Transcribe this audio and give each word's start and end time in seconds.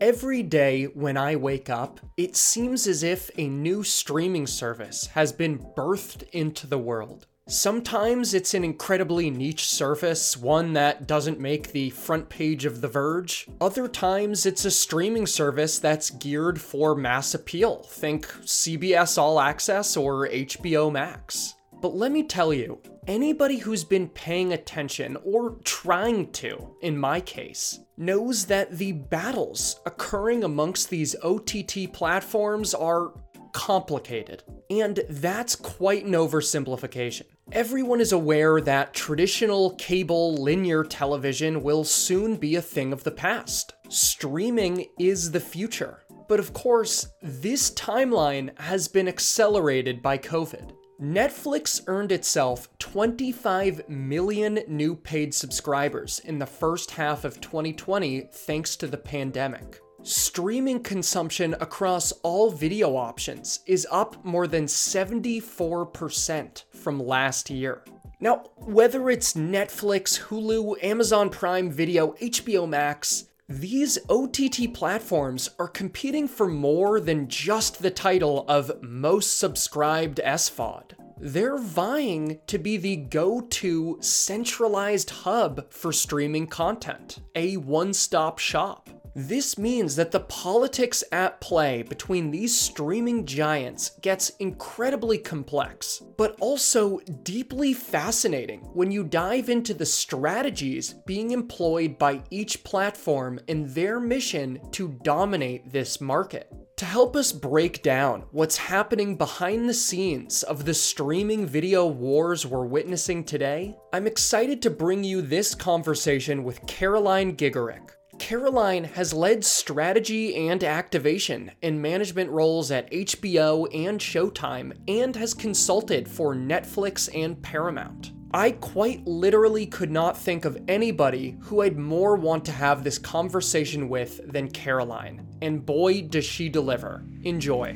Every 0.00 0.42
day 0.42 0.84
when 0.84 1.18
I 1.18 1.36
wake 1.36 1.68
up, 1.68 2.00
it 2.16 2.34
seems 2.34 2.86
as 2.86 3.02
if 3.02 3.30
a 3.36 3.46
new 3.48 3.82
streaming 3.82 4.46
service 4.46 5.08
has 5.08 5.30
been 5.30 5.58
birthed 5.58 6.22
into 6.30 6.66
the 6.66 6.78
world. 6.78 7.26
Sometimes 7.46 8.32
it's 8.32 8.54
an 8.54 8.64
incredibly 8.64 9.28
niche 9.28 9.66
service, 9.66 10.38
one 10.38 10.72
that 10.72 11.06
doesn't 11.06 11.38
make 11.38 11.72
the 11.72 11.90
front 11.90 12.30
page 12.30 12.64
of 12.64 12.80
The 12.80 12.88
Verge. 12.88 13.46
Other 13.60 13.88
times 13.88 14.46
it's 14.46 14.64
a 14.64 14.70
streaming 14.70 15.26
service 15.26 15.78
that's 15.78 16.08
geared 16.08 16.58
for 16.58 16.94
mass 16.94 17.34
appeal. 17.34 17.82
Think 17.82 18.26
CBS 18.44 19.18
All 19.18 19.38
Access 19.38 19.98
or 19.98 20.28
HBO 20.28 20.90
Max. 20.90 21.56
But 21.82 21.94
let 21.94 22.10
me 22.10 22.22
tell 22.22 22.54
you, 22.54 22.80
anybody 23.10 23.58
who's 23.58 23.82
been 23.82 24.08
paying 24.08 24.52
attention, 24.52 25.18
or 25.24 25.56
trying 25.64 26.30
to, 26.30 26.76
in 26.80 26.96
my 26.96 27.20
case, 27.20 27.80
knows 27.96 28.46
that 28.46 28.78
the 28.78 28.92
battles 28.92 29.80
occurring 29.84 30.44
amongst 30.44 30.88
these 30.88 31.16
OTT 31.22 31.92
platforms 31.92 32.72
are 32.72 33.12
complicated. 33.52 34.44
And 34.70 35.00
that's 35.10 35.56
quite 35.56 36.04
an 36.04 36.12
oversimplification. 36.12 37.24
Everyone 37.50 38.00
is 38.00 38.12
aware 38.12 38.60
that 38.60 38.94
traditional 38.94 39.70
cable 39.74 40.36
linear 40.36 40.84
television 40.84 41.64
will 41.64 41.82
soon 41.82 42.36
be 42.36 42.54
a 42.54 42.62
thing 42.62 42.92
of 42.92 43.02
the 43.02 43.10
past. 43.10 43.74
Streaming 43.88 44.86
is 45.00 45.32
the 45.32 45.40
future. 45.40 46.04
But 46.28 46.38
of 46.38 46.52
course, 46.52 47.08
this 47.22 47.72
timeline 47.72 48.56
has 48.60 48.86
been 48.86 49.08
accelerated 49.08 50.00
by 50.00 50.16
COVID. 50.16 50.76
Netflix 51.00 51.80
earned 51.86 52.12
itself 52.12 52.68
25 52.78 53.88
million 53.88 54.60
new 54.68 54.94
paid 54.94 55.32
subscribers 55.32 56.18
in 56.26 56.38
the 56.38 56.44
first 56.44 56.90
half 56.90 57.24
of 57.24 57.40
2020 57.40 58.28
thanks 58.30 58.76
to 58.76 58.86
the 58.86 58.98
pandemic. 58.98 59.80
Streaming 60.02 60.82
consumption 60.82 61.54
across 61.54 62.12
all 62.22 62.50
video 62.50 62.96
options 62.96 63.60
is 63.66 63.86
up 63.90 64.22
more 64.26 64.46
than 64.46 64.66
74% 64.66 66.64
from 66.70 67.00
last 67.00 67.48
year. 67.48 67.82
Now, 68.20 68.50
whether 68.56 69.08
it's 69.08 69.32
Netflix, 69.32 70.20
Hulu, 70.20 70.84
Amazon 70.84 71.30
Prime 71.30 71.70
Video, 71.70 72.12
HBO 72.20 72.68
Max, 72.68 73.29
these 73.50 73.98
OTT 74.08 74.72
platforms 74.72 75.50
are 75.58 75.66
competing 75.66 76.28
for 76.28 76.46
more 76.46 77.00
than 77.00 77.26
just 77.26 77.82
the 77.82 77.90
title 77.90 78.44
of 78.46 78.80
most 78.80 79.38
subscribed 79.40 80.20
SVOD. 80.24 80.92
They're 81.18 81.58
vying 81.58 82.38
to 82.46 82.58
be 82.58 82.76
the 82.76 82.94
go 82.94 83.40
to 83.40 83.98
centralized 84.00 85.10
hub 85.10 85.72
for 85.72 85.92
streaming 85.92 86.46
content, 86.46 87.18
a 87.34 87.56
one 87.56 87.92
stop 87.92 88.38
shop. 88.38 88.88
This 89.14 89.58
means 89.58 89.96
that 89.96 90.12
the 90.12 90.20
politics 90.20 91.02
at 91.10 91.40
play 91.40 91.82
between 91.82 92.30
these 92.30 92.58
streaming 92.58 93.26
giants 93.26 93.90
gets 94.02 94.30
incredibly 94.38 95.18
complex, 95.18 96.00
but 96.16 96.36
also 96.38 97.00
deeply 97.24 97.72
fascinating 97.72 98.60
when 98.72 98.92
you 98.92 99.02
dive 99.02 99.48
into 99.48 99.74
the 99.74 99.86
strategies 99.86 100.94
being 101.06 101.32
employed 101.32 101.98
by 101.98 102.22
each 102.30 102.62
platform 102.62 103.40
in 103.48 103.72
their 103.74 103.98
mission 103.98 104.60
to 104.70 104.96
dominate 105.02 105.72
this 105.72 106.00
market. 106.00 106.52
To 106.76 106.84
help 106.86 107.16
us 107.16 107.32
break 107.32 107.82
down 107.82 108.24
what's 108.30 108.56
happening 108.56 109.16
behind 109.16 109.68
the 109.68 109.74
scenes 109.74 110.44
of 110.44 110.64
the 110.64 110.72
streaming 110.72 111.46
video 111.46 111.86
wars 111.86 112.46
we're 112.46 112.64
witnessing 112.64 113.24
today, 113.24 113.76
I'm 113.92 114.06
excited 114.06 114.62
to 114.62 114.70
bring 114.70 115.02
you 115.02 115.20
this 115.20 115.54
conversation 115.54 116.44
with 116.44 116.64
Caroline 116.66 117.36
Gigorek. 117.36 117.90
Caroline 118.20 118.84
has 118.84 119.14
led 119.14 119.42
strategy 119.44 120.36
and 120.48 120.62
activation 120.62 121.50
in 121.62 121.80
management 121.80 122.30
roles 122.30 122.70
at 122.70 122.90
HBO 122.92 123.66
and 123.74 123.98
Showtime 123.98 124.76
and 124.86 125.16
has 125.16 125.32
consulted 125.32 126.06
for 126.06 126.34
Netflix 126.34 127.08
and 127.14 127.42
Paramount. 127.42 128.12
I 128.32 128.52
quite 128.52 129.06
literally 129.06 129.66
could 129.66 129.90
not 129.90 130.18
think 130.18 130.44
of 130.44 130.62
anybody 130.68 131.38
who 131.40 131.62
I'd 131.62 131.78
more 131.78 132.14
want 132.14 132.44
to 132.44 132.52
have 132.52 132.84
this 132.84 132.98
conversation 132.98 133.88
with 133.88 134.20
than 134.30 134.50
Caroline. 134.50 135.26
And 135.40 135.64
boy, 135.64 136.02
does 136.02 136.26
she 136.26 136.50
deliver. 136.50 137.02
Enjoy. 137.24 137.74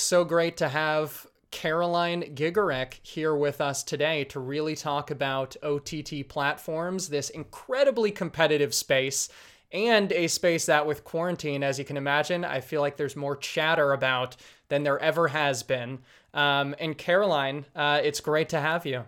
So 0.00 0.24
great 0.24 0.56
to 0.58 0.68
have 0.68 1.26
Caroline 1.50 2.34
Gigorek 2.34 2.94
here 3.02 3.34
with 3.34 3.60
us 3.60 3.82
today 3.82 4.24
to 4.24 4.40
really 4.40 4.74
talk 4.74 5.10
about 5.10 5.56
OTT 5.62 6.28
platforms, 6.28 7.08
this 7.08 7.30
incredibly 7.30 8.10
competitive 8.10 8.74
space, 8.74 9.28
and 9.72 10.10
a 10.12 10.26
space 10.26 10.66
that, 10.66 10.86
with 10.86 11.04
quarantine, 11.04 11.62
as 11.62 11.78
you 11.78 11.84
can 11.84 11.96
imagine, 11.96 12.44
I 12.44 12.60
feel 12.60 12.80
like 12.80 12.96
there's 12.96 13.16
more 13.16 13.36
chatter 13.36 13.92
about 13.92 14.36
than 14.68 14.82
there 14.82 14.98
ever 14.98 15.28
has 15.28 15.62
been. 15.62 16.00
Um, 16.32 16.74
and 16.78 16.98
Caroline, 16.98 17.66
uh, 17.76 18.00
it's 18.02 18.20
great 18.20 18.48
to 18.48 18.60
have 18.60 18.84
you. 18.84 19.04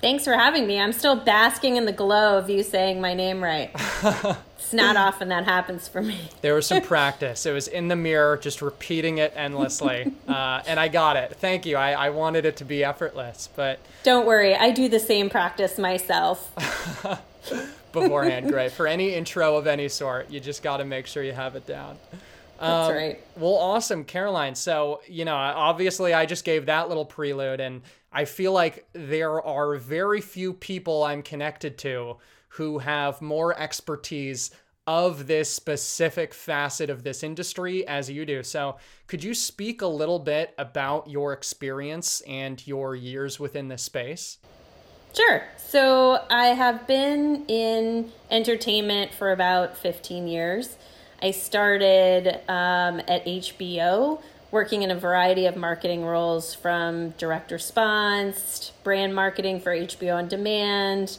Thanks 0.00 0.24
for 0.24 0.34
having 0.34 0.66
me. 0.66 0.78
I'm 0.80 0.92
still 0.92 1.16
basking 1.16 1.76
in 1.76 1.84
the 1.84 1.92
glow 1.92 2.38
of 2.38 2.48
you 2.48 2.62
saying 2.62 3.00
my 3.00 3.14
name 3.14 3.42
right. 3.42 3.70
it's 4.66 4.74
not 4.74 4.96
often 4.96 5.28
that 5.28 5.44
happens 5.44 5.86
for 5.86 6.02
me. 6.02 6.18
there 6.40 6.54
was 6.54 6.66
some 6.66 6.82
practice. 6.82 7.46
It 7.46 7.52
was 7.52 7.68
in 7.68 7.86
the 7.86 7.94
mirror, 7.94 8.36
just 8.36 8.60
repeating 8.60 9.18
it 9.18 9.32
endlessly. 9.36 10.12
Uh, 10.26 10.60
and 10.66 10.80
I 10.80 10.88
got 10.88 11.16
it. 11.16 11.36
Thank 11.36 11.66
you. 11.66 11.76
I, 11.76 11.92
I 11.92 12.10
wanted 12.10 12.44
it 12.44 12.56
to 12.56 12.64
be 12.64 12.82
effortless, 12.82 13.48
but. 13.54 13.78
Don't 14.02 14.26
worry. 14.26 14.56
I 14.56 14.70
do 14.70 14.88
the 14.88 14.98
same 14.98 15.30
practice 15.30 15.78
myself. 15.78 16.52
Beforehand, 17.92 18.50
great. 18.50 18.72
For 18.72 18.88
any 18.88 19.14
intro 19.14 19.56
of 19.56 19.68
any 19.68 19.88
sort, 19.88 20.28
you 20.28 20.40
just 20.40 20.64
got 20.64 20.78
to 20.78 20.84
make 20.84 21.06
sure 21.06 21.22
you 21.22 21.32
have 21.32 21.54
it 21.54 21.64
down. 21.66 21.96
That's 22.60 22.88
um, 22.88 22.94
right. 22.94 23.20
Well, 23.36 23.54
awesome, 23.54 24.04
Caroline. 24.04 24.56
So, 24.56 25.00
you 25.06 25.24
know, 25.24 25.36
obviously 25.36 26.12
I 26.12 26.26
just 26.26 26.44
gave 26.44 26.66
that 26.66 26.88
little 26.88 27.04
prelude, 27.04 27.60
and 27.60 27.82
I 28.12 28.24
feel 28.24 28.52
like 28.52 28.86
there 28.92 29.40
are 29.40 29.76
very 29.76 30.20
few 30.20 30.52
people 30.52 31.04
I'm 31.04 31.22
connected 31.22 31.78
to 31.78 32.16
who 32.56 32.78
have 32.78 33.20
more 33.20 33.58
expertise 33.58 34.50
of 34.86 35.26
this 35.26 35.50
specific 35.50 36.32
facet 36.32 36.88
of 36.88 37.02
this 37.02 37.22
industry 37.22 37.86
as 37.86 38.08
you 38.08 38.24
do. 38.24 38.42
So, 38.42 38.76
could 39.08 39.22
you 39.24 39.34
speak 39.34 39.82
a 39.82 39.86
little 39.86 40.18
bit 40.18 40.54
about 40.56 41.10
your 41.10 41.32
experience 41.32 42.20
and 42.22 42.64
your 42.66 42.94
years 42.94 43.40
within 43.40 43.68
this 43.68 43.82
space? 43.82 44.38
Sure. 45.14 45.42
So, 45.56 46.24
I 46.30 46.48
have 46.48 46.86
been 46.86 47.44
in 47.46 48.12
entertainment 48.30 49.12
for 49.12 49.32
about 49.32 49.76
15 49.76 50.28
years. 50.28 50.76
I 51.20 51.32
started 51.32 52.40
um, 52.48 53.00
at 53.08 53.24
HBO 53.26 54.22
working 54.52 54.82
in 54.82 54.90
a 54.90 54.98
variety 54.98 55.46
of 55.46 55.56
marketing 55.56 56.04
roles 56.04 56.54
from 56.54 57.10
direct 57.10 57.50
response, 57.50 58.72
brand 58.84 59.14
marketing 59.14 59.60
for 59.60 59.74
HBO 59.76 60.16
on 60.16 60.28
demand. 60.28 61.18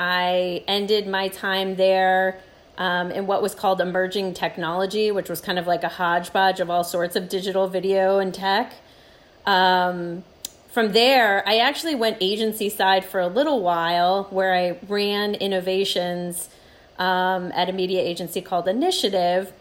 I 0.00 0.64
ended 0.66 1.06
my 1.06 1.28
time 1.28 1.76
there 1.76 2.40
um, 2.78 3.10
in 3.10 3.26
what 3.26 3.42
was 3.42 3.54
called 3.54 3.82
emerging 3.82 4.32
technology, 4.32 5.10
which 5.10 5.28
was 5.28 5.42
kind 5.42 5.58
of 5.58 5.66
like 5.66 5.84
a 5.84 5.88
hodgepodge 5.88 6.58
of 6.58 6.70
all 6.70 6.84
sorts 6.84 7.16
of 7.16 7.28
digital 7.28 7.68
video 7.68 8.18
and 8.18 8.32
tech. 8.32 8.72
Um, 9.44 10.24
from 10.68 10.92
there, 10.92 11.46
I 11.46 11.58
actually 11.58 11.94
went 11.94 12.16
agency 12.22 12.70
side 12.70 13.04
for 13.04 13.20
a 13.20 13.26
little 13.26 13.60
while 13.60 14.24
where 14.30 14.54
I 14.54 14.78
ran 14.88 15.34
innovations 15.34 16.48
um, 16.98 17.52
at 17.54 17.68
a 17.68 17.72
media 17.72 18.00
agency 18.00 18.40
called 18.40 18.68
Initiative, 18.68 19.52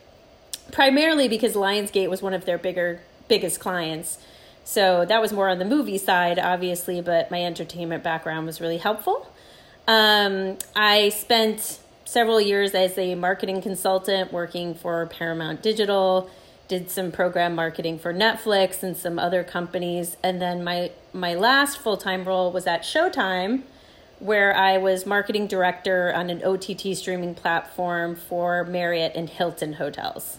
primarily 0.72 1.28
because 1.28 1.54
Lionsgate 1.54 2.10
was 2.10 2.22
one 2.22 2.34
of 2.34 2.46
their 2.46 2.58
bigger 2.58 3.02
biggest 3.28 3.60
clients. 3.60 4.20
So 4.64 5.04
that 5.04 5.20
was 5.20 5.34
more 5.34 5.50
on 5.50 5.60
the 5.60 5.66
movie 5.66 5.98
side, 5.98 6.40
obviously, 6.40 7.02
but 7.02 7.30
my 7.30 7.44
entertainment 7.44 8.04
background 8.06 8.46
was 8.46 8.62
really 8.62 8.78
helpful. 8.78 9.30
Um, 9.90 10.60
I 10.76 11.10
spent 11.10 11.80
several 12.06 12.40
years 12.40 12.76
as 12.76 12.96
a 13.00 13.16
marketing 13.16 13.60
consultant 13.60 14.32
working 14.32 14.76
for 14.76 15.08
Paramount 15.08 15.64
Digital, 15.64 16.30
did 16.68 16.92
some 16.92 17.12
program 17.12 17.56
marketing 17.56 17.98
for 17.98 18.14
Netflix 18.14 18.84
and 18.84 18.96
some 18.96 19.18
other 19.18 19.44
companies, 19.44 20.16
and 20.22 20.40
then 20.40 20.64
my 20.64 20.92
my 21.12 21.34
last 21.34 21.80
full 21.80 21.98
time 21.98 22.24
role 22.26 22.52
was 22.52 22.68
at 22.68 22.84
Showtime, 22.84 23.64
where 24.20 24.56
I 24.56 24.78
was 24.78 25.08
marketing 25.08 25.48
director 25.48 26.14
on 26.14 26.30
an 26.30 26.44
OTT 26.44 26.96
streaming 26.96 27.34
platform 27.34 28.16
for 28.16 28.64
Marriott 28.66 29.14
and 29.16 29.28
Hilton 29.28 29.74
hotels. 29.74 30.38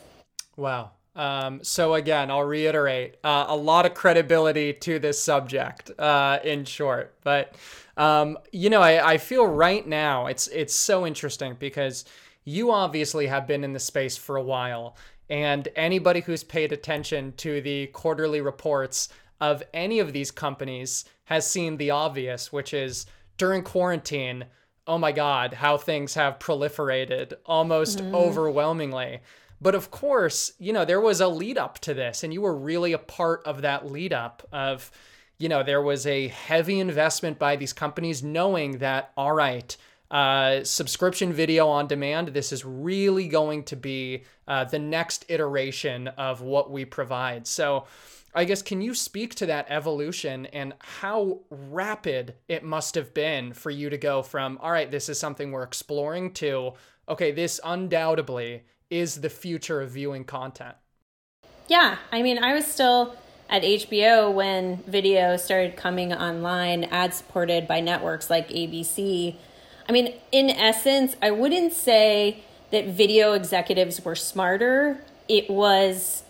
Wow. 0.56 0.92
Um, 1.16 1.62
so 1.62 1.94
again, 1.94 2.30
I'll 2.30 2.44
reiterate 2.44 3.16
uh, 3.24 3.46
a 3.48 3.56
lot 3.56 3.84
of 3.84 3.94
credibility 3.94 4.72
to 4.74 4.98
this 4.98 5.22
subject. 5.22 5.90
Uh, 5.98 6.38
in 6.44 6.64
short, 6.64 7.14
but 7.24 7.54
um, 7.96 8.38
you 8.52 8.70
know, 8.70 8.80
I, 8.80 9.12
I 9.12 9.18
feel 9.18 9.46
right 9.46 9.86
now 9.86 10.26
it's 10.26 10.46
it's 10.48 10.74
so 10.74 11.06
interesting 11.06 11.56
because 11.58 12.04
you 12.44 12.72
obviously 12.72 13.26
have 13.26 13.46
been 13.46 13.64
in 13.64 13.72
the 13.72 13.78
space 13.78 14.16
for 14.16 14.36
a 14.36 14.42
while, 14.42 14.96
And 15.30 15.68
anybody 15.76 16.20
who's 16.20 16.42
paid 16.42 16.72
attention 16.72 17.32
to 17.38 17.60
the 17.60 17.86
quarterly 17.88 18.40
reports 18.40 19.08
of 19.40 19.62
any 19.72 20.00
of 20.00 20.12
these 20.12 20.32
companies 20.32 21.04
has 21.26 21.48
seen 21.48 21.76
the 21.76 21.92
obvious, 21.92 22.52
which 22.52 22.74
is 22.74 23.06
during 23.38 23.62
quarantine, 23.62 24.44
oh 24.88 24.98
my 24.98 25.12
God, 25.12 25.54
how 25.54 25.76
things 25.76 26.14
have 26.14 26.40
proliferated 26.40 27.34
almost 27.46 28.00
mm-hmm. 28.00 28.14
overwhelmingly. 28.14 29.20
But 29.60 29.74
of 29.74 29.90
course, 29.90 30.52
you 30.58 30.72
know, 30.72 30.84
there 30.84 31.00
was 31.00 31.20
a 31.20 31.28
lead 31.28 31.58
up 31.58 31.78
to 31.80 31.94
this, 31.94 32.24
and 32.24 32.32
you 32.32 32.40
were 32.40 32.56
really 32.56 32.92
a 32.92 32.98
part 32.98 33.42
of 33.44 33.62
that 33.62 33.90
lead 33.90 34.12
up 34.12 34.46
of, 34.52 34.90
you 35.38 35.48
know, 35.48 35.62
there 35.62 35.82
was 35.82 36.06
a 36.06 36.28
heavy 36.28 36.80
investment 36.80 37.38
by 37.38 37.56
these 37.56 37.72
companies 37.72 38.22
knowing 38.22 38.78
that, 38.78 39.12
all 39.16 39.32
right, 39.32 39.76
uh, 40.10 40.64
subscription 40.64 41.32
video 41.32 41.68
on 41.68 41.86
demand. 41.86 42.28
This 42.28 42.52
is 42.52 42.64
really 42.64 43.28
going 43.28 43.64
to 43.64 43.76
be 43.76 44.24
uh, 44.48 44.64
the 44.64 44.78
next 44.78 45.24
iteration 45.28 46.08
of 46.08 46.40
what 46.40 46.70
we 46.70 46.84
provide. 46.84 47.46
So, 47.46 47.84
I 48.34 48.44
guess, 48.44 48.62
can 48.62 48.80
you 48.80 48.94
speak 48.94 49.34
to 49.36 49.46
that 49.46 49.66
evolution 49.68 50.46
and 50.46 50.74
how 50.78 51.40
rapid 51.50 52.34
it 52.48 52.62
must 52.62 52.94
have 52.94 53.12
been 53.12 53.52
for 53.52 53.70
you 53.70 53.90
to 53.90 53.98
go 53.98 54.22
from, 54.22 54.58
all 54.62 54.70
right, 54.70 54.90
this 54.90 55.08
is 55.08 55.18
something 55.18 55.50
we're 55.50 55.64
exploring 55.64 56.32
to, 56.34 56.74
okay, 57.08 57.32
this 57.32 57.60
undoubtedly 57.64 58.62
is 58.90 59.20
the 59.20 59.30
future 59.30 59.80
of 59.80 59.90
viewing 59.90 60.24
content? 60.24 60.76
Yeah. 61.68 61.96
I 62.10 62.22
mean, 62.22 62.42
I 62.42 62.52
was 62.54 62.66
still 62.66 63.16
at 63.48 63.62
HBO 63.62 64.32
when 64.32 64.78
video 64.86 65.36
started 65.36 65.76
coming 65.76 66.12
online, 66.12 66.84
ad 66.84 67.14
supported 67.14 67.66
by 67.66 67.80
networks 67.80 68.28
like 68.28 68.48
ABC. 68.48 69.36
I 69.88 69.92
mean, 69.92 70.14
in 70.30 70.50
essence, 70.50 71.16
I 71.22 71.30
wouldn't 71.30 71.72
say 71.72 72.42
that 72.70 72.86
video 72.86 73.32
executives 73.32 74.04
were 74.04 74.14
smarter. 74.14 75.00
It 75.28 75.50
was 75.50 76.22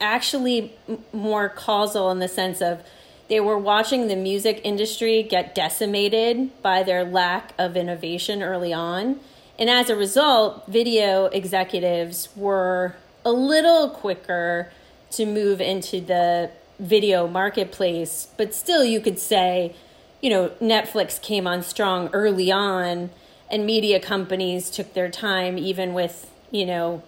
actually 0.00 0.72
more 1.12 1.48
causal 1.48 2.10
in 2.10 2.18
the 2.18 2.28
sense 2.28 2.60
of 2.60 2.82
they 3.28 3.40
were 3.40 3.58
watching 3.58 4.08
the 4.08 4.16
music 4.16 4.60
industry 4.64 5.22
get 5.22 5.54
decimated 5.54 6.50
by 6.62 6.82
their 6.82 7.04
lack 7.04 7.52
of 7.58 7.76
innovation 7.76 8.42
early 8.42 8.72
on. 8.72 9.20
And 9.58 9.70
as 9.70 9.88
a 9.88 9.96
result, 9.96 10.66
video 10.66 11.26
executives 11.26 12.28
were 12.34 12.96
a 13.24 13.32
little 13.32 13.88
quicker 13.88 14.70
to 15.12 15.26
move 15.26 15.60
into 15.60 16.00
the 16.00 16.50
video 16.78 17.28
marketplace, 17.28 18.28
but 18.36 18.52
still, 18.54 18.84
you 18.84 19.00
could 19.00 19.18
say 19.18 19.74
you 20.24 20.30
know, 20.30 20.48
Netflix 20.58 21.20
came 21.20 21.46
on 21.46 21.62
strong 21.62 22.08
early 22.14 22.50
on, 22.50 23.10
and 23.50 23.66
media 23.66 24.00
companies 24.00 24.70
took 24.70 24.94
their 24.94 25.10
time, 25.10 25.58
even 25.58 25.92
with, 25.92 26.32
you 26.50 26.64
know, 26.64 27.02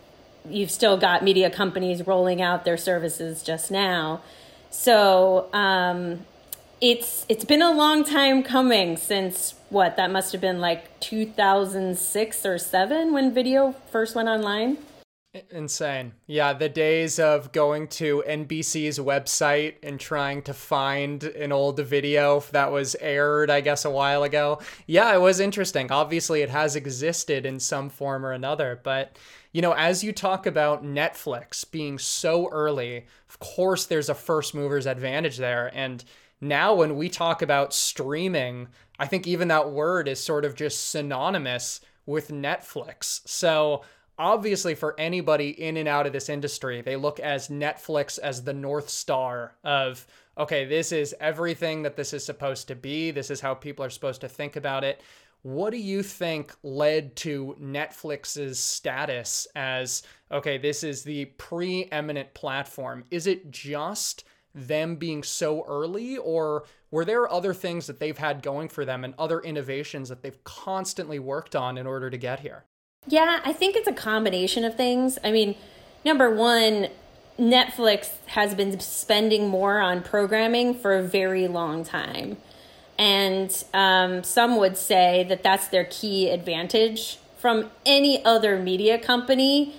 you've 0.47 0.71
still 0.71 0.99
got 0.99 1.25
media 1.25 1.49
companies 1.49 2.07
rolling 2.07 2.43
out 2.43 2.67
their 2.67 2.77
services 2.77 3.43
just 3.43 3.71
now. 3.71 4.21
So 4.69 5.49
um, 5.55 6.27
it's 6.81 7.25
it's 7.29 7.45
been 7.45 7.63
a 7.63 7.73
long 7.73 8.05
time 8.05 8.43
coming 8.43 8.97
since 8.97 9.55
what 9.71 9.97
that 9.97 10.11
must 10.11 10.33
have 10.33 10.41
been 10.41 10.61
like 10.61 11.01
2006 11.01 12.47
or 12.47 12.59
seven 12.59 13.13
when 13.13 13.33
video 13.33 13.73
first 13.91 14.15
went 14.15 14.29
online. 14.29 14.79
Insane. 15.51 16.13
Yeah, 16.27 16.53
the 16.55 16.69
days 16.69 17.19
of 17.19 17.53
going 17.53 17.89
to 17.89 18.25
NBC's 18.27 18.99
website 18.99 19.75
and 19.83 20.01
trying 20.01 20.43
to 20.43 20.55
find 20.55 21.23
an 21.25 21.53
old 21.53 21.79
video 21.81 22.41
that 22.53 22.73
was 22.73 22.97
aired, 23.01 23.51
I 23.51 23.61
guess, 23.61 23.85
a 23.85 23.91
while 23.91 24.23
ago. 24.23 24.61
Yeah, 24.87 25.15
it 25.15 25.21
was 25.21 25.41
interesting. 25.41 25.93
Obviously, 25.93 26.41
it 26.41 26.51
has 26.51 26.75
existed 26.75 27.45
in 27.45 27.61
some 27.61 27.91
form 27.91 28.25
or 28.25 28.33
another. 28.33 28.81
But, 28.83 29.19
you 29.53 29.61
know, 29.61 29.73
as 29.73 30.03
you 30.03 30.13
talk 30.13 30.47
about 30.47 30.85
Netflix 30.85 31.71
being 31.71 31.99
so 31.99 32.49
early, 32.51 33.07
of 33.29 33.39
course, 33.39 33.85
there's 33.87 34.09
a 34.09 34.15
first 34.15 34.55
mover's 34.55 34.87
advantage 34.87 35.37
there. 35.37 35.71
And 35.75 36.03
now, 36.41 36.75
when 36.75 36.97
we 36.97 37.09
talk 37.09 37.41
about 37.43 37.73
streaming, 37.73 38.69
I 38.99 39.07
think 39.07 39.27
even 39.27 39.49
that 39.49 39.71
word 39.71 40.09
is 40.09 40.23
sort 40.23 40.45
of 40.45 40.55
just 40.55 40.91
synonymous 40.91 41.81
with 42.05 42.31
Netflix. 42.31 43.27
So, 43.27 43.83
obviously 44.19 44.75
for 44.75 44.99
anybody 44.99 45.51
in 45.51 45.77
and 45.77 45.89
out 45.89 46.07
of 46.07 46.13
this 46.13 46.29
industry 46.29 46.81
they 46.81 46.97
look 46.97 47.21
as 47.21 47.49
netflix 47.49 48.19
as 48.19 48.43
the 48.43 48.53
north 48.53 48.89
star 48.89 49.55
of 49.65 50.07
okay 50.39 50.65
this 50.65 50.93
is 50.93 51.15
everything 51.21 51.83
that 51.83 51.97
this 51.97 52.13
is 52.13 52.25
supposed 52.25 52.69
to 52.69 52.75
be. 52.75 53.11
This 53.11 53.31
is 53.31 53.41
how 53.41 53.55
people 53.55 53.85
are 53.85 53.91
supposed 53.91 54.21
to 54.23 54.29
think 54.29 54.57
about 54.57 54.85
it. 54.85 55.01
What 55.43 55.71
do 55.71 55.79
you 55.79 56.03
think 56.03 56.55
led 56.63 57.15
to 57.17 57.57
netflix's 57.61 58.59
status 58.59 59.47
as 59.55 60.03
okay 60.33 60.59
this 60.59 60.83
is 60.83 61.03
the 61.03 61.27
preeminent 61.37 62.33
platform? 62.35 63.05
Is 63.11 63.27
it 63.27 63.51
just 63.51 64.25
them 64.57 64.97
being 64.97 65.23
so 65.23 65.65
early 65.69 66.17
or 66.17 66.65
were 66.91 67.05
there 67.05 67.31
other 67.31 67.53
things 67.53 67.87
that 67.87 68.01
they've 68.01 68.19
had 68.19 68.43
going 68.43 68.69
for 68.69 68.85
them 68.85 69.05
and 69.05 69.15
other 69.19 69.41
innovations 69.41 70.09
that 70.09 70.23
they've 70.23 70.43
constantly 70.45 71.19
worked 71.19 71.55
on 71.55 71.77
in 71.77 71.87
order 71.87 72.09
to 72.11 72.17
get 72.17 72.41
here 72.41 72.65
yeah, 73.07 73.41
I 73.45 73.53
think 73.53 73.77
it's 73.77 73.89
a 73.89 73.93
combination 73.93 74.65
of 74.65 74.77
things. 74.77 75.19
I 75.23 75.31
mean, 75.31 75.55
number 76.05 76.31
one, 76.35 76.89
Netflix 77.39 78.11
has 78.27 78.55
been 78.55 78.81
spending 78.81 79.49
more 79.49 79.79
on 79.79 80.03
programming 80.03 80.75
for 80.75 80.97
a 80.97 81.03
very 81.03 81.47
long 81.49 81.85
time. 81.85 82.37
And 82.99 83.65
um, 83.75 84.25
some 84.25 84.57
would 84.57 84.77
say 84.77 85.25
that 85.29 85.43
that's 85.43 85.69
their 85.69 85.85
key 85.85 86.31
advantage 86.31 87.19
from 87.37 87.71
any 87.85 88.25
other 88.25 88.59
media 88.59 88.99
company. 88.99 89.77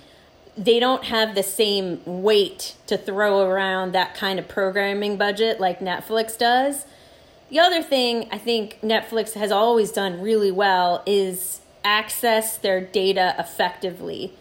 They 0.57 0.79
don't 0.79 1.05
have 1.05 1.35
the 1.35 1.43
same 1.43 2.01
weight 2.05 2.75
to 2.87 2.97
throw 2.97 3.41
around 3.41 3.91
that 3.93 4.15
kind 4.15 4.39
of 4.39 4.47
programming 4.47 5.17
budget 5.17 5.59
like 5.59 5.79
Netflix 5.79 6.37
does. 6.37 6.85
The 7.49 7.59
other 7.59 7.83
thing 7.83 8.27
I 8.31 8.37
think 8.37 8.79
Netflix 8.81 9.33
has 9.33 9.51
always 9.51 9.91
done 9.91 10.19
really 10.19 10.51
well 10.51 11.03
is 11.05 11.61
access 11.83 12.57
their 12.57 12.81
data 12.81 13.35
effectively. 13.37 14.33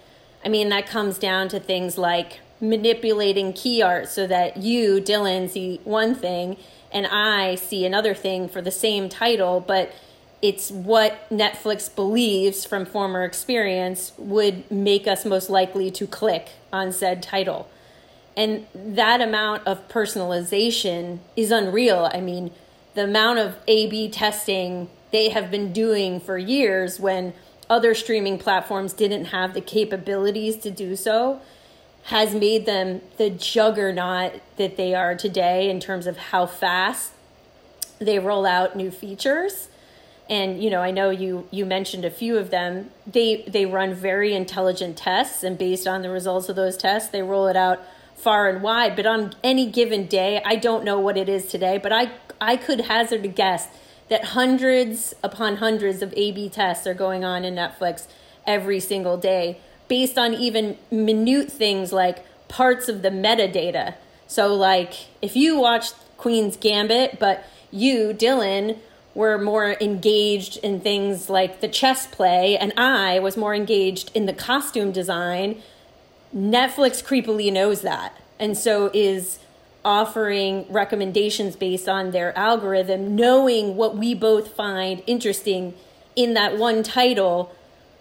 I 0.45 0.49
mean, 0.49 0.71
that 0.71 0.87
comes 0.87 1.19
down 1.19 1.49
to 1.49 1.61
things 1.61 1.99
like 1.99 2.41
manipulating 2.61 3.53
key 3.53 3.83
art 3.83 4.09
so 4.09 4.27
that 4.27 4.57
you, 4.57 5.01
Dylan, 5.01 5.51
see 5.51 5.81
one 5.85 6.15
thing 6.15 6.57
and 6.93 7.07
I 7.07 7.57
see 7.57 7.85
another 7.85 8.15
thing 8.15 8.49
for 8.49 8.63
the 8.63 8.71
same 8.71 9.09
title, 9.09 9.61
but 9.61 9.93
it's 10.43 10.71
what 10.71 11.29
Netflix 11.31 11.95
believes 11.95 12.65
from 12.65 12.85
former 12.85 13.25
experience 13.25 14.13
would 14.19 14.71
make 14.71 15.07
us 15.07 15.25
most 15.25 15.49
likely 15.49 15.91
to 15.93 16.07
click 16.07 16.51
on 16.73 16.93
said 16.93 17.23
title. 17.23 17.69
And 18.37 18.67
that 18.75 19.23
amount 19.23 19.67
of 19.67 19.89
personalization 19.89 21.21
is 21.37 21.51
unreal. 21.51 22.11
I 22.13 22.21
mean, 22.21 22.51
the 22.95 23.05
amount 23.05 23.39
of 23.39 23.57
A 23.67 23.87
B 23.89 24.09
testing 24.11 24.89
they 25.11 25.31
have 25.31 25.51
been 25.51 25.73
doing 25.73 26.21
for 26.21 26.37
years 26.37 27.01
when 27.01 27.33
other 27.71 27.95
streaming 27.95 28.39
platforms 28.39 28.93
didn't 28.93 29.27
have 29.27 29.55
the 29.55 29.61
capabilities 29.61 30.57
to 30.59 30.71
do 30.71 30.97
so 30.97 31.41
has 32.05 32.35
made 32.35 32.67
them 32.67 33.01
the 33.17 33.31
juggernaut 33.31 34.41
that 34.57 34.77
they 34.77 34.95
are 34.95 35.15
today 35.15 35.69
in 35.71 35.81
terms 35.81 36.07
of 36.07 36.17
how 36.17 36.47
fast 36.47 37.13
they 37.99 38.19
roll 38.19 38.45
out 38.47 38.77
new 38.77 38.91
features 38.91 39.69
and 40.29 40.63
you 40.63 40.71
know 40.71 40.81
i 40.81 40.91
know 40.91 41.11
you 41.11 41.47
you 41.51 41.65
mentioned 41.65 42.05
a 42.05 42.11
few 42.11 42.37
of 42.37 42.51
them 42.51 42.91
they 43.07 43.45
they 43.47 43.65
run 43.65 43.95
very 43.95 44.35
intelligent 44.35 44.97
tests 44.97 45.43
and 45.43 45.57
based 45.59 45.87
on 45.87 46.03
the 46.03 46.11
results 46.11 46.49
of 46.49 46.57
those 46.57 46.77
tests 46.77 47.09
they 47.11 47.23
roll 47.23 47.47
it 47.47 47.57
out 47.57 47.81
far 48.15 48.49
and 48.49 48.63
wide 48.63 48.97
but 48.97 49.07
on 49.07 49.33
any 49.45 49.71
given 49.71 50.07
day 50.07 50.43
i 50.45 50.57
don't 50.57 50.85
know 50.85 50.99
what 50.99 51.17
it 51.17 51.29
is 51.29 51.47
today 51.47 51.79
but 51.79 51.93
i 51.93 52.11
i 52.41 52.57
could 52.57 52.81
hazard 52.83 53.25
a 53.25 53.29
guess 53.29 53.69
that 54.09 54.25
hundreds 54.27 55.15
upon 55.23 55.57
hundreds 55.57 56.03
of 56.03 56.13
A 56.17 56.33
B 56.33 56.49
tests 56.49 56.87
are 56.87 56.95
going 56.95 57.25
on 57.25 57.45
in 57.45 57.55
Netflix 57.55 58.07
every 58.47 58.81
single 58.81 59.17
day 59.17 59.59
based 59.89 60.19
on 60.19 60.35
even 60.35 60.77
minute 60.91 61.51
things 61.51 61.93
like 61.93 62.25
parts 62.49 62.89
of 62.89 63.03
the 63.03 63.11
metadata. 63.11 63.95
So, 64.27 64.55
like, 64.55 65.07
if 65.23 65.37
you 65.37 65.59
watched 65.59 65.95
Queen's 66.17 66.57
Gambit, 66.57 67.19
but 67.19 67.45
you, 67.71 68.13
Dylan, 68.13 68.79
were 69.17 69.39
more 69.39 69.79
engaged 69.81 70.59
in 70.59 70.79
things 70.79 71.31
like 71.31 71.63
the 71.63 71.69
chess 71.69 72.07
play, 72.07 72.59
and 72.59 72.71
I 72.77 73.19
was 73.19 73.35
more 73.35 73.55
engaged 73.55 74.11
in 74.15 74.27
the 74.27 74.35
costume 74.35 74.93
design, 74.93 75.63
Netflix 76.37 77.03
creepily 77.03 77.51
knows 77.51 77.81
that. 77.81 78.15
And 78.39 78.59
so 78.59 78.91
is 78.93 79.39
offering 79.87 80.67
recommendations 80.69 81.57
based 81.57 81.89
on 81.89 82.11
their 82.11 82.37
algorithm, 82.37 83.17
knowing 83.17 83.75
what 83.75 83.97
we 83.97 84.13
both 84.15 84.49
find 84.55 85.03
interesting 85.07 85.73
in 86.15 86.35
that 86.35 86.59
one 86.59 86.83
title, 86.83 87.51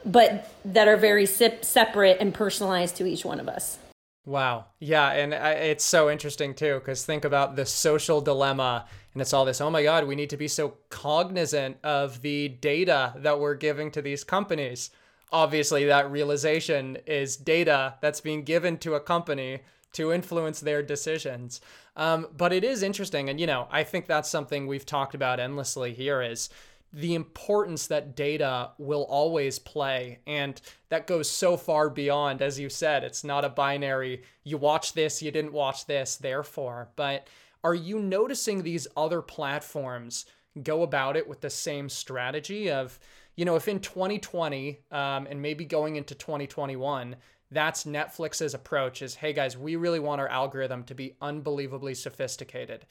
but 0.05 0.51
that 0.65 0.89
are 0.89 0.97
very 0.97 1.25
separate 1.25 2.17
and 2.19 2.33
personalized 2.33 2.97
to 2.97 3.05
each 3.05 3.23
one 3.23 3.39
of 3.39 3.47
us. 3.47 3.77
Wow. 4.25 4.65
Yeah. 4.79 5.11
And 5.11 5.33
it's 5.33 5.83
so 5.83 6.09
interesting 6.09 6.55
too, 6.55 6.75
because 6.79 7.05
think 7.05 7.25
about 7.25 7.55
the 7.55 7.65
social 7.65 8.21
dilemma. 8.21 8.85
And 9.13 9.21
it's 9.21 9.33
all 9.33 9.45
this, 9.45 9.61
oh 9.61 9.69
my 9.69 9.83
God, 9.83 10.07
we 10.07 10.15
need 10.15 10.31
to 10.31 10.37
be 10.37 10.47
so 10.47 10.77
cognizant 10.89 11.77
of 11.83 12.21
the 12.21 12.49
data 12.49 13.13
that 13.17 13.39
we're 13.39 13.55
giving 13.55 13.91
to 13.91 14.01
these 14.01 14.23
companies. 14.23 14.89
obviously 15.31 15.85
that 15.85 16.09
realization 16.09 16.97
is 17.05 17.35
data 17.35 17.95
that's 18.01 18.21
being 18.21 18.43
given 18.43 18.77
to 18.77 18.95
a 18.95 18.99
company 18.99 19.59
to 19.91 20.11
influence 20.11 20.59
their 20.59 20.81
decisions. 20.81 21.61
Um, 21.95 22.27
but 22.35 22.51
it 22.51 22.63
is 22.63 22.83
interesting, 22.83 23.29
and 23.29 23.39
you 23.39 23.47
know, 23.47 23.67
I 23.71 23.83
think 23.83 24.07
that's 24.07 24.29
something 24.29 24.67
we've 24.67 24.85
talked 24.85 25.15
about 25.15 25.39
endlessly 25.39 25.93
here 25.93 26.21
is 26.21 26.49
the 26.95 27.13
importance 27.13 27.87
that 27.87 28.15
data 28.15 28.71
will 28.77 29.03
always 29.09 29.59
play. 29.59 30.19
And 30.25 30.59
that 30.87 31.07
goes 31.07 31.29
so 31.29 31.57
far 31.57 31.89
beyond, 31.89 32.41
as 32.41 32.57
you 32.57 32.69
said, 32.69 33.03
it's 33.03 33.25
not 33.25 33.43
a 33.43 33.49
binary, 33.49 34.23
you 34.45 34.57
watch 34.57 34.93
this, 34.93 35.21
you 35.21 35.29
didn't 35.29 35.51
watch 35.51 35.87
this, 35.87 36.15
therefore. 36.15 36.87
But 36.95 37.27
are 37.65 37.75
you 37.75 37.99
noticing 37.99 38.63
these 38.63 38.87
other 38.95 39.21
platforms 39.21 40.25
go 40.63 40.83
about 40.83 41.17
it 41.17 41.27
with 41.27 41.41
the 41.41 41.49
same 41.49 41.89
strategy 41.89 42.71
of, 42.71 42.97
you 43.35 43.43
know, 43.43 43.57
if 43.57 43.67
in 43.67 43.81
2020 43.81 44.79
um, 44.89 45.27
and 45.29 45.41
maybe 45.41 45.65
going 45.65 45.97
into 45.97 46.15
2021, 46.15 47.17
that's 47.51 47.83
Netflix's 47.83 48.53
approach 48.53 49.01
is, 49.01 49.15
hey 49.15 49.33
guys, 49.33 49.57
we 49.57 49.75
really 49.75 49.99
want 49.99 50.21
our 50.21 50.29
algorithm 50.29 50.83
to 50.85 50.95
be 50.95 51.17
unbelievably 51.21 51.95
sophisticated. 51.95 52.85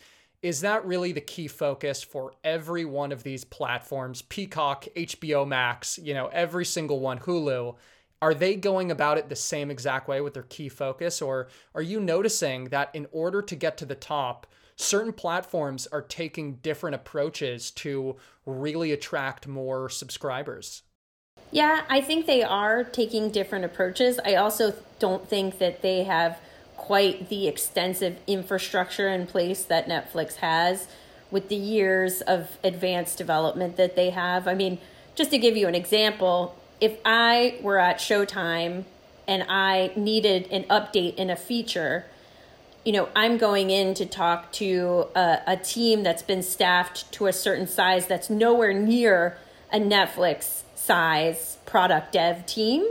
Is 0.45 0.61
that 0.61 0.85
really 0.85 1.13
the 1.13 1.23
key 1.23 1.49
focus 1.49 2.03
for 2.03 2.35
every 2.45 2.85
one 2.85 3.13
of 3.13 3.23
these 3.23 3.45
platforms? 3.45 4.21
Peacock, 4.21 4.85
HBO 4.95 5.49
Max, 5.49 5.99
you 5.99 6.13
know, 6.13 6.27
every 6.27 6.67
single 6.67 7.01
one, 7.01 7.19
Hulu. 7.19 7.77
Are 8.21 8.35
they 8.35 8.55
going 8.55 8.91
about 8.91 9.17
it 9.17 9.31
the 9.31 9.37
same 9.37 9.71
exact 9.71 10.07
way 10.07 10.21
with 10.21 10.35
their 10.35 10.43
key 10.43 10.69
focus? 10.69 11.23
Or 11.23 11.49
are 11.75 11.81
you 11.81 11.99
noticing 11.99 12.65
that 12.67 12.91
in 12.93 13.07
order 13.11 13.41
to 13.41 13.57
get 13.57 13.79
to 13.79 13.87
the 13.87 13.95
top, 13.95 14.47
certain 14.77 15.15
platforms 15.15 15.87
are 15.87 16.03
taking 16.03 16.57
different 16.57 16.95
approaches 16.95 17.71
to 17.71 18.17
really 18.45 18.93
attract 18.93 19.47
more 19.47 19.89
subscribers. 19.89 20.83
Yeah, 21.53 21.85
I 21.89 22.01
think 22.01 22.27
they 22.27 22.43
are 22.43 22.85
taking 22.85 23.31
different 23.31 23.65
approaches. 23.65 24.19
I 24.25 24.35
also 24.35 24.75
don't 24.99 25.27
think 25.27 25.59
that 25.59 25.83
they 25.83 26.05
have 26.05 26.39
quite 26.77 27.29
the 27.29 27.49
extensive 27.49 28.19
infrastructure 28.27 29.09
in 29.09 29.27
place 29.27 29.65
that 29.65 29.89
Netflix 29.89 30.37
has 30.37 30.87
with 31.31 31.49
the 31.49 31.57
years 31.57 32.21
of 32.23 32.59
advanced 32.63 33.19
development 33.19 33.77
that 33.77 33.97
they 33.97 34.11
have. 34.11 34.47
I 34.47 34.55
mean, 34.55 34.79
just 35.15 35.31
to 35.31 35.39
give 35.39 35.57
you 35.57 35.67
an 35.67 35.75
example, 35.75 36.55
if 36.81 36.99
I 37.05 37.59
were 37.61 37.79
at 37.79 37.99
Showtime 37.99 38.85
and 39.27 39.45
I 39.49 39.93
needed 39.97 40.49
an 40.51 40.65
update 40.65 41.15
in 41.17 41.31
a 41.31 41.37
feature, 41.37 42.07
you 42.85 42.93
know, 42.93 43.09
I'm 43.17 43.39
going 43.39 43.71
in 43.71 43.95
to 43.95 44.07
talk 44.07 44.53
to 44.53 45.07
a, 45.15 45.41
a, 45.47 45.57
team 45.57 46.03
that's 46.03 46.23
been 46.23 46.43
staffed 46.43 47.11
to 47.13 47.27
a 47.27 47.33
certain 47.33 47.67
size 47.67 48.07
that's 48.07 48.29
nowhere 48.29 48.75
near 48.75 49.39
a 49.73 49.79
Netflix 49.79 50.63
size 50.75 51.59
product 51.65 52.13
dev 52.13 52.45
team. 52.45 52.87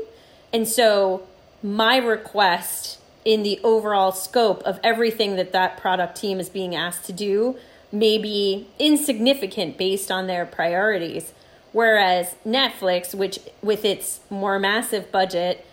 And 0.52 0.68
so 0.68 1.28
my 1.62 1.98
request 1.98 3.00
in 3.26 3.44
the 3.44 3.60
overall 3.64 4.12
scope 4.12 4.62
of 4.64 4.80
everything 4.84 5.36
that 5.36 5.52
that 5.52 5.78
product 5.78 6.16
team 6.18 6.40
is 6.40 6.50
being 6.50 6.76
asked 6.76 7.06
to 7.06 7.14
do 7.14 7.58
may 7.92 8.18
be 8.18 8.68
insignificant 8.80 9.78
based 9.78 10.12
on 10.12 10.28
their 10.28 10.46
priorities. 10.46 11.34
Whereas 11.72 12.36
Netflix, 12.46 13.16
which 13.16 13.40
with 13.62 13.86
its 13.86 14.20
more 14.30 14.60
massive 14.60 15.12
budget, 15.12 15.66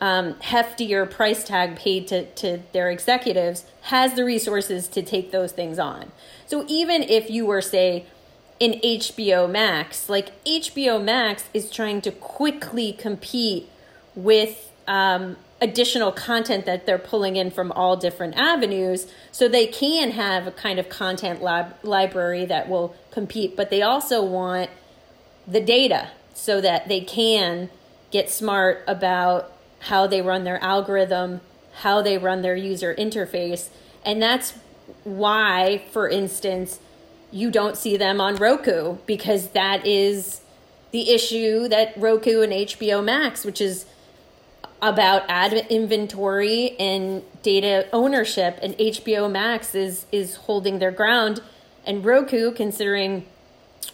um, 0.00 0.34
heftier 0.34 1.08
price 1.08 1.44
tag 1.44 1.76
paid 1.76 2.08
to, 2.08 2.26
to 2.26 2.60
their 2.72 2.90
executives 2.90 3.64
has 3.82 4.14
the 4.14 4.24
resources 4.24 4.88
to 4.88 5.02
take 5.02 5.30
those 5.30 5.52
things 5.52 5.78
on. 5.78 6.10
So 6.46 6.64
even 6.68 7.02
if 7.02 7.30
you 7.30 7.46
were, 7.46 7.62
say, 7.62 8.06
in 8.58 8.80
HBO 8.84 9.50
Max, 9.50 10.08
like 10.08 10.30
HBO 10.44 11.02
Max 11.02 11.44
is 11.54 11.70
trying 11.70 12.00
to 12.02 12.10
quickly 12.10 12.92
compete 12.92 13.68
with 14.14 14.70
um, 14.86 15.36
additional 15.62 16.12
content 16.12 16.66
that 16.66 16.84
they're 16.84 16.98
pulling 16.98 17.36
in 17.36 17.50
from 17.50 17.72
all 17.72 17.96
different 17.96 18.36
avenues 18.36 19.06
so 19.30 19.48
they 19.48 19.66
can 19.66 20.10
have 20.10 20.46
a 20.46 20.50
kind 20.50 20.78
of 20.78 20.90
content 20.90 21.40
lab 21.40 21.74
library 21.82 22.44
that 22.44 22.68
will 22.68 22.94
compete 23.10 23.56
but 23.56 23.70
they 23.70 23.80
also 23.80 24.22
want 24.22 24.68
the 25.46 25.60
data 25.60 26.10
so 26.34 26.60
that 26.60 26.88
they 26.88 27.00
can 27.00 27.70
get 28.10 28.30
smart 28.30 28.82
about 28.86 29.52
how 29.80 30.06
they 30.06 30.22
run 30.22 30.44
their 30.44 30.62
algorithm, 30.62 31.40
how 31.80 32.02
they 32.02 32.18
run 32.18 32.42
their 32.42 32.54
user 32.54 32.94
interface. 32.94 33.68
And 34.04 34.22
that's 34.22 34.54
why, 35.04 35.82
for 35.90 36.08
instance, 36.08 36.78
you 37.32 37.50
don't 37.50 37.76
see 37.76 37.96
them 37.96 38.20
on 38.20 38.36
Roku 38.36 38.98
because 39.06 39.48
that 39.48 39.86
is 39.86 40.42
the 40.90 41.10
issue 41.10 41.66
that 41.68 41.94
Roku 41.96 42.42
and 42.42 42.52
HBO 42.52 43.02
Max, 43.02 43.44
which 43.44 43.60
is 43.60 43.86
about 44.82 45.22
ad 45.28 45.54
inventory 45.70 46.76
and 46.78 47.22
data 47.42 47.88
ownership 47.92 48.58
and 48.60 48.74
HBO 48.74 49.30
Max 49.30 49.74
is 49.74 50.06
is 50.12 50.36
holding 50.36 50.78
their 50.80 50.90
ground 50.90 51.40
and 51.86 52.04
Roku 52.04 52.52
considering 52.52 53.24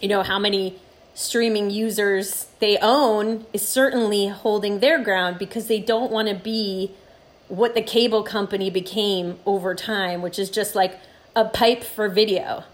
you 0.00 0.08
know 0.08 0.22
how 0.22 0.38
many 0.38 0.78
streaming 1.14 1.68
users 1.68 2.46
they 2.60 2.78
own 2.78 3.44
is 3.52 3.66
certainly 3.66 4.28
holding 4.28 4.80
their 4.80 5.02
ground 5.02 5.38
because 5.38 5.66
they 5.66 5.80
don't 5.80 6.10
want 6.10 6.28
to 6.28 6.34
be 6.34 6.92
what 7.48 7.74
the 7.74 7.82
cable 7.82 8.22
company 8.22 8.70
became 8.70 9.38
over 9.44 9.74
time, 9.74 10.22
which 10.22 10.38
is 10.38 10.50
just 10.50 10.74
like 10.74 10.98
a 11.34 11.44
pipe 11.44 11.82
for 11.82 12.08
video. 12.08 12.64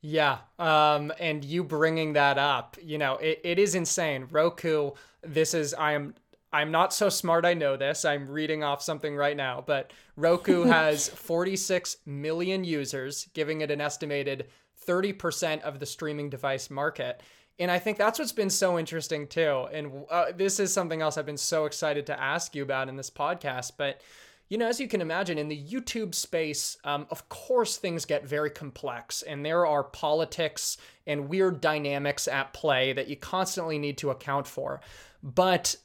Yeah. 0.00 0.38
Um, 0.58 1.12
and 1.18 1.44
you 1.44 1.64
bringing 1.64 2.12
that 2.12 2.38
up, 2.38 2.76
you 2.80 2.98
know, 2.98 3.14
it, 3.14 3.40
it 3.42 3.58
is 3.58 3.74
insane. 3.74 4.28
Roku, 4.30 4.92
this 5.22 5.54
is, 5.54 5.74
I 5.74 5.92
am, 5.92 6.14
I'm 6.52 6.70
not 6.70 6.94
so 6.94 7.08
smart. 7.08 7.44
I 7.44 7.54
know 7.54 7.76
this. 7.76 8.04
I'm 8.04 8.28
reading 8.28 8.62
off 8.62 8.82
something 8.82 9.14
right 9.14 9.36
now, 9.36 9.62
but 9.66 9.92
Roku 10.16 10.62
has 10.64 11.08
46 11.08 11.98
million 12.06 12.64
users, 12.64 13.28
giving 13.34 13.60
it 13.60 13.70
an 13.70 13.80
estimated 13.80 14.48
30% 14.86 15.60
of 15.62 15.78
the 15.78 15.86
streaming 15.86 16.30
device 16.30 16.70
market. 16.70 17.22
And 17.58 17.70
I 17.70 17.78
think 17.78 17.98
that's 17.98 18.18
what's 18.18 18.32
been 18.32 18.50
so 18.50 18.78
interesting 18.78 19.26
too. 19.26 19.66
And 19.72 20.04
uh, 20.10 20.26
this 20.34 20.60
is 20.60 20.72
something 20.72 21.02
else 21.02 21.18
I've 21.18 21.26
been 21.26 21.36
so 21.36 21.66
excited 21.66 22.06
to 22.06 22.20
ask 22.20 22.54
you 22.54 22.62
about 22.62 22.88
in 22.88 22.96
this 22.96 23.10
podcast. 23.10 23.72
But, 23.76 24.00
you 24.48 24.56
know, 24.56 24.68
as 24.68 24.80
you 24.80 24.88
can 24.88 25.00
imagine, 25.00 25.36
in 25.38 25.48
the 25.48 25.62
YouTube 25.62 26.14
space, 26.14 26.78
um, 26.84 27.06
of 27.10 27.28
course, 27.28 27.76
things 27.76 28.04
get 28.04 28.26
very 28.26 28.48
complex 28.48 29.22
and 29.22 29.44
there 29.44 29.66
are 29.66 29.84
politics 29.84 30.78
and 31.06 31.28
weird 31.28 31.60
dynamics 31.60 32.28
at 32.28 32.54
play 32.54 32.92
that 32.92 33.08
you 33.08 33.16
constantly 33.16 33.78
need 33.78 33.98
to 33.98 34.10
account 34.10 34.46
for. 34.46 34.80
But 35.22 35.76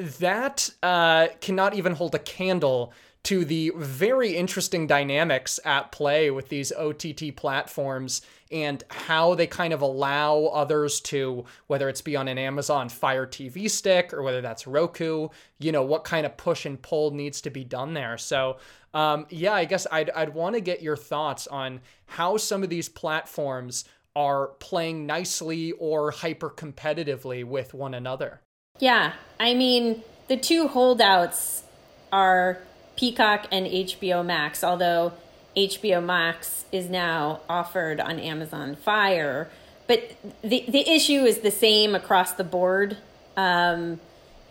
that 0.00 0.70
uh, 0.82 1.28
cannot 1.40 1.74
even 1.74 1.94
hold 1.94 2.14
a 2.14 2.18
candle 2.18 2.92
to 3.22 3.44
the 3.44 3.70
very 3.76 4.34
interesting 4.34 4.86
dynamics 4.86 5.60
at 5.66 5.92
play 5.92 6.30
with 6.30 6.48
these 6.48 6.72
OTT 6.72 7.36
platforms 7.36 8.22
and 8.50 8.82
how 8.88 9.34
they 9.34 9.46
kind 9.46 9.74
of 9.74 9.82
allow 9.82 10.46
others 10.46 11.00
to, 11.00 11.44
whether 11.66 11.90
it's 11.90 12.00
be 12.00 12.16
on 12.16 12.28
an 12.28 12.38
Amazon 12.38 12.88
Fire 12.88 13.26
TV 13.26 13.70
stick 13.70 14.14
or 14.14 14.22
whether 14.22 14.40
that's 14.40 14.66
Roku, 14.66 15.28
you 15.58 15.70
know, 15.70 15.82
what 15.82 16.04
kind 16.04 16.24
of 16.24 16.38
push 16.38 16.64
and 16.64 16.80
pull 16.80 17.10
needs 17.10 17.42
to 17.42 17.50
be 17.50 17.62
done 17.62 17.92
there. 17.92 18.16
So, 18.16 18.56
um, 18.94 19.26
yeah, 19.28 19.52
I 19.52 19.66
guess 19.66 19.86
I'd, 19.92 20.08
I'd 20.10 20.34
want 20.34 20.54
to 20.54 20.62
get 20.62 20.82
your 20.82 20.96
thoughts 20.96 21.46
on 21.46 21.82
how 22.06 22.38
some 22.38 22.62
of 22.62 22.70
these 22.70 22.88
platforms 22.88 23.84
are 24.16 24.48
playing 24.60 25.04
nicely 25.04 25.72
or 25.72 26.10
hyper 26.10 26.48
competitively 26.48 27.44
with 27.44 27.74
one 27.74 27.92
another. 27.92 28.40
Yeah, 28.80 29.12
I 29.38 29.54
mean, 29.54 30.02
the 30.28 30.36
two 30.36 30.68
holdouts 30.68 31.62
are 32.10 32.58
Peacock 32.96 33.46
and 33.52 33.66
HBO 33.66 34.24
Max, 34.24 34.64
although 34.64 35.12
HBO 35.56 36.02
Max 36.02 36.64
is 36.72 36.88
now 36.88 37.40
offered 37.48 38.00
on 38.00 38.18
Amazon 38.18 38.74
Fire. 38.74 39.50
But 39.86 40.16
the, 40.42 40.64
the 40.66 40.88
issue 40.88 41.24
is 41.24 41.38
the 41.38 41.50
same 41.50 41.94
across 41.94 42.32
the 42.32 42.44
board. 42.44 42.96
Um, 43.36 44.00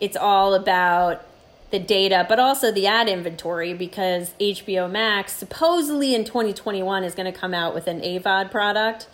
it's 0.00 0.16
all 0.16 0.54
about 0.54 1.26
the 1.70 1.78
data, 1.78 2.26
but 2.28 2.38
also 2.38 2.70
the 2.70 2.86
ad 2.86 3.08
inventory 3.08 3.74
because 3.74 4.34
HBO 4.40 4.90
Max 4.90 5.32
supposedly 5.32 6.14
in 6.14 6.24
2021 6.24 7.04
is 7.04 7.14
going 7.14 7.32
to 7.32 7.38
come 7.38 7.54
out 7.54 7.74
with 7.74 7.86
an 7.86 8.00
AVOD 8.00 8.50
product. 8.50 9.08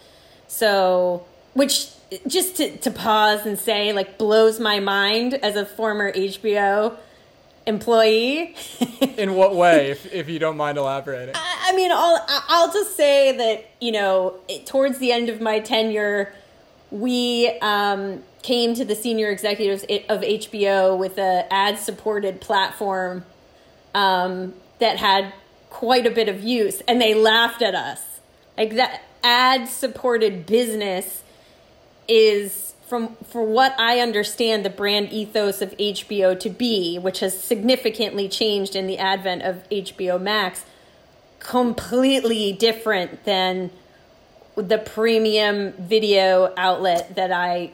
So, 0.49 1.27
which 1.55 1.91
just 2.27 2.57
to, 2.57 2.77
to 2.79 2.91
pause 2.91 3.47
and 3.47 3.59
say, 3.59 3.93
like, 3.93 4.19
blows 4.19 4.61
my 4.61 4.81
mind 4.81 5.35
as 5.35 5.57
a 5.57 5.67
former 5.67 6.13
HBO 6.13 6.97
employee. 7.67 8.55
In 9.19 9.35
what 9.35 9.55
way, 9.55 9.91
if, 9.91 10.13
if 10.13 10.29
you 10.29 10.39
don't 10.39 10.57
mind 10.57 10.79
elaborating? 10.79 11.35
I, 11.35 11.69
I 11.69 11.77
mean, 11.77 11.91
I'll 11.93 12.25
I'll 12.49 12.73
just 12.73 12.97
say 12.97 13.37
that 13.37 13.69
you 13.81 13.93
know, 13.93 14.37
towards 14.65 14.99
the 14.99 15.13
end 15.13 15.29
of 15.29 15.41
my 15.41 15.61
tenure, 15.61 16.33
we 16.91 17.49
um, 17.61 18.23
came 18.43 18.75
to 18.75 18.85
the 18.85 18.95
senior 18.95 19.31
executives 19.31 19.83
of 19.83 20.21
HBO 20.21 20.97
with 20.97 21.19
a 21.19 21.53
ad 21.53 21.79
supported 21.79 22.41
platform 22.41 23.25
um, 23.95 24.55
that 24.79 24.99
had 24.99 25.33
quite 25.69 26.07
a 26.07 26.11
bit 26.11 26.29
of 26.29 26.43
use, 26.43 26.81
and 26.83 27.01
they 27.01 27.15
laughed 27.15 27.63
at 27.63 27.75
us. 27.75 28.21
Like 28.57 28.77
that 28.77 29.03
ad 29.23 29.69
supported 29.69 30.47
business 30.47 31.23
is 32.09 32.75
from 32.89 33.17
for 33.27 33.43
what 33.43 33.75
I 33.79 34.01
understand 34.01 34.65
the 34.65 34.71
brand 34.71 35.13
ethos 35.13 35.61
of 35.61 35.77
HBO 35.77 36.39
to 36.39 36.51
be, 36.51 36.99
which 36.99 37.21
has 37.21 37.39
significantly 37.39 38.29
changed 38.29 38.77
in 38.77 38.87
the 38.87 38.99
advent 38.99 39.43
of 39.43 39.69
HBO 39.71 40.21
Max, 40.21 40.65
completely 41.39 42.53
different 42.53 43.25
than 43.25 43.71
the 44.57 44.79
premium 44.79 45.73
video 45.73 46.53
outlet 46.57 47.15
that 47.17 47.33
I 47.33 47.73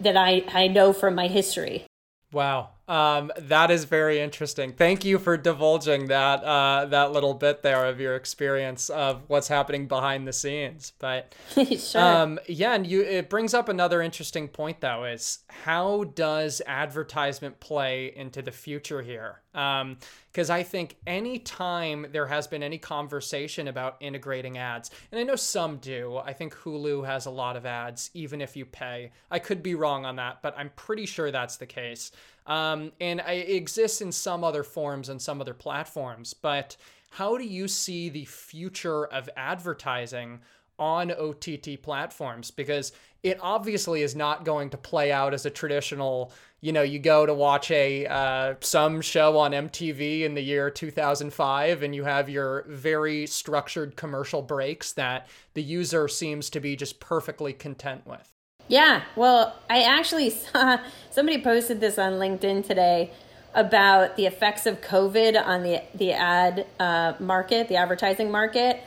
that 0.00 0.16
I, 0.16 0.44
I 0.52 0.68
know 0.68 0.92
from 0.92 1.14
my 1.14 1.26
history. 1.26 1.84
Wow. 2.32 2.70
Um, 2.88 3.30
that 3.36 3.70
is 3.70 3.84
very 3.84 4.18
interesting. 4.18 4.72
Thank 4.72 5.04
you 5.04 5.18
for 5.18 5.36
divulging 5.36 6.06
that 6.06 6.42
uh, 6.42 6.86
that 6.86 7.12
little 7.12 7.34
bit 7.34 7.62
there 7.62 7.84
of 7.84 8.00
your 8.00 8.16
experience 8.16 8.88
of 8.88 9.22
what's 9.28 9.48
happening 9.48 9.86
behind 9.86 10.26
the 10.26 10.32
scenes. 10.32 10.94
But 10.98 11.34
sure. 11.78 12.00
um, 12.00 12.38
yeah, 12.48 12.72
and 12.72 12.86
you 12.86 13.02
it 13.02 13.28
brings 13.28 13.52
up 13.52 13.68
another 13.68 14.00
interesting 14.00 14.48
point 14.48 14.80
though 14.80 15.04
is 15.04 15.40
how 15.48 16.04
does 16.04 16.62
advertisement 16.66 17.60
play 17.60 18.12
into 18.16 18.40
the 18.40 18.52
future 18.52 19.02
here? 19.02 19.42
Because 19.52 20.50
um, 20.50 20.56
I 20.56 20.62
think 20.62 20.96
anytime 21.06 22.06
there 22.12 22.26
has 22.26 22.46
been 22.46 22.62
any 22.62 22.78
conversation 22.78 23.68
about 23.68 23.96
integrating 24.00 24.58
ads, 24.58 24.90
and 25.10 25.20
I 25.20 25.24
know 25.24 25.36
some 25.36 25.78
do. 25.78 26.18
I 26.18 26.32
think 26.32 26.54
Hulu 26.54 27.06
has 27.06 27.26
a 27.26 27.30
lot 27.30 27.56
of 27.56 27.66
ads, 27.66 28.10
even 28.14 28.40
if 28.40 28.56
you 28.56 28.64
pay. 28.66 29.10
I 29.30 29.38
could 29.38 29.62
be 29.62 29.74
wrong 29.74 30.04
on 30.04 30.16
that, 30.16 30.42
but 30.42 30.54
I'm 30.56 30.70
pretty 30.76 31.06
sure 31.06 31.30
that's 31.30 31.56
the 31.56 31.66
case. 31.66 32.12
Um, 32.46 32.92
and 33.00 33.20
it 33.20 33.50
exists 33.50 34.00
in 34.00 34.12
some 34.12 34.44
other 34.44 34.62
forms 34.62 35.08
and 35.08 35.20
some 35.20 35.40
other 35.40 35.54
platforms. 35.54 36.34
But 36.34 36.76
how 37.10 37.36
do 37.36 37.44
you 37.44 37.68
see 37.68 38.08
the 38.08 38.24
future 38.24 39.06
of 39.06 39.28
advertising 39.36 40.40
on 40.78 41.10
OTT 41.10 41.82
platforms? 41.82 42.50
Because 42.50 42.92
it 43.22 43.38
obviously 43.40 44.02
is 44.02 44.14
not 44.14 44.44
going 44.44 44.70
to 44.70 44.76
play 44.76 45.10
out 45.10 45.34
as 45.34 45.44
a 45.44 45.50
traditional, 45.50 46.32
you 46.60 46.72
know, 46.72 46.82
you 46.82 46.98
go 46.98 47.24
to 47.24 47.32
watch 47.32 47.70
a 47.70 48.06
uh, 48.06 48.54
some 48.60 49.00
show 49.00 49.38
on 49.38 49.52
MTV 49.52 50.22
in 50.22 50.34
the 50.34 50.42
year 50.42 50.70
2005 50.70 51.82
and 51.82 51.94
you 51.94 52.04
have 52.04 52.28
your 52.28 52.64
very 52.66 53.26
structured 53.26 53.96
commercial 53.96 54.42
breaks 54.42 54.92
that 54.92 55.28
the 55.54 55.62
user 55.62 56.08
seems 56.08 56.50
to 56.50 56.60
be 56.60 56.74
just 56.74 56.98
perfectly 56.98 57.52
content 57.52 58.06
with. 58.06 58.32
Yeah, 58.66 59.02
well, 59.16 59.56
I 59.70 59.82
actually 59.82 60.30
saw 60.30 60.78
somebody 61.10 61.40
posted 61.42 61.80
this 61.80 61.98
on 61.98 62.14
LinkedIn 62.14 62.66
today 62.66 63.12
about 63.54 64.16
the 64.16 64.26
effects 64.26 64.66
of 64.66 64.80
COVID 64.80 65.40
on 65.42 65.62
the 65.62 65.82
the 65.94 66.12
ad 66.12 66.66
uh, 66.78 67.14
market, 67.18 67.68
the 67.68 67.76
advertising 67.76 68.30
market. 68.30 68.82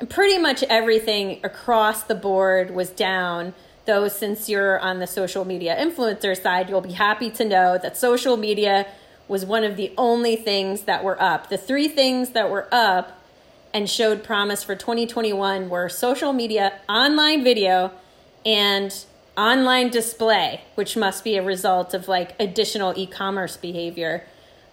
And 0.00 0.08
pretty 0.08 0.38
much 0.38 0.62
everything 0.64 1.40
across 1.42 2.04
the 2.04 2.14
board 2.14 2.70
was 2.70 2.90
down. 2.90 3.52
Though, 3.88 4.06
since 4.08 4.50
you're 4.50 4.78
on 4.80 4.98
the 4.98 5.06
social 5.06 5.46
media 5.46 5.74
influencer 5.74 6.38
side, 6.38 6.68
you'll 6.68 6.82
be 6.82 6.92
happy 6.92 7.30
to 7.30 7.42
know 7.42 7.78
that 7.78 7.96
social 7.96 8.36
media 8.36 8.86
was 9.28 9.46
one 9.46 9.64
of 9.64 9.78
the 9.78 9.94
only 9.96 10.36
things 10.36 10.82
that 10.82 11.02
were 11.02 11.18
up. 11.22 11.48
The 11.48 11.56
three 11.56 11.88
things 11.88 12.32
that 12.32 12.50
were 12.50 12.68
up 12.70 13.18
and 13.72 13.88
showed 13.88 14.22
promise 14.22 14.62
for 14.62 14.76
2021 14.76 15.70
were 15.70 15.88
social 15.88 16.34
media, 16.34 16.78
online 16.86 17.42
video, 17.42 17.90
and 18.44 18.94
online 19.38 19.88
display, 19.88 20.64
which 20.74 20.94
must 20.94 21.24
be 21.24 21.38
a 21.38 21.42
result 21.42 21.94
of 21.94 22.08
like 22.08 22.38
additional 22.38 22.92
e 22.94 23.06
commerce 23.06 23.56
behavior. 23.56 24.26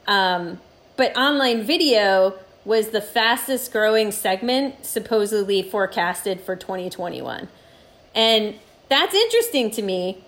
Um, 0.08 0.60
but 0.98 1.16
online 1.16 1.64
video 1.64 2.38
was 2.66 2.90
the 2.90 3.00
fastest 3.00 3.72
growing 3.72 4.12
segment 4.12 4.86
supposedly 4.86 5.64
forecasted 5.64 6.42
for 6.42 6.58
2021. 6.58 7.48
And 8.14 8.56
that's 8.90 9.16
interesting 9.16 9.72
to 9.72 9.82
me 9.82 10.24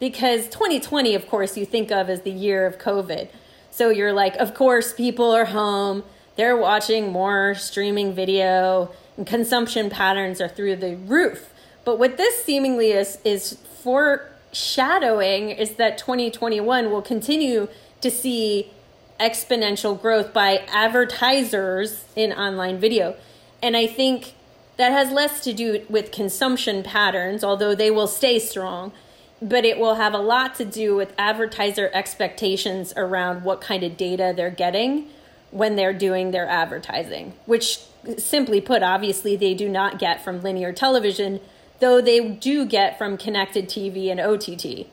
because 0.00 0.48
2020, 0.48 1.14
of 1.14 1.26
course, 1.28 1.56
you 1.56 1.64
think 1.64 1.90
of 1.90 2.10
as 2.10 2.22
the 2.22 2.30
year 2.30 2.66
of 2.66 2.78
COVID. 2.78 3.28
So 3.70 3.88
you're 3.88 4.12
like, 4.12 4.36
of 4.36 4.54
course, 4.54 4.92
people 4.92 5.30
are 5.30 5.46
home, 5.46 6.02
they're 6.36 6.56
watching 6.56 7.10
more 7.10 7.54
streaming 7.54 8.14
video, 8.14 8.90
and 9.16 9.26
consumption 9.26 9.90
patterns 9.90 10.40
are 10.40 10.48
through 10.48 10.76
the 10.76 10.96
roof. 10.96 11.52
But 11.84 11.98
what 11.98 12.16
this 12.16 12.44
seemingly 12.44 12.90
is, 12.90 13.18
is 13.24 13.58
foreshadowing 13.82 15.50
is 15.50 15.76
that 15.76 15.98
2021 15.98 16.90
will 16.90 17.02
continue 17.02 17.68
to 18.00 18.10
see 18.10 18.70
exponential 19.18 20.00
growth 20.00 20.32
by 20.32 20.64
advertisers 20.68 22.04
in 22.16 22.32
online 22.32 22.78
video. 22.78 23.14
And 23.62 23.76
I 23.76 23.86
think 23.86 24.34
that 24.76 24.92
has 24.92 25.10
less 25.10 25.40
to 25.44 25.52
do 25.52 25.84
with 25.88 26.12
consumption 26.12 26.82
patterns, 26.82 27.44
although 27.44 27.74
they 27.74 27.90
will 27.90 28.06
stay 28.06 28.38
strong, 28.38 28.92
but 29.40 29.64
it 29.64 29.78
will 29.78 29.96
have 29.96 30.14
a 30.14 30.18
lot 30.18 30.54
to 30.56 30.64
do 30.64 30.94
with 30.94 31.12
advertiser 31.18 31.90
expectations 31.92 32.92
around 32.96 33.44
what 33.44 33.60
kind 33.60 33.82
of 33.82 33.96
data 33.96 34.32
they're 34.34 34.50
getting 34.50 35.08
when 35.50 35.76
they're 35.76 35.92
doing 35.92 36.30
their 36.30 36.48
advertising, 36.48 37.34
which 37.44 37.80
simply 38.16 38.60
put, 38.60 38.82
obviously, 38.82 39.36
they 39.36 39.54
do 39.54 39.68
not 39.68 39.98
get 39.98 40.24
from 40.24 40.42
linear 40.42 40.72
television 40.72 41.40
though 41.82 42.00
they 42.00 42.26
do 42.26 42.64
get 42.64 42.96
from 42.96 43.18
connected 43.18 43.68
TV 43.68 44.08
and 44.08 44.20
OTT. 44.20 44.86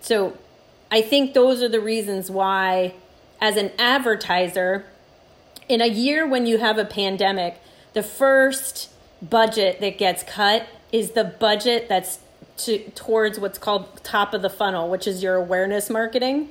So 0.00 0.38
I 0.90 1.02
think 1.02 1.34
those 1.34 1.62
are 1.62 1.68
the 1.68 1.82
reasons 1.82 2.30
why, 2.30 2.94
as 3.42 3.58
an 3.58 3.70
advertiser, 3.78 4.86
in 5.68 5.82
a 5.82 5.86
year 5.86 6.26
when 6.26 6.46
you 6.46 6.56
have 6.56 6.78
a 6.78 6.84
pandemic, 6.86 7.60
the 7.92 8.02
first 8.02 8.89
budget 9.22 9.80
that 9.80 9.98
gets 9.98 10.22
cut 10.22 10.66
is 10.92 11.12
the 11.12 11.24
budget 11.24 11.88
that's 11.88 12.18
to, 12.58 12.78
towards 12.90 13.38
what's 13.38 13.58
called 13.58 14.02
top 14.02 14.34
of 14.34 14.42
the 14.42 14.50
funnel, 14.50 14.90
which 14.90 15.06
is 15.06 15.22
your 15.22 15.36
awareness 15.36 15.88
marketing. 15.88 16.48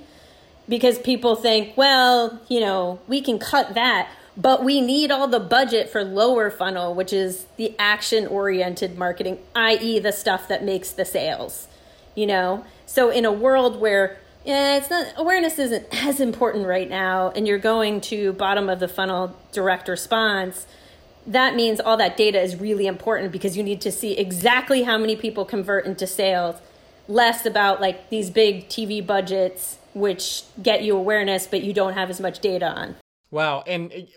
Because 0.68 1.00
people 1.00 1.36
think, 1.36 1.76
well, 1.76 2.40
you 2.48 2.60
know, 2.60 3.00
we 3.08 3.22
can 3.22 3.40
cut 3.40 3.74
that 3.74 4.10
but 4.40 4.64
we 4.64 4.80
need 4.80 5.12
all 5.12 5.28
the 5.28 5.40
budget 5.40 5.90
for 5.90 6.02
lower 6.02 6.50
funnel, 6.50 6.96
which 6.96 7.12
is 7.12 7.46
the 7.58 7.76
action 7.78 8.26
oriented 8.26 8.98
marketing, 8.98 9.38
i.e., 9.54 10.00
the 10.00 10.14
stuff 10.14 10.48
that 10.48 10.64
makes 10.64 10.92
the 10.92 11.04
sales. 11.04 11.68
You 12.16 12.26
know, 12.26 12.66
so 12.86 13.10
in 13.10 13.26
a 13.26 13.32
world 13.32 13.80
where 13.80 14.18
yeah, 14.46 14.78
it's 14.78 14.90
not 14.90 15.08
awareness 15.18 15.60
isn't 15.60 15.86
as 16.06 16.22
important 16.22 16.66
right 16.66 16.90
now, 16.90 17.32
and 17.36 17.48
you're 17.48 17.60
going 17.60 18.00
to 18.02 18.32
bottom 18.34 18.70
of 18.70 18.80
the 18.80 18.88
funnel 18.88 19.36
direct 19.52 19.90
response. 19.90 20.66
That 21.28 21.56
means 21.56 21.80
all 21.80 21.98
that 21.98 22.18
data 22.18 22.42
is 22.42 22.56
really 22.56 22.88
important 22.88 23.32
because 23.32 23.56
you 23.56 23.64
need 23.64 23.82
to 23.82 23.92
see 23.92 24.14
exactly 24.14 24.84
how 24.84 24.98
many 24.98 25.16
people 25.16 25.46
convert 25.46 25.86
into 25.86 26.08
sales, 26.08 26.56
less 27.08 27.46
about 27.46 27.82
like 27.82 28.10
these 28.10 28.30
big 28.30 28.68
TV 28.68 29.06
budgets, 29.06 29.78
which 29.94 30.44
get 30.62 30.84
you 30.84 30.96
awareness, 30.96 31.46
but 31.46 31.64
you 31.64 31.74
don't 31.74 31.94
have 31.94 32.10
as 32.10 32.20
much 32.20 32.40
data 32.40 32.68
on. 32.68 32.96
Wow. 33.32 33.64
And 33.68 34.08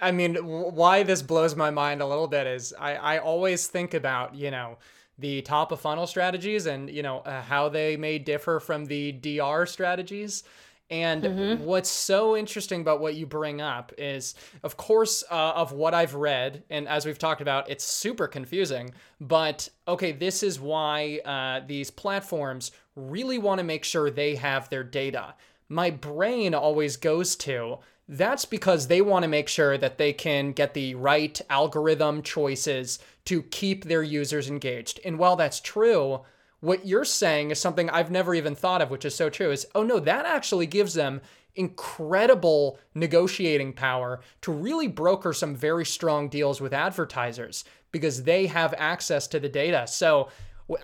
I 0.00 0.12
mean, 0.12 0.36
why 0.36 1.02
this 1.02 1.22
blows 1.22 1.56
my 1.56 1.70
mind 1.70 2.00
a 2.00 2.06
little 2.06 2.28
bit 2.28 2.46
is 2.46 2.74
I, 2.78 2.94
I 2.94 3.18
always 3.18 3.66
think 3.66 3.94
about, 3.94 4.34
you 4.34 4.50
know, 4.50 4.78
the 5.18 5.42
top 5.42 5.72
of 5.72 5.80
funnel 5.80 6.06
strategies 6.06 6.66
and, 6.66 6.88
you 6.88 7.02
know, 7.02 7.18
uh, 7.20 7.42
how 7.42 7.68
they 7.68 7.96
may 7.96 8.18
differ 8.18 8.60
from 8.60 8.86
the 8.86 9.12
DR 9.12 9.66
strategies. 9.66 10.44
And 10.90 11.22
mm-hmm. 11.22 11.64
what's 11.64 11.90
so 11.90 12.36
interesting 12.36 12.80
about 12.80 13.00
what 13.00 13.14
you 13.14 13.26
bring 13.26 13.60
up 13.60 13.92
is, 13.98 14.34
of 14.62 14.76
course, 14.76 15.22
uh, 15.30 15.52
of 15.54 15.72
what 15.72 15.92
I've 15.92 16.14
read, 16.14 16.62
and 16.70 16.88
as 16.88 17.04
we've 17.04 17.18
talked 17.18 17.42
about, 17.42 17.68
it's 17.68 17.84
super 17.84 18.26
confusing. 18.26 18.92
But 19.20 19.68
okay, 19.86 20.12
this 20.12 20.42
is 20.42 20.58
why 20.58 21.20
uh, 21.24 21.66
these 21.66 21.90
platforms 21.90 22.70
really 22.96 23.38
want 23.38 23.58
to 23.58 23.64
make 23.64 23.84
sure 23.84 24.10
they 24.10 24.36
have 24.36 24.70
their 24.70 24.84
data. 24.84 25.34
My 25.68 25.90
brain 25.90 26.54
always 26.54 26.96
goes 26.96 27.36
to 27.36 27.78
that's 28.08 28.46
because 28.46 28.86
they 28.86 29.02
want 29.02 29.24
to 29.24 29.28
make 29.28 29.48
sure 29.48 29.76
that 29.76 29.98
they 29.98 30.14
can 30.14 30.52
get 30.52 30.72
the 30.72 30.94
right 30.94 31.38
algorithm 31.50 32.22
choices 32.22 32.98
to 33.26 33.42
keep 33.42 33.84
their 33.84 34.02
users 34.02 34.48
engaged. 34.48 34.98
And 35.04 35.18
while 35.18 35.36
that's 35.36 35.60
true, 35.60 36.20
what 36.60 36.86
you're 36.86 37.04
saying 37.04 37.50
is 37.50 37.60
something 37.60 37.88
I've 37.90 38.10
never 38.10 38.34
even 38.34 38.54
thought 38.54 38.82
of, 38.82 38.90
which 38.90 39.04
is 39.04 39.14
so 39.14 39.30
true 39.30 39.50
is, 39.50 39.66
oh 39.74 39.82
no, 39.82 40.00
that 40.00 40.26
actually 40.26 40.66
gives 40.66 40.94
them 40.94 41.20
incredible 41.54 42.78
negotiating 42.94 43.72
power 43.72 44.20
to 44.42 44.52
really 44.52 44.86
broker 44.86 45.32
some 45.32 45.56
very 45.56 45.84
strong 45.84 46.28
deals 46.28 46.60
with 46.60 46.72
advertisers 46.72 47.64
because 47.90 48.22
they 48.22 48.46
have 48.46 48.74
access 48.78 49.26
to 49.26 49.40
the 49.40 49.48
data. 49.48 49.86
So 49.86 50.28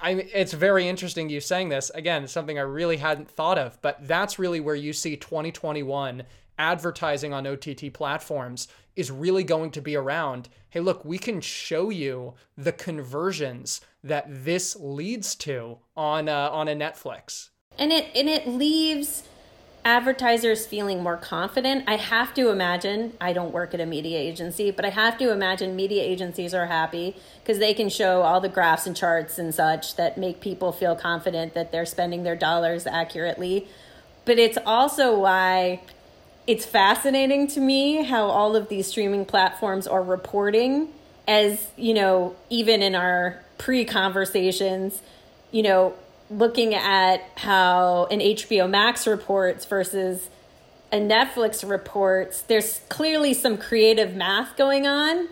I, 0.03 0.13
it's 0.13 0.53
very 0.53 0.89
interesting 0.89 1.29
you 1.29 1.41
saying 1.41 1.69
this. 1.69 1.91
Again, 1.91 2.27
something 2.27 2.59
I 2.59 2.63
really 2.63 2.97
hadn't 2.97 3.31
thought 3.31 3.59
of, 3.59 3.81
but 3.83 4.07
that's 4.07 4.39
really 4.39 4.61
where 4.61 4.75
you 4.75 4.93
see 4.93 5.17
2021 5.17 6.25
advertising 6.59 7.33
on 7.33 7.47
OTT 7.47 7.93
platforms 7.93 8.69
is 8.97 9.11
really 9.11 9.45
going 9.45 9.71
to 9.73 9.83
be 9.83 9.97
around 9.97 10.49
hey, 10.71 10.81
look, 10.81 11.05
we 11.05 11.19
can 11.19 11.41
show 11.41 11.89
you 11.89 12.35
the 12.59 12.73
conversions 12.73 13.81
that 14.05 14.27
this 14.29 14.77
leads 14.79 15.35
to 15.35 15.79
on, 15.97 16.29
uh, 16.29 16.51
on 16.53 16.69
a 16.69 16.75
Netflix. 16.75 17.49
And 17.79 17.91
it, 17.91 18.07
and 18.15 18.29
it 18.29 18.47
leaves 18.47 19.25
advertisers 19.85 20.67
feeling 20.67 21.03
more 21.03 21.17
confident. 21.17 21.85
I 21.87 21.97
have 21.97 22.33
to 22.35 22.49
imagine, 22.49 23.15
I 23.21 23.33
don't 23.33 23.53
work 23.53 23.75
at 23.75 23.81
a 23.81 23.87
media 23.87 24.19
agency, 24.19 24.71
but 24.71 24.85
I 24.85 24.91
have 24.91 25.19
to 25.19 25.31
imagine 25.31 25.77
media 25.77 26.03
agencies 26.03 26.55
are 26.55 26.67
happy 26.67 27.17
because 27.43 27.59
they 27.59 27.75
can 27.75 27.89
show 27.91 28.23
all 28.23 28.41
the 28.41 28.49
graphs 28.49 28.87
and 28.87 28.97
charts 28.97 29.39
and 29.39 29.55
such 29.55 29.97
that 29.97 30.17
make 30.17 30.41
people 30.41 30.73
feel 30.73 30.95
confident 30.95 31.55
that 31.55 31.73
they're 31.73 31.85
spending 31.85 32.23
their 32.23 32.37
dollars 32.37 32.87
accurately. 32.87 33.67
But 34.25 34.39
it's 34.39 34.59
also 34.65 35.19
why 35.19 35.83
it's 36.47 36.65
fascinating 36.65 37.47
to 37.49 37.61
me 37.61 38.05
how 38.05 38.27
all 38.27 38.57
of 38.57 38.69
these 38.69 38.87
streaming 38.87 39.27
platforms 39.27 39.87
are 39.87 40.03
reporting 40.03 40.89
as, 41.27 41.69
you 41.77 41.95
know, 41.95 42.37
even 42.51 42.83
in 42.83 42.95
our 42.95 43.43
pre 43.59 43.85
conversations, 43.85 45.01
you 45.51 45.63
know, 45.63 45.95
looking 46.31 46.75
at 46.75 47.23
how 47.37 48.07
an 48.07 48.21
HBO 48.21 48.69
Max 48.69 49.07
reports 49.07 49.65
versus 49.65 50.29
a 50.93 50.97
Netflix 50.97 51.69
reports, 51.69 52.43
there's 52.43 52.81
clearly 52.89 53.35
some 53.35 53.59
creative 53.59 54.15
math 54.15 54.57
going 54.57 54.87
on, 54.87 55.29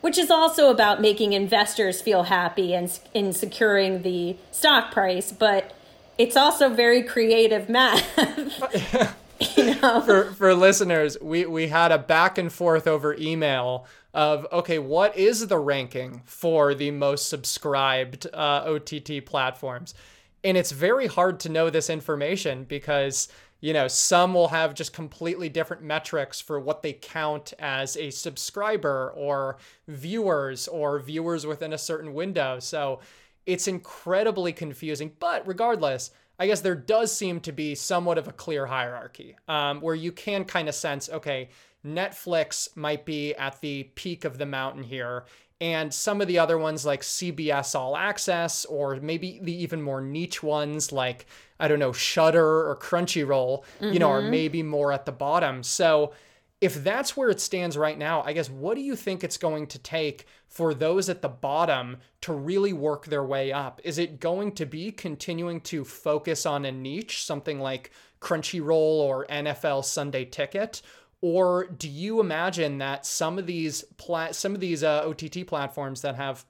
which 0.00 0.18
is 0.18 0.30
also 0.30 0.70
about 0.70 1.00
making 1.00 1.32
investors 1.32 2.00
feel 2.00 2.24
happy 2.24 2.74
and 2.74 2.98
in 3.12 3.32
securing 3.32 4.02
the 4.02 4.36
stock 4.50 4.92
price, 4.92 5.32
but 5.32 5.72
it's 6.18 6.36
also 6.36 6.68
very 6.68 7.02
creative 7.02 7.68
math. 7.68 9.14
know? 9.80 10.00
for 10.00 10.32
for 10.32 10.54
listeners, 10.54 11.16
we 11.20 11.46
we 11.46 11.68
had 11.68 11.92
a 11.92 11.98
back 11.98 12.38
and 12.38 12.52
forth 12.52 12.86
over 12.86 13.14
email 13.14 13.86
of 14.12 14.46
okay, 14.52 14.78
what 14.78 15.16
is 15.16 15.46
the 15.48 15.58
ranking 15.58 16.22
for 16.24 16.74
the 16.74 16.90
most 16.90 17.28
subscribed 17.28 18.26
uh, 18.32 18.64
OTT 18.66 19.24
platforms? 19.26 19.94
And 20.44 20.56
it's 20.56 20.72
very 20.72 21.06
hard 21.06 21.40
to 21.40 21.48
know 21.48 21.70
this 21.70 21.88
information 21.88 22.64
because, 22.64 23.28
you 23.60 23.72
know, 23.72 23.88
some 23.88 24.34
will 24.34 24.48
have 24.48 24.74
just 24.74 24.92
completely 24.92 25.48
different 25.48 25.82
metrics 25.82 26.38
for 26.38 26.60
what 26.60 26.82
they 26.82 26.92
count 26.92 27.54
as 27.58 27.96
a 27.96 28.10
subscriber 28.10 29.12
or 29.16 29.56
viewers 29.88 30.68
or 30.68 31.00
viewers 31.00 31.46
within 31.46 31.72
a 31.72 31.78
certain 31.78 32.12
window. 32.12 32.58
So 32.58 33.00
it's 33.46 33.66
incredibly 33.66 34.52
confusing. 34.52 35.12
But 35.18 35.48
regardless, 35.48 36.10
I 36.38 36.46
guess 36.46 36.60
there 36.60 36.74
does 36.74 37.14
seem 37.16 37.40
to 37.40 37.52
be 37.52 37.74
somewhat 37.74 38.18
of 38.18 38.28
a 38.28 38.32
clear 38.32 38.66
hierarchy 38.66 39.36
um, 39.46 39.80
where 39.80 39.94
you 39.94 40.12
can 40.12 40.44
kind 40.44 40.68
of 40.68 40.74
sense 40.74 41.08
okay, 41.08 41.48
Netflix 41.86 42.76
might 42.76 43.04
be 43.04 43.34
at 43.34 43.60
the 43.60 43.84
peak 43.94 44.24
of 44.24 44.38
the 44.38 44.46
mountain 44.46 44.82
here, 44.82 45.24
and 45.60 45.92
some 45.92 46.20
of 46.20 46.26
the 46.26 46.38
other 46.38 46.58
ones 46.58 46.84
like 46.84 47.02
CBS 47.02 47.74
All 47.74 47.96
Access, 47.96 48.64
or 48.64 48.96
maybe 48.96 49.38
the 49.42 49.54
even 49.62 49.80
more 49.80 50.00
niche 50.00 50.42
ones 50.42 50.92
like, 50.92 51.26
I 51.60 51.68
don't 51.68 51.78
know, 51.78 51.92
Shudder 51.92 52.68
or 52.68 52.76
Crunchyroll, 52.76 53.62
mm-hmm. 53.80 53.92
you 53.92 53.98
know, 53.98 54.10
are 54.10 54.20
mm-hmm. 54.20 54.30
maybe 54.30 54.62
more 54.62 54.92
at 54.92 55.06
the 55.06 55.12
bottom. 55.12 55.62
So 55.62 56.12
if 56.64 56.82
that's 56.82 57.14
where 57.14 57.28
it 57.28 57.40
stands 57.40 57.76
right 57.76 57.98
now, 57.98 58.22
I 58.22 58.32
guess 58.32 58.48
what 58.48 58.74
do 58.76 58.80
you 58.80 58.96
think 58.96 59.22
it's 59.22 59.36
going 59.36 59.66
to 59.66 59.78
take 59.78 60.24
for 60.48 60.72
those 60.72 61.10
at 61.10 61.20
the 61.20 61.28
bottom 61.28 61.98
to 62.22 62.32
really 62.32 62.72
work 62.72 63.04
their 63.04 63.22
way 63.22 63.52
up? 63.52 63.82
Is 63.84 63.98
it 63.98 64.18
going 64.18 64.52
to 64.52 64.64
be 64.64 64.90
continuing 64.90 65.60
to 65.60 65.84
focus 65.84 66.46
on 66.46 66.64
a 66.64 66.72
niche, 66.72 67.22
something 67.22 67.60
like 67.60 67.90
Crunchyroll 68.18 68.72
or 68.72 69.26
NFL 69.26 69.84
Sunday 69.84 70.24
Ticket? 70.24 70.80
Or 71.20 71.66
do 71.66 71.86
you 71.86 72.18
imagine 72.18 72.78
that 72.78 73.04
some 73.04 73.38
of 73.38 73.44
these 73.44 73.82
pla- 73.98 74.32
some 74.32 74.54
of 74.54 74.60
these 74.60 74.82
uh, 74.82 75.04
OTT 75.04 75.46
platforms 75.46 76.00
that 76.00 76.14
have 76.14 76.46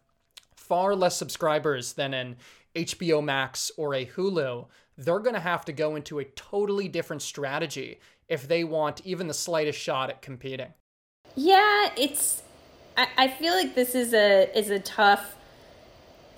far 0.55 0.95
less 0.95 1.17
subscribers 1.17 1.95
than 1.95 2.15
an 2.15 2.37
HBO 2.77 3.23
Max 3.23 3.73
or 3.77 3.95
a 3.95 4.07
Hulu, 4.07 4.67
they're 4.97 5.19
going 5.19 5.35
to 5.35 5.41
have 5.41 5.65
to 5.65 5.73
go 5.73 5.97
into 5.97 6.21
a 6.21 6.25
totally 6.25 6.87
different 6.87 7.23
strategy 7.23 7.99
if 8.29 8.49
they 8.49 8.65
want 8.65 9.01
even 9.05 9.29
the 9.29 9.35
slightest 9.35 9.79
shot 9.79 10.11
at 10.11 10.23
competing. 10.23 10.75
Yeah, 11.35 11.91
it's. 11.97 12.43
I, 12.97 13.09
I 13.17 13.29
feel 13.29 13.55
like 13.55 13.75
this 13.75 13.95
is 13.95 14.15
a 14.15 14.57
is 14.57 14.71
a 14.71 14.79
tough 14.79 15.35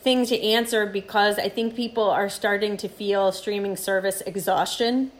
thing 0.01 0.25
to 0.27 0.41
answer 0.41 0.87
because 0.87 1.39
I 1.39 1.49
think 1.49 1.75
people 1.75 2.09
are 2.09 2.29
starting 2.29 2.77
to 2.79 2.89
feel 2.89 3.33
streaming 3.33 3.77
service 3.77 4.21
exhaustion 4.23 5.11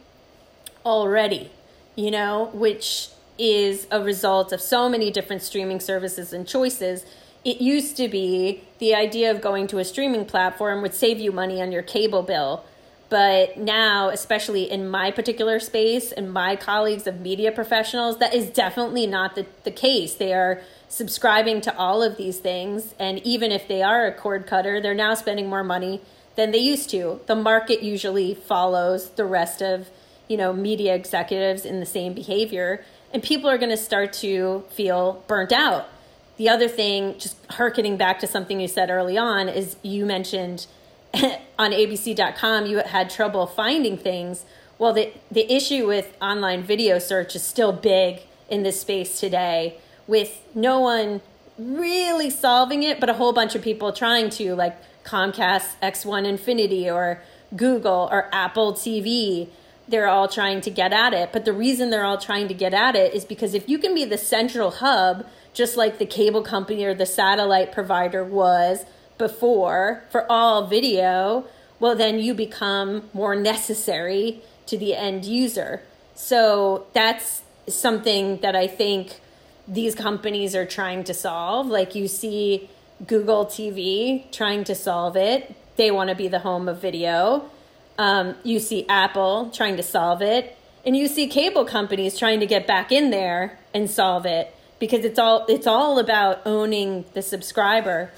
already 0.85 1.51
you 1.97 2.11
know, 2.11 2.51
which 2.53 3.09
is 3.39 3.87
a 3.91 4.01
result 4.01 4.53
of 4.53 4.61
so 4.61 4.89
many 4.89 5.11
different 5.11 5.43
streaming 5.43 5.81
services 5.81 6.33
and 6.33 6.47
choices. 6.47 7.05
It 7.45 7.61
used 7.61 7.97
to 7.97 8.09
be 8.09 8.63
the 8.79 8.95
idea 8.95 9.31
of 9.31 9.41
going 9.41 9.67
to 9.69 9.79
a 9.79 9.85
streaming 9.85 10.27
platform 10.27 10.83
would 10.83 10.95
save 10.95 11.19
you 11.19 11.33
money 11.33 11.61
on 11.61 11.73
your 11.73 11.83
cable 11.83 12.23
bill. 12.23 12.65
But 13.09 13.57
now, 13.57 14.09
especially 14.09 14.71
in 14.71 14.89
my 14.89 15.11
particular 15.13 15.61
space 15.61 16.11
and 16.11 16.33
my 16.33 16.57
colleagues 16.57 17.07
of 17.07 17.21
media 17.21 17.53
professionals, 17.53 18.19
that 18.19 18.35
is 18.35 18.51
definitely 18.51 19.07
not 19.07 19.37
the, 19.37 19.47
the 19.63 19.71
case. 19.71 20.15
They 20.15 20.33
are 20.33 20.61
subscribing 20.89 21.61
to 21.63 21.77
all 21.77 22.03
of 22.03 22.17
these 22.17 22.39
things. 22.39 22.95
And 22.99 23.21
even 23.21 23.53
if 23.53 23.69
they 23.69 23.83
are 23.83 24.07
a 24.07 24.13
cord 24.13 24.47
cutter, 24.47 24.81
they're 24.81 24.95
now 24.95 25.15
spending 25.15 25.49
more 25.49 25.63
money 25.63 26.01
than 26.35 26.51
they 26.51 26.59
used 26.59 26.91
to. 26.91 27.21
The 27.27 27.37
market 27.37 27.83
usually 27.83 28.35
follows 28.35 29.11
the 29.11 29.25
rest 29.25 29.63
of 29.63 29.89
you 30.29 30.37
know, 30.37 30.53
media 30.53 30.95
executives 30.95 31.65
in 31.65 31.81
the 31.81 31.87
same 31.87 32.13
behavior, 32.13 32.85
and 33.13 33.23
people 33.23 33.49
are 33.49 33.59
going 33.59 33.71
to 33.71 33.77
start 33.77 34.13
to 34.13 34.65
feel 34.71 35.23
burnt 35.27 35.53
out. 35.53 35.89
The 36.37 36.49
other 36.49 36.69
thing, 36.69 37.19
just 37.19 37.37
harkening 37.53 37.97
back 37.97 38.19
to 38.21 38.27
something 38.27 38.61
you 38.61 38.69
said 38.69 38.91
early 38.91 39.17
on, 39.17 39.49
is 39.49 39.77
you 39.83 40.05
mentioned 40.05 40.67
on 41.59 41.71
ABC.com 41.73 42.67
you 42.67 42.79
had 42.79 43.11
trouble 43.11 43.47
finding 43.47 43.97
things. 43.97 44.45
Well, 44.79 44.93
the, 44.93 45.13
the 45.31 45.51
issue 45.53 45.87
with 45.87 46.17
online 46.21 46.63
video 46.63 46.99
search 46.99 47.35
is 47.35 47.43
still 47.43 47.73
big 47.73 48.21
in 48.49 48.63
this 48.63 48.81
space 48.81 49.19
today, 49.19 49.79
with 50.07 50.43
no 50.55 50.81
one 50.81 51.23
really 51.59 52.29
solving 52.29 52.83
it, 52.83 53.01
but 53.01 53.09
a 53.09 53.15
whole 53.15 53.33
bunch 53.33 53.55
of 53.55 53.63
people 53.63 53.93
trying 53.93 54.29
to, 54.31 54.55
like 54.55 54.77
Comcast 55.05 55.81
X1 55.83 56.27
Infinity 56.27 56.91
or 56.91 57.23
Google 57.57 58.09
or 58.13 58.29
Apple 58.33 58.75
TV 58.75 59.49
they're 59.89 60.09
all 60.09 60.29
trying 60.29 60.61
to 60.63 60.71
get 60.71 60.93
at 60.93 61.13
it. 61.13 61.33
But 61.33 61.45
the 61.45 61.53
reason 61.53 61.91
they're 61.91 62.05
all 62.05 62.19
trying 62.19 62.49
to 62.49 62.55
get 62.55 62.75
at 62.75 62.97
it 62.97 63.15
is 63.15 63.25
because 63.25 63.55
if 63.55 63.69
you 63.69 63.79
can 63.79 63.95
be 63.95 64.05
the 64.05 64.19
central 64.19 64.71
hub, 64.71 65.27
just 65.55 65.77
like 65.77 65.99
the 65.99 66.07
cable 66.07 66.43
company 66.43 66.85
or 66.85 66.95
the 66.95 67.07
satellite 67.07 67.73
provider 67.73 68.25
was 68.25 68.85
before 69.19 70.03
for 70.11 70.31
all 70.31 70.67
video, 70.67 71.45
well, 71.79 71.95
then 71.95 72.19
you 72.19 72.35
become 72.35 73.09
more 73.13 73.37
necessary 73.37 74.41
to 74.67 74.79
the 74.79 74.95
end 74.95 75.25
user. 75.25 75.83
So 76.15 76.87
that's 76.93 77.43
something 77.69 78.39
that 78.39 78.57
I 78.57 78.67
think 78.67 79.21
these 79.69 79.95
companies 79.95 80.55
are 80.55 80.67
trying 80.67 81.05
to 81.05 81.15
solve. 81.15 81.67
Like 81.67 81.95
you 81.95 82.09
see 82.09 82.71
Google 83.07 83.47
TV 83.47 84.31
trying 84.33 84.65
to 84.65 84.75
solve 84.75 85.17
it, 85.17 85.55
they 85.77 85.91
want 85.91 86.09
to 86.09 86.17
be 86.17 86.29
the 86.29 86.39
home 86.39 86.69
of 86.69 86.81
video 86.81 87.51
um, 87.99 88.37
you 88.43 88.59
see 88.59 88.87
Apple 88.89 89.51
trying 89.51 89.77
to 89.77 89.83
solve 89.83 90.23
it, 90.23 90.57
and 90.85 90.97
you 90.97 91.09
see 91.09 91.27
cable 91.27 91.65
companies 91.65 92.19
trying 92.19 92.41
to 92.41 92.47
get 92.47 92.67
back 92.67 92.93
in 92.93 93.11
there 93.11 93.59
and 93.75 93.91
solve 93.91 94.27
it 94.27 94.55
because 94.79 95.05
it's 95.05 95.19
all 95.19 95.47
it's 95.49 95.67
all 95.67 95.99
about 95.99 96.43
owning 96.47 97.05
the 97.15 97.23
subscriber. 97.23 98.11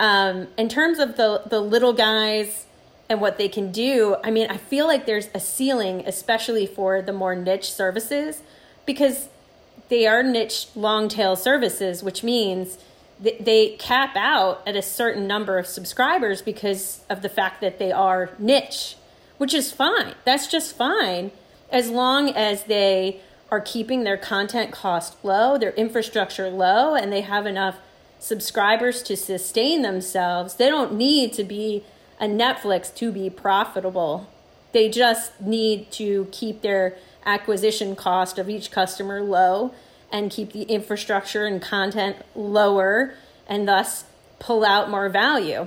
Um, 0.00 0.48
in 0.56 0.68
terms 0.68 0.98
of 0.98 1.16
the 1.16 1.42
the 1.46 1.60
little 1.60 1.92
guys 1.92 2.66
and 3.08 3.20
what 3.20 3.38
they 3.38 3.48
can 3.48 3.72
do, 3.72 4.16
I 4.22 4.30
mean, 4.30 4.48
I 4.50 4.56
feel 4.56 4.86
like 4.86 5.06
there's 5.06 5.28
a 5.34 5.40
ceiling, 5.40 6.02
especially 6.06 6.66
for 6.66 7.02
the 7.02 7.12
more 7.12 7.34
niche 7.34 7.72
services, 7.72 8.42
because 8.86 9.28
they 9.88 10.06
are 10.06 10.22
niche 10.22 10.68
long 10.74 11.08
tail 11.08 11.36
services, 11.36 12.02
which 12.02 12.22
means 12.22 12.78
they 13.20 13.74
cap 13.80 14.14
out 14.14 14.62
at 14.64 14.76
a 14.76 14.82
certain 14.82 15.26
number 15.26 15.58
of 15.58 15.66
subscribers 15.66 16.40
because 16.40 17.00
of 17.10 17.22
the 17.22 17.28
fact 17.28 17.60
that 17.60 17.80
they 17.80 17.90
are 17.90 18.30
niche 18.38 18.96
which 19.38 19.54
is 19.54 19.72
fine. 19.72 20.14
That's 20.24 20.46
just 20.46 20.76
fine 20.76 21.30
as 21.70 21.88
long 21.88 22.30
as 22.30 22.64
they 22.64 23.20
are 23.50 23.60
keeping 23.60 24.04
their 24.04 24.18
content 24.18 24.72
cost 24.72 25.16
low, 25.24 25.56
their 25.56 25.72
infrastructure 25.72 26.50
low, 26.50 26.94
and 26.94 27.10
they 27.10 27.22
have 27.22 27.46
enough 27.46 27.76
subscribers 28.18 29.02
to 29.04 29.16
sustain 29.16 29.82
themselves. 29.82 30.54
They 30.54 30.68
don't 30.68 30.94
need 30.94 31.32
to 31.34 31.44
be 31.44 31.84
a 32.20 32.26
Netflix 32.26 32.94
to 32.96 33.12
be 33.12 33.30
profitable. 33.30 34.28
They 34.72 34.88
just 34.88 35.40
need 35.40 35.90
to 35.92 36.28
keep 36.30 36.62
their 36.62 36.96
acquisition 37.24 37.94
cost 37.96 38.38
of 38.38 38.48
each 38.48 38.70
customer 38.70 39.22
low 39.22 39.72
and 40.10 40.30
keep 40.30 40.52
the 40.52 40.62
infrastructure 40.62 41.46
and 41.46 41.60
content 41.60 42.16
lower 42.34 43.14
and 43.46 43.68
thus 43.68 44.04
pull 44.38 44.64
out 44.64 44.90
more 44.90 45.08
value. 45.08 45.66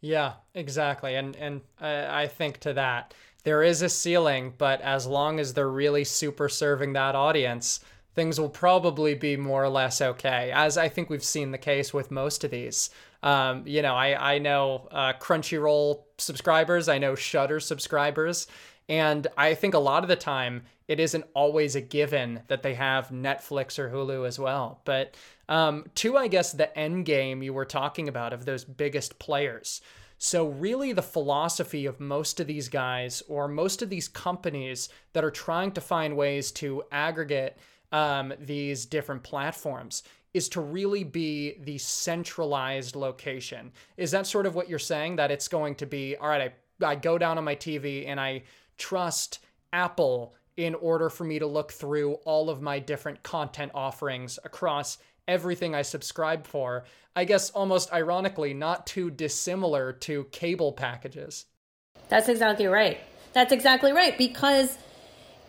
Yeah, 0.00 0.34
exactly. 0.54 1.14
And 1.14 1.34
and 1.36 1.62
uh, 1.80 2.06
I 2.10 2.26
think 2.26 2.60
to 2.60 2.74
that 2.74 3.14
there 3.44 3.62
is 3.62 3.82
a 3.82 3.88
ceiling, 3.88 4.54
but 4.56 4.80
as 4.80 5.06
long 5.06 5.38
as 5.38 5.54
they're 5.54 5.70
really 5.70 6.04
super 6.04 6.48
serving 6.48 6.94
that 6.94 7.14
audience, 7.14 7.80
things 8.14 8.40
will 8.40 8.48
probably 8.48 9.14
be 9.14 9.36
more 9.36 9.62
or 9.62 9.68
less 9.68 10.00
okay. 10.00 10.50
As 10.52 10.78
I 10.78 10.88
think 10.88 11.10
we've 11.10 11.24
seen 11.24 11.50
the 11.50 11.58
case 11.58 11.92
with 11.92 12.10
most 12.10 12.44
of 12.44 12.50
these. 12.50 12.90
Um, 13.22 13.66
you 13.66 13.82
know, 13.82 13.94
I 13.94 14.34
I 14.34 14.38
know 14.38 14.88
uh, 14.90 15.14
Crunchyroll 15.14 16.02
subscribers, 16.18 16.88
I 16.88 16.98
know 16.98 17.14
Shudder 17.14 17.60
subscribers, 17.60 18.46
and 18.88 19.26
I 19.36 19.54
think 19.54 19.74
a 19.74 19.78
lot 19.78 20.02
of 20.02 20.08
the 20.08 20.16
time 20.16 20.62
it 20.86 21.00
isn't 21.00 21.24
always 21.34 21.74
a 21.74 21.80
given 21.80 22.42
that 22.48 22.62
they 22.62 22.74
have 22.74 23.08
Netflix 23.08 23.78
or 23.78 23.88
Hulu 23.88 24.26
as 24.26 24.38
well. 24.38 24.80
But 24.84 25.16
um, 25.48 25.86
to, 25.96 26.16
I 26.16 26.28
guess, 26.28 26.52
the 26.52 26.76
end 26.78 27.06
game 27.06 27.42
you 27.42 27.52
were 27.52 27.64
talking 27.64 28.08
about 28.08 28.32
of 28.32 28.44
those 28.44 28.64
biggest 28.64 29.18
players. 29.18 29.80
So, 30.18 30.46
really, 30.46 30.92
the 30.92 31.02
philosophy 31.02 31.86
of 31.86 32.00
most 32.00 32.40
of 32.40 32.46
these 32.46 32.68
guys 32.68 33.22
or 33.28 33.48
most 33.48 33.82
of 33.82 33.90
these 33.90 34.08
companies 34.08 34.88
that 35.12 35.24
are 35.24 35.30
trying 35.30 35.72
to 35.72 35.80
find 35.80 36.16
ways 36.16 36.52
to 36.52 36.84
aggregate 36.92 37.56
um, 37.94 38.34
these 38.40 38.86
different 38.86 39.22
platforms 39.22 40.02
is 40.34 40.48
to 40.48 40.60
really 40.60 41.04
be 41.04 41.54
the 41.62 41.78
centralized 41.78 42.96
location. 42.96 43.70
Is 43.96 44.10
that 44.10 44.26
sort 44.26 44.46
of 44.46 44.56
what 44.56 44.68
you're 44.68 44.80
saying? 44.80 45.14
That 45.16 45.30
it's 45.30 45.46
going 45.46 45.76
to 45.76 45.86
be, 45.86 46.16
all 46.16 46.28
right, 46.28 46.52
I, 46.82 46.84
I 46.84 46.96
go 46.96 47.18
down 47.18 47.38
on 47.38 47.44
my 47.44 47.54
TV 47.54 48.08
and 48.08 48.18
I 48.18 48.42
trust 48.78 49.38
Apple 49.72 50.34
in 50.56 50.74
order 50.74 51.08
for 51.08 51.22
me 51.22 51.38
to 51.38 51.46
look 51.46 51.70
through 51.70 52.14
all 52.24 52.50
of 52.50 52.60
my 52.60 52.80
different 52.80 53.22
content 53.22 53.70
offerings 53.76 54.40
across 54.44 54.98
everything 55.28 55.76
I 55.76 55.82
subscribe 55.82 56.48
for. 56.48 56.84
I 57.14 57.24
guess 57.24 57.50
almost 57.50 57.92
ironically, 57.92 58.54
not 58.54 58.88
too 58.88 59.08
dissimilar 59.12 59.92
to 59.92 60.24
cable 60.32 60.72
packages. 60.72 61.46
That's 62.08 62.28
exactly 62.28 62.66
right. 62.66 62.98
That's 63.34 63.52
exactly 63.52 63.92
right. 63.92 64.18
Because 64.18 64.78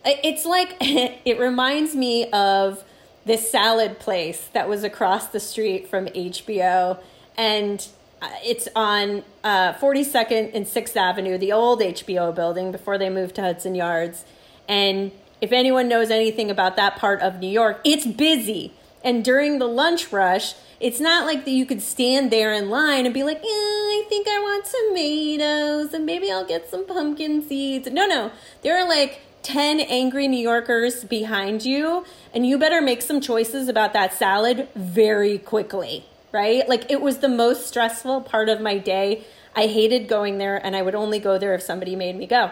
it's 0.04 0.44
like, 0.44 0.76
it 0.80 1.38
reminds 1.38 1.94
me 1.94 2.30
of 2.30 2.84
this 3.24 3.50
salad 3.50 3.98
place 3.98 4.48
that 4.52 4.68
was 4.68 4.84
across 4.84 5.26
the 5.28 5.40
street 5.40 5.88
from 5.88 6.06
HBO. 6.06 6.98
And 7.36 7.86
uh, 8.22 8.28
it's 8.44 8.68
on 8.74 9.24
uh, 9.44 9.74
42nd 9.74 10.54
and 10.54 10.64
6th 10.64 10.96
Avenue, 10.96 11.36
the 11.36 11.52
old 11.52 11.80
HBO 11.80 12.34
building 12.34 12.72
before 12.72 12.98
they 12.98 13.10
moved 13.10 13.34
to 13.34 13.42
Hudson 13.42 13.74
Yards. 13.74 14.24
And 14.68 15.12
if 15.40 15.52
anyone 15.52 15.88
knows 15.88 16.10
anything 16.10 16.50
about 16.50 16.76
that 16.76 16.96
part 16.96 17.20
of 17.20 17.40
New 17.40 17.48
York, 17.48 17.80
it's 17.84 18.06
busy. 18.06 18.72
And 19.04 19.24
during 19.24 19.58
the 19.58 19.66
lunch 19.66 20.12
rush, 20.12 20.54
it's 20.80 21.00
not 21.00 21.26
like 21.26 21.44
that 21.44 21.50
you 21.50 21.66
could 21.66 21.80
stand 21.80 22.30
there 22.30 22.52
in 22.52 22.70
line 22.70 23.06
and 23.06 23.14
be 23.14 23.22
like, 23.22 23.40
I 23.42 24.04
think 24.08 24.28
I 24.28 24.38
want 24.40 24.64
tomatoes 24.64 25.94
and 25.94 26.04
maybe 26.04 26.30
I'll 26.30 26.46
get 26.46 26.70
some 26.70 26.86
pumpkin 26.86 27.46
seeds. 27.46 27.90
No, 27.90 28.06
no. 28.06 28.30
There 28.62 28.76
are 28.76 28.88
like 28.88 29.20
10 29.46 29.78
angry 29.78 30.26
New 30.26 30.40
Yorkers 30.40 31.04
behind 31.04 31.64
you, 31.64 32.04
and 32.34 32.44
you 32.44 32.58
better 32.58 32.80
make 32.80 33.00
some 33.00 33.20
choices 33.20 33.68
about 33.68 33.92
that 33.92 34.12
salad 34.12 34.66
very 34.74 35.38
quickly, 35.38 36.04
right? 36.32 36.68
Like 36.68 36.90
it 36.90 37.00
was 37.00 37.18
the 37.18 37.28
most 37.28 37.64
stressful 37.64 38.22
part 38.22 38.48
of 38.48 38.60
my 38.60 38.76
day. 38.76 39.22
I 39.54 39.68
hated 39.68 40.08
going 40.08 40.38
there, 40.38 40.56
and 40.56 40.74
I 40.74 40.82
would 40.82 40.96
only 40.96 41.20
go 41.20 41.38
there 41.38 41.54
if 41.54 41.62
somebody 41.62 41.94
made 41.94 42.16
me 42.16 42.26
go. 42.26 42.50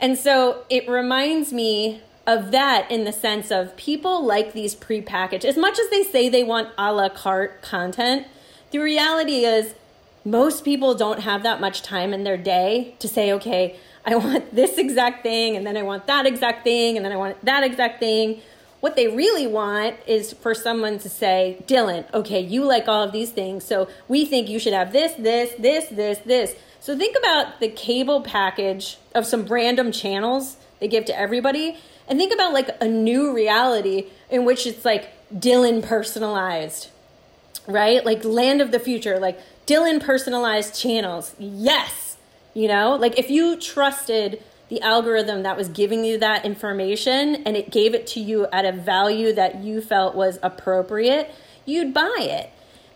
And 0.00 0.18
so 0.18 0.64
it 0.68 0.88
reminds 0.88 1.52
me 1.52 2.00
of 2.26 2.50
that 2.50 2.90
in 2.90 3.04
the 3.04 3.12
sense 3.12 3.52
of 3.52 3.76
people 3.76 4.26
like 4.26 4.52
these 4.52 4.74
prepackaged, 4.74 5.44
as 5.44 5.56
much 5.56 5.78
as 5.78 5.90
they 5.90 6.02
say 6.02 6.28
they 6.28 6.42
want 6.42 6.70
a 6.76 6.92
la 6.92 7.08
carte 7.08 7.62
content, 7.62 8.26
the 8.72 8.78
reality 8.78 9.44
is 9.44 9.76
most 10.24 10.64
people 10.64 10.94
don't 10.94 11.20
have 11.20 11.44
that 11.44 11.60
much 11.60 11.82
time 11.82 12.12
in 12.12 12.24
their 12.24 12.36
day 12.36 12.96
to 12.98 13.06
say, 13.06 13.32
okay, 13.32 13.78
I 14.04 14.16
want 14.16 14.54
this 14.54 14.78
exact 14.78 15.22
thing, 15.22 15.56
and 15.56 15.66
then 15.66 15.76
I 15.76 15.82
want 15.82 16.06
that 16.06 16.26
exact 16.26 16.64
thing, 16.64 16.96
and 16.96 17.04
then 17.04 17.12
I 17.12 17.16
want 17.16 17.44
that 17.44 17.62
exact 17.62 18.00
thing. 18.00 18.40
What 18.80 18.96
they 18.96 19.06
really 19.06 19.46
want 19.46 19.96
is 20.08 20.32
for 20.32 20.54
someone 20.54 20.98
to 21.00 21.08
say, 21.08 21.62
Dylan, 21.68 22.12
okay, 22.12 22.40
you 22.40 22.64
like 22.64 22.88
all 22.88 23.04
of 23.04 23.12
these 23.12 23.30
things, 23.30 23.64
so 23.64 23.88
we 24.08 24.24
think 24.24 24.48
you 24.48 24.58
should 24.58 24.72
have 24.72 24.92
this, 24.92 25.12
this, 25.12 25.54
this, 25.56 25.86
this, 25.86 26.18
this. 26.18 26.56
So 26.80 26.98
think 26.98 27.16
about 27.16 27.60
the 27.60 27.68
cable 27.68 28.22
package 28.22 28.98
of 29.14 29.24
some 29.24 29.46
random 29.46 29.92
channels 29.92 30.56
they 30.80 30.88
give 30.88 31.04
to 31.04 31.16
everybody, 31.16 31.78
and 32.08 32.18
think 32.18 32.34
about 32.34 32.52
like 32.52 32.70
a 32.80 32.88
new 32.88 33.32
reality 33.32 34.08
in 34.28 34.44
which 34.44 34.66
it's 34.66 34.84
like 34.84 35.10
Dylan 35.32 35.80
personalized, 35.80 36.88
right? 37.68 38.04
Like 38.04 38.24
Land 38.24 38.60
of 38.60 38.72
the 38.72 38.80
Future, 38.80 39.20
like 39.20 39.38
Dylan 39.64 40.02
personalized 40.02 40.74
channels. 40.76 41.36
Yes 41.38 42.01
you 42.54 42.68
know, 42.68 42.96
like 42.96 43.18
if 43.18 43.30
you 43.30 43.58
trusted 43.58 44.42
the 44.68 44.80
algorithm 44.80 45.42
that 45.42 45.56
was 45.56 45.68
giving 45.68 46.04
you 46.04 46.18
that 46.18 46.44
information 46.44 47.36
and 47.46 47.56
it 47.56 47.70
gave 47.70 47.94
it 47.94 48.06
to 48.06 48.20
you 48.20 48.46
at 48.52 48.64
a 48.64 48.72
value 48.72 49.32
that 49.32 49.62
you 49.62 49.80
felt 49.80 50.14
was 50.14 50.38
appropriate, 50.42 51.30
you'd 51.66 51.92
buy 51.92 52.16
it. 52.20 52.50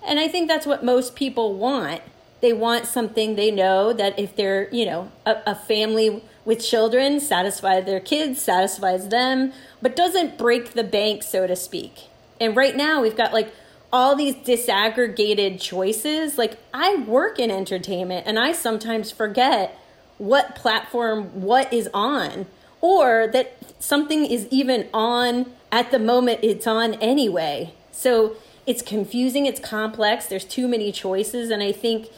And 0.07 0.19
I 0.19 0.29
think 0.29 0.49
that's 0.49 0.67
what 0.67 0.85
most 0.85 1.15
people 1.15 1.55
want. 1.55 2.01
They 2.41 2.53
want 2.53 2.87
something 2.87 3.35
they 3.35 3.51
know 3.51 3.93
that 3.93 4.19
if 4.19 4.37
they're, 4.37 4.73
you 4.73 4.87
know, 4.87 5.11
a, 5.25 5.37
a 5.47 5.55
family 5.55 6.23
with 6.45 6.65
children 6.65 7.19
satisfies 7.19 7.85
their 7.85 8.01
kids, 8.01 8.41
satisfies 8.41 9.09
them, 9.09 9.53
but 9.83 9.97
doesn't 9.97 10.39
break 10.39 10.73
the 10.73 10.85
bank, 10.85 11.23
so 11.23 11.47
to 11.47 11.57
speak. 11.57 12.05
And 12.41 12.57
right 12.57 12.77
now 12.77 13.03
we've 13.03 13.17
got 13.17 13.33
like 13.33 13.53
all 13.93 14.17
these 14.17 14.35
disaggregated 14.35 15.61
choices. 15.61 16.39
Like 16.39 16.59
I 16.75 16.97
work 16.97 17.39
in 17.39 17.51
entertainment 17.51 18.27
and 18.27 18.39
I 18.39 18.53
sometimes 18.53 19.11
forget 19.11 19.79
what 20.19 20.55
platform 20.55 21.25
what 21.43 21.73
is 21.73 21.89
on 21.93 22.47
or 22.81 23.29
that 23.33 23.57
something 23.79 24.25
is 24.25 24.47
even 24.51 24.89
on 24.93 25.53
at 25.71 25.91
the 25.91 25.99
moment 25.99 26.41
it's 26.43 26.67
on 26.67 26.95
anyway. 26.95 27.75
So 27.93 28.37
it's 28.67 28.83
confusing, 28.83 29.47
it's 29.47 29.61
complex, 29.61 30.27
there's 30.27 30.45
too 30.45 30.69
many 30.69 30.91
choices 30.93 31.51
and 31.51 31.63
I 31.63 31.73
think 31.73 32.09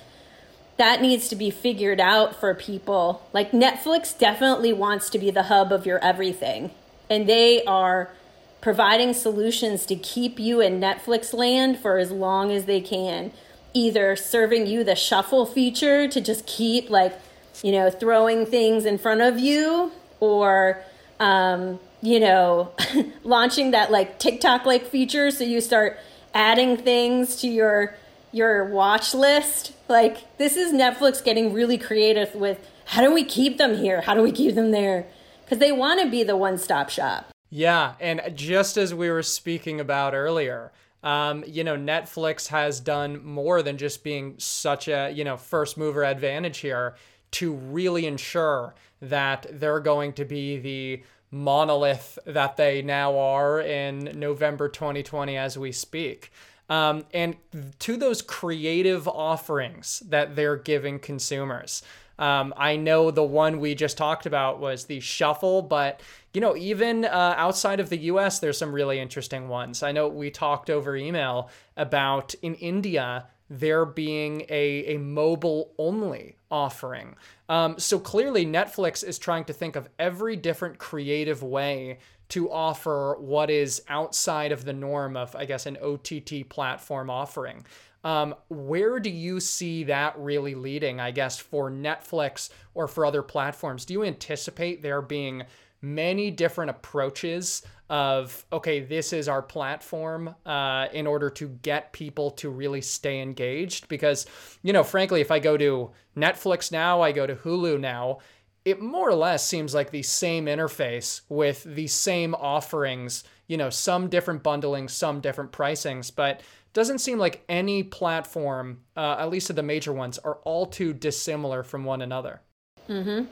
that 0.78 1.02
needs 1.02 1.28
to 1.28 1.36
be 1.36 1.50
figured 1.50 2.00
out 2.00 2.36
for 2.38 2.54
people. 2.54 3.26
Like 3.32 3.50
Netflix 3.50 4.16
definitely 4.16 4.72
wants 4.72 5.10
to 5.10 5.18
be 5.18 5.30
the 5.30 5.44
hub 5.44 5.72
of 5.72 5.84
your 5.84 5.98
everything. 5.98 6.70
And 7.10 7.28
they 7.28 7.64
are 7.64 8.12
providing 8.60 9.12
solutions 9.12 9.86
to 9.86 9.96
keep 9.96 10.38
you 10.38 10.60
in 10.60 10.80
Netflix 10.80 11.32
land 11.32 11.78
for 11.78 11.98
as 11.98 12.10
long 12.10 12.50
as 12.50 12.64
they 12.64 12.80
can. 12.80 13.32
Either 13.74 14.16
serving 14.16 14.66
you 14.66 14.82
the 14.82 14.94
shuffle 14.94 15.46
feature 15.46 16.08
to 16.08 16.20
just 16.20 16.46
keep, 16.46 16.90
like, 16.90 17.18
you 17.62 17.72
know, 17.72 17.90
throwing 17.90 18.46
things 18.46 18.84
in 18.84 18.98
front 18.98 19.20
of 19.20 19.38
you, 19.38 19.92
or, 20.20 20.82
um, 21.20 21.78
you 22.00 22.20
know, 22.20 22.72
launching 23.24 23.72
that 23.72 23.90
like 23.90 24.18
TikTok 24.18 24.64
like 24.64 24.86
feature 24.86 25.30
so 25.30 25.44
you 25.44 25.60
start 25.60 25.98
adding 26.34 26.76
things 26.76 27.36
to 27.36 27.48
your 27.48 27.94
your 28.32 28.64
watch 28.64 29.14
list. 29.14 29.72
Like 29.88 30.36
this 30.38 30.56
is 30.56 30.72
Netflix 30.72 31.22
getting 31.22 31.52
really 31.52 31.78
creative 31.78 32.34
with 32.34 32.58
how 32.86 33.02
do 33.02 33.12
we 33.12 33.24
keep 33.24 33.58
them 33.58 33.76
here? 33.76 34.02
How 34.02 34.14
do 34.14 34.22
we 34.22 34.32
keep 34.32 34.54
them 34.54 34.70
there? 34.70 35.06
Cuz 35.48 35.58
they 35.58 35.72
want 35.72 36.00
to 36.00 36.08
be 36.08 36.22
the 36.22 36.36
one-stop 36.36 36.90
shop. 36.90 37.30
Yeah, 37.50 37.94
and 38.00 38.20
just 38.34 38.76
as 38.76 38.94
we 38.94 39.10
were 39.10 39.22
speaking 39.22 39.80
about 39.80 40.14
earlier, 40.14 40.72
um, 41.02 41.44
you 41.46 41.64
know, 41.64 41.76
Netflix 41.76 42.48
has 42.48 42.80
done 42.80 43.24
more 43.24 43.62
than 43.62 43.78
just 43.78 44.04
being 44.04 44.34
such 44.38 44.88
a, 44.88 45.10
you 45.10 45.24
know, 45.24 45.36
first 45.36 45.78
mover 45.78 46.04
advantage 46.04 46.58
here 46.58 46.96
to 47.30 47.52
really 47.52 48.06
ensure 48.06 48.74
that 49.00 49.46
they're 49.50 49.80
going 49.80 50.12
to 50.14 50.24
be 50.24 50.58
the 50.58 51.02
monolith 51.30 52.18
that 52.24 52.56
they 52.56 52.82
now 52.82 53.16
are 53.18 53.60
in 53.60 54.12
November 54.14 54.68
2020 54.68 55.36
as 55.36 55.58
we 55.58 55.72
speak. 55.72 56.32
Um, 56.70 57.04
and 57.14 57.36
to 57.78 57.96
those 57.96 58.20
creative 58.20 59.08
offerings 59.08 60.00
that 60.00 60.36
they're 60.36 60.56
giving 60.56 60.98
consumers. 60.98 61.82
Um, 62.18 62.52
I 62.56 62.76
know 62.76 63.10
the 63.10 63.22
one 63.22 63.60
we 63.60 63.74
just 63.74 63.96
talked 63.96 64.26
about 64.26 64.58
was 64.60 64.84
the 64.84 65.00
shuffle, 65.00 65.62
but 65.62 66.00
you 66.34 66.40
know, 66.40 66.56
even 66.56 67.04
uh, 67.04 67.34
outside 67.36 67.80
of 67.80 67.88
the 67.88 67.98
US, 67.98 68.38
there's 68.38 68.58
some 68.58 68.72
really 68.72 68.98
interesting 68.98 69.48
ones. 69.48 69.82
I 69.82 69.92
know 69.92 70.08
we 70.08 70.30
talked 70.30 70.70
over 70.70 70.96
email 70.96 71.50
about 71.76 72.34
in 72.42 72.54
India 72.56 73.26
there 73.50 73.86
being 73.86 74.42
a, 74.48 74.94
a 74.94 74.98
mobile 74.98 75.72
only 75.78 76.36
offering. 76.50 77.16
Um, 77.48 77.78
so 77.78 77.98
clearly, 77.98 78.44
Netflix 78.44 79.02
is 79.02 79.18
trying 79.18 79.44
to 79.44 79.52
think 79.52 79.74
of 79.74 79.88
every 79.98 80.36
different 80.36 80.78
creative 80.78 81.42
way 81.42 81.98
to 82.30 82.50
offer 82.50 83.16
what 83.18 83.48
is 83.48 83.82
outside 83.88 84.52
of 84.52 84.64
the 84.64 84.72
norm 84.72 85.16
of, 85.16 85.34
I 85.34 85.46
guess, 85.46 85.64
an 85.64 85.78
OTT 85.82 86.48
platform 86.48 87.08
offering. 87.08 87.64
Um, 88.04 88.34
where 88.48 89.00
do 89.00 89.10
you 89.10 89.40
see 89.40 89.84
that 89.84 90.18
really 90.18 90.54
leading, 90.54 91.00
I 91.00 91.10
guess, 91.10 91.38
for 91.38 91.70
Netflix 91.70 92.50
or 92.74 92.86
for 92.86 93.04
other 93.04 93.22
platforms? 93.22 93.84
Do 93.84 93.94
you 93.94 94.04
anticipate 94.04 94.82
there 94.82 95.02
being 95.02 95.44
many 95.80 96.30
different 96.30 96.70
approaches 96.70 97.62
of 97.90 98.44
okay 98.52 98.80
this 98.80 99.12
is 99.12 99.28
our 99.28 99.40
platform 99.40 100.34
uh, 100.44 100.88
in 100.92 101.06
order 101.06 101.30
to 101.30 101.48
get 101.62 101.92
people 101.92 102.30
to 102.30 102.50
really 102.50 102.82
stay 102.82 103.20
engaged 103.20 103.88
because 103.88 104.26
you 104.62 104.72
know 104.72 104.82
frankly 104.82 105.20
if 105.20 105.30
i 105.30 105.38
go 105.38 105.56
to 105.56 105.90
netflix 106.16 106.70
now 106.70 107.00
i 107.00 107.12
go 107.12 107.26
to 107.26 107.34
hulu 107.34 107.80
now 107.80 108.18
it 108.64 108.82
more 108.82 109.08
or 109.08 109.14
less 109.14 109.46
seems 109.46 109.72
like 109.72 109.90
the 109.90 110.02
same 110.02 110.46
interface 110.46 111.22
with 111.30 111.62
the 111.64 111.86
same 111.86 112.34
offerings 112.34 113.24
you 113.46 113.56
know 113.56 113.70
some 113.70 114.08
different 114.08 114.42
bundling 114.42 114.88
some 114.88 115.20
different 115.20 115.52
pricings 115.52 116.14
but 116.14 116.42
doesn't 116.72 116.98
seem 116.98 117.18
like 117.18 117.44
any 117.48 117.82
platform 117.82 118.80
uh, 118.96 119.16
at 119.18 119.30
least 119.30 119.50
of 119.50 119.56
the 119.56 119.62
major 119.62 119.92
ones 119.92 120.18
are 120.18 120.38
all 120.44 120.66
too 120.66 120.92
dissimilar 120.92 121.62
from 121.62 121.84
one 121.84 122.02
another 122.02 122.40
mm-hmm 122.88 123.24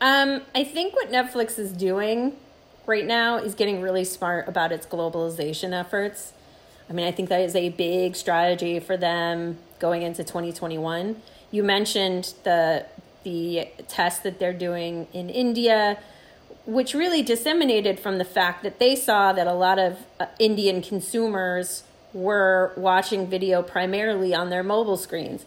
um, 0.00 0.40
I 0.54 0.64
think 0.64 0.94
what 0.94 1.10
Netflix 1.10 1.58
is 1.58 1.72
doing 1.72 2.36
right 2.86 3.04
now 3.04 3.36
is 3.36 3.54
getting 3.54 3.82
really 3.82 4.04
smart 4.04 4.48
about 4.48 4.72
its 4.72 4.86
globalization 4.86 5.78
efforts. 5.78 6.32
I 6.88 6.94
mean, 6.94 7.06
I 7.06 7.12
think 7.12 7.28
that 7.28 7.42
is 7.42 7.54
a 7.54 7.68
big 7.68 8.16
strategy 8.16 8.80
for 8.80 8.96
them 8.96 9.58
going 9.78 10.02
into 10.02 10.24
2021. 10.24 11.20
You 11.50 11.62
mentioned 11.62 12.34
the 12.44 12.86
the 13.22 13.68
test 13.86 14.22
that 14.22 14.38
they're 14.38 14.54
doing 14.54 15.06
in 15.12 15.28
India, 15.28 15.98
which 16.64 16.94
really 16.94 17.20
disseminated 17.20 18.00
from 18.00 18.16
the 18.16 18.24
fact 18.24 18.62
that 18.62 18.78
they 18.78 18.96
saw 18.96 19.34
that 19.34 19.46
a 19.46 19.52
lot 19.52 19.78
of 19.78 19.98
uh, 20.18 20.24
Indian 20.38 20.80
consumers 20.80 21.82
were 22.12 22.72
watching 22.76 23.26
video 23.26 23.62
primarily 23.62 24.34
on 24.34 24.50
their 24.50 24.62
mobile 24.62 24.96
screens. 24.96 25.44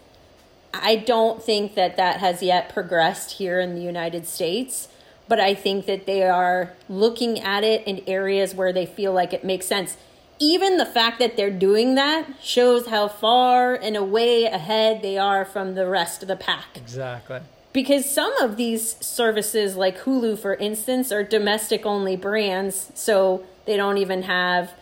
I 0.73 0.95
don't 0.95 1.43
think 1.43 1.75
that 1.75 1.97
that 1.97 2.19
has 2.19 2.41
yet 2.41 2.69
progressed 2.69 3.33
here 3.33 3.59
in 3.59 3.75
the 3.75 3.81
United 3.81 4.25
States, 4.25 4.87
but 5.27 5.39
I 5.39 5.53
think 5.53 5.85
that 5.85 6.05
they 6.05 6.23
are 6.23 6.73
looking 6.89 7.39
at 7.39 7.63
it 7.63 7.85
in 7.85 8.01
areas 8.07 8.55
where 8.55 8.73
they 8.73 8.85
feel 8.85 9.13
like 9.13 9.33
it 9.33 9.43
makes 9.43 9.67
sense 9.67 9.97
even 10.43 10.77
the 10.77 10.85
fact 10.85 11.19
that 11.19 11.37
they're 11.37 11.49
doing 11.49 11.95
that 11.95 12.27
shows 12.41 12.87
how 12.87 13.07
far 13.07 13.75
and 13.75 13.95
away 13.95 14.45
ahead 14.45 15.01
they 15.01 15.17
are 15.17 15.45
from 15.45 15.75
the 15.75 15.87
rest 15.87 16.21
of 16.21 16.27
the 16.27 16.35
pack. 16.35 16.65
Exactly. 16.75 17.39
Because 17.71 18.09
some 18.09 18.35
of 18.37 18.57
these 18.57 18.97
services, 19.03 19.75
like 19.75 19.99
Hulu, 19.99 20.37
for 20.37 20.55
instance, 20.55 21.11
are 21.11 21.23
domestic 21.23 21.85
only 21.85 22.15
brands, 22.15 22.91
so 22.93 23.43
they 23.65 23.77
don't 23.77 23.97
even 23.97 24.23
have, 24.23 24.73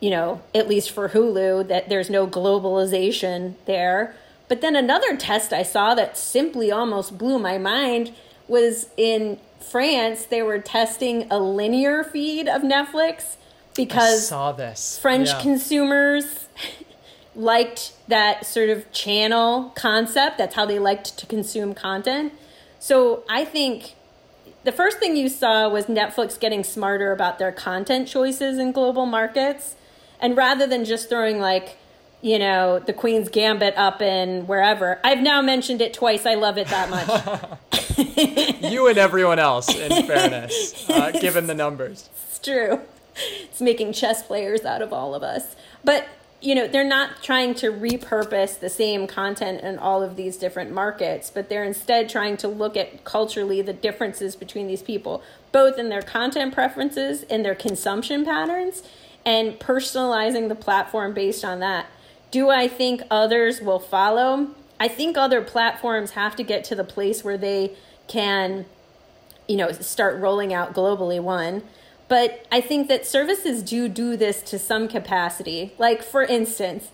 you 0.00 0.10
know, 0.10 0.40
at 0.54 0.68
least 0.68 0.90
for 0.90 1.10
Hulu, 1.10 1.68
that 1.68 1.88
there's 1.88 2.10
no 2.10 2.26
globalization 2.26 3.54
there. 3.66 4.14
But 4.48 4.60
then 4.60 4.76
another 4.76 5.16
test 5.16 5.52
I 5.52 5.62
saw 5.62 5.94
that 5.94 6.16
simply 6.16 6.70
almost 6.70 7.18
blew 7.18 7.38
my 7.38 7.58
mind 7.58 8.12
was 8.46 8.88
in 8.96 9.38
France, 9.60 10.26
they 10.26 10.42
were 10.42 10.58
testing 10.58 11.26
a 11.30 11.38
linear 11.40 12.04
feed 12.04 12.48
of 12.48 12.62
Netflix 12.62 13.36
because 13.74 14.18
I 14.18 14.26
saw 14.28 14.52
this. 14.52 14.98
French 14.98 15.28
Yeah. 15.28 15.40
consumers 15.40 16.46
liked 17.34 17.92
that 18.08 18.46
sort 18.46 18.70
of 18.70 18.90
channel 18.92 19.72
concept. 19.74 20.38
That's 20.38 20.54
how 20.54 20.64
they 20.66 20.78
liked 20.78 21.18
to 21.18 21.26
consume 21.26 21.74
content. 21.74 22.32
So 22.78 23.24
I 23.28 23.44
think 23.44 23.94
the 24.64 24.72
first 24.72 24.98
thing 24.98 25.16
you 25.16 25.28
saw 25.28 25.68
was 25.68 25.86
Netflix 25.86 26.38
getting 26.38 26.62
smarter 26.64 27.12
about 27.12 27.38
their 27.38 27.52
content 27.52 28.08
choices 28.08 28.58
in 28.58 28.72
global 28.72 29.06
markets. 29.06 29.74
And 30.20 30.36
rather 30.36 30.66
than 30.66 30.84
just 30.84 31.08
throwing 31.08 31.38
like, 31.38 31.76
you 32.22 32.38
know, 32.38 32.78
the 32.78 32.92
Queen's 32.92 33.28
Gambit 33.28 33.74
up 33.76 34.00
in 34.00 34.46
wherever, 34.46 34.98
I've 35.04 35.20
now 35.20 35.42
mentioned 35.42 35.80
it 35.80 35.94
twice. 35.94 36.26
I 36.26 36.34
love 36.34 36.58
it 36.58 36.68
that 36.68 36.90
much. 36.90 37.12
you 38.62 38.88
and 38.88 38.98
everyone 38.98 39.38
else, 39.38 39.74
in 39.74 39.90
fairness, 40.06 40.88
uh, 40.88 41.10
given 41.10 41.46
the 41.46 41.54
numbers. 41.54 42.08
It's 42.28 42.38
true. 42.38 42.80
It's 43.42 43.60
making 43.60 43.92
chess 43.92 44.22
players 44.22 44.64
out 44.64 44.82
of 44.82 44.92
all 44.92 45.14
of 45.14 45.22
us. 45.22 45.56
But, 45.84 46.06
you 46.40 46.54
know, 46.54 46.66
they're 46.66 46.84
not 46.84 47.22
trying 47.22 47.54
to 47.56 47.70
repurpose 47.70 48.58
the 48.58 48.68
same 48.68 49.06
content 49.06 49.62
in 49.62 49.78
all 49.78 50.02
of 50.02 50.16
these 50.16 50.36
different 50.36 50.72
markets, 50.72 51.30
but 51.30 51.48
they're 51.48 51.64
instead 51.64 52.08
trying 52.08 52.36
to 52.38 52.48
look 52.48 52.76
at 52.76 53.04
culturally 53.04 53.62
the 53.62 53.72
differences 53.72 54.36
between 54.36 54.66
these 54.66 54.82
people, 54.82 55.22
both 55.52 55.78
in 55.78 55.88
their 55.88 56.02
content 56.02 56.52
preferences 56.52 57.24
and 57.30 57.44
their 57.44 57.54
consumption 57.54 58.24
patterns, 58.24 58.82
and 59.26 59.58
personalizing 59.58 60.48
the 60.48 60.54
platform 60.54 61.12
based 61.12 61.44
on 61.44 61.58
that. 61.58 61.86
Do 62.30 62.48
I 62.48 62.68
think 62.68 63.02
others 63.10 63.60
will 63.60 63.80
follow? 63.80 64.54
I 64.78 64.88
think 64.88 65.18
other 65.18 65.42
platforms 65.42 66.12
have 66.12 66.36
to 66.36 66.42
get 66.42 66.64
to 66.64 66.74
the 66.74 66.84
place 66.84 67.24
where 67.24 67.36
they 67.36 67.74
can 68.08 68.64
you 69.48 69.56
know 69.56 69.70
start 69.72 70.20
rolling 70.20 70.52
out 70.52 70.74
globally 70.74 71.20
one 71.20 71.62
but 72.08 72.44
i 72.50 72.60
think 72.60 72.88
that 72.88 73.06
services 73.06 73.62
do 73.62 73.88
do 73.88 74.16
this 74.16 74.42
to 74.42 74.58
some 74.58 74.88
capacity 74.88 75.72
like 75.78 76.02
for 76.02 76.22
instance 76.22 76.88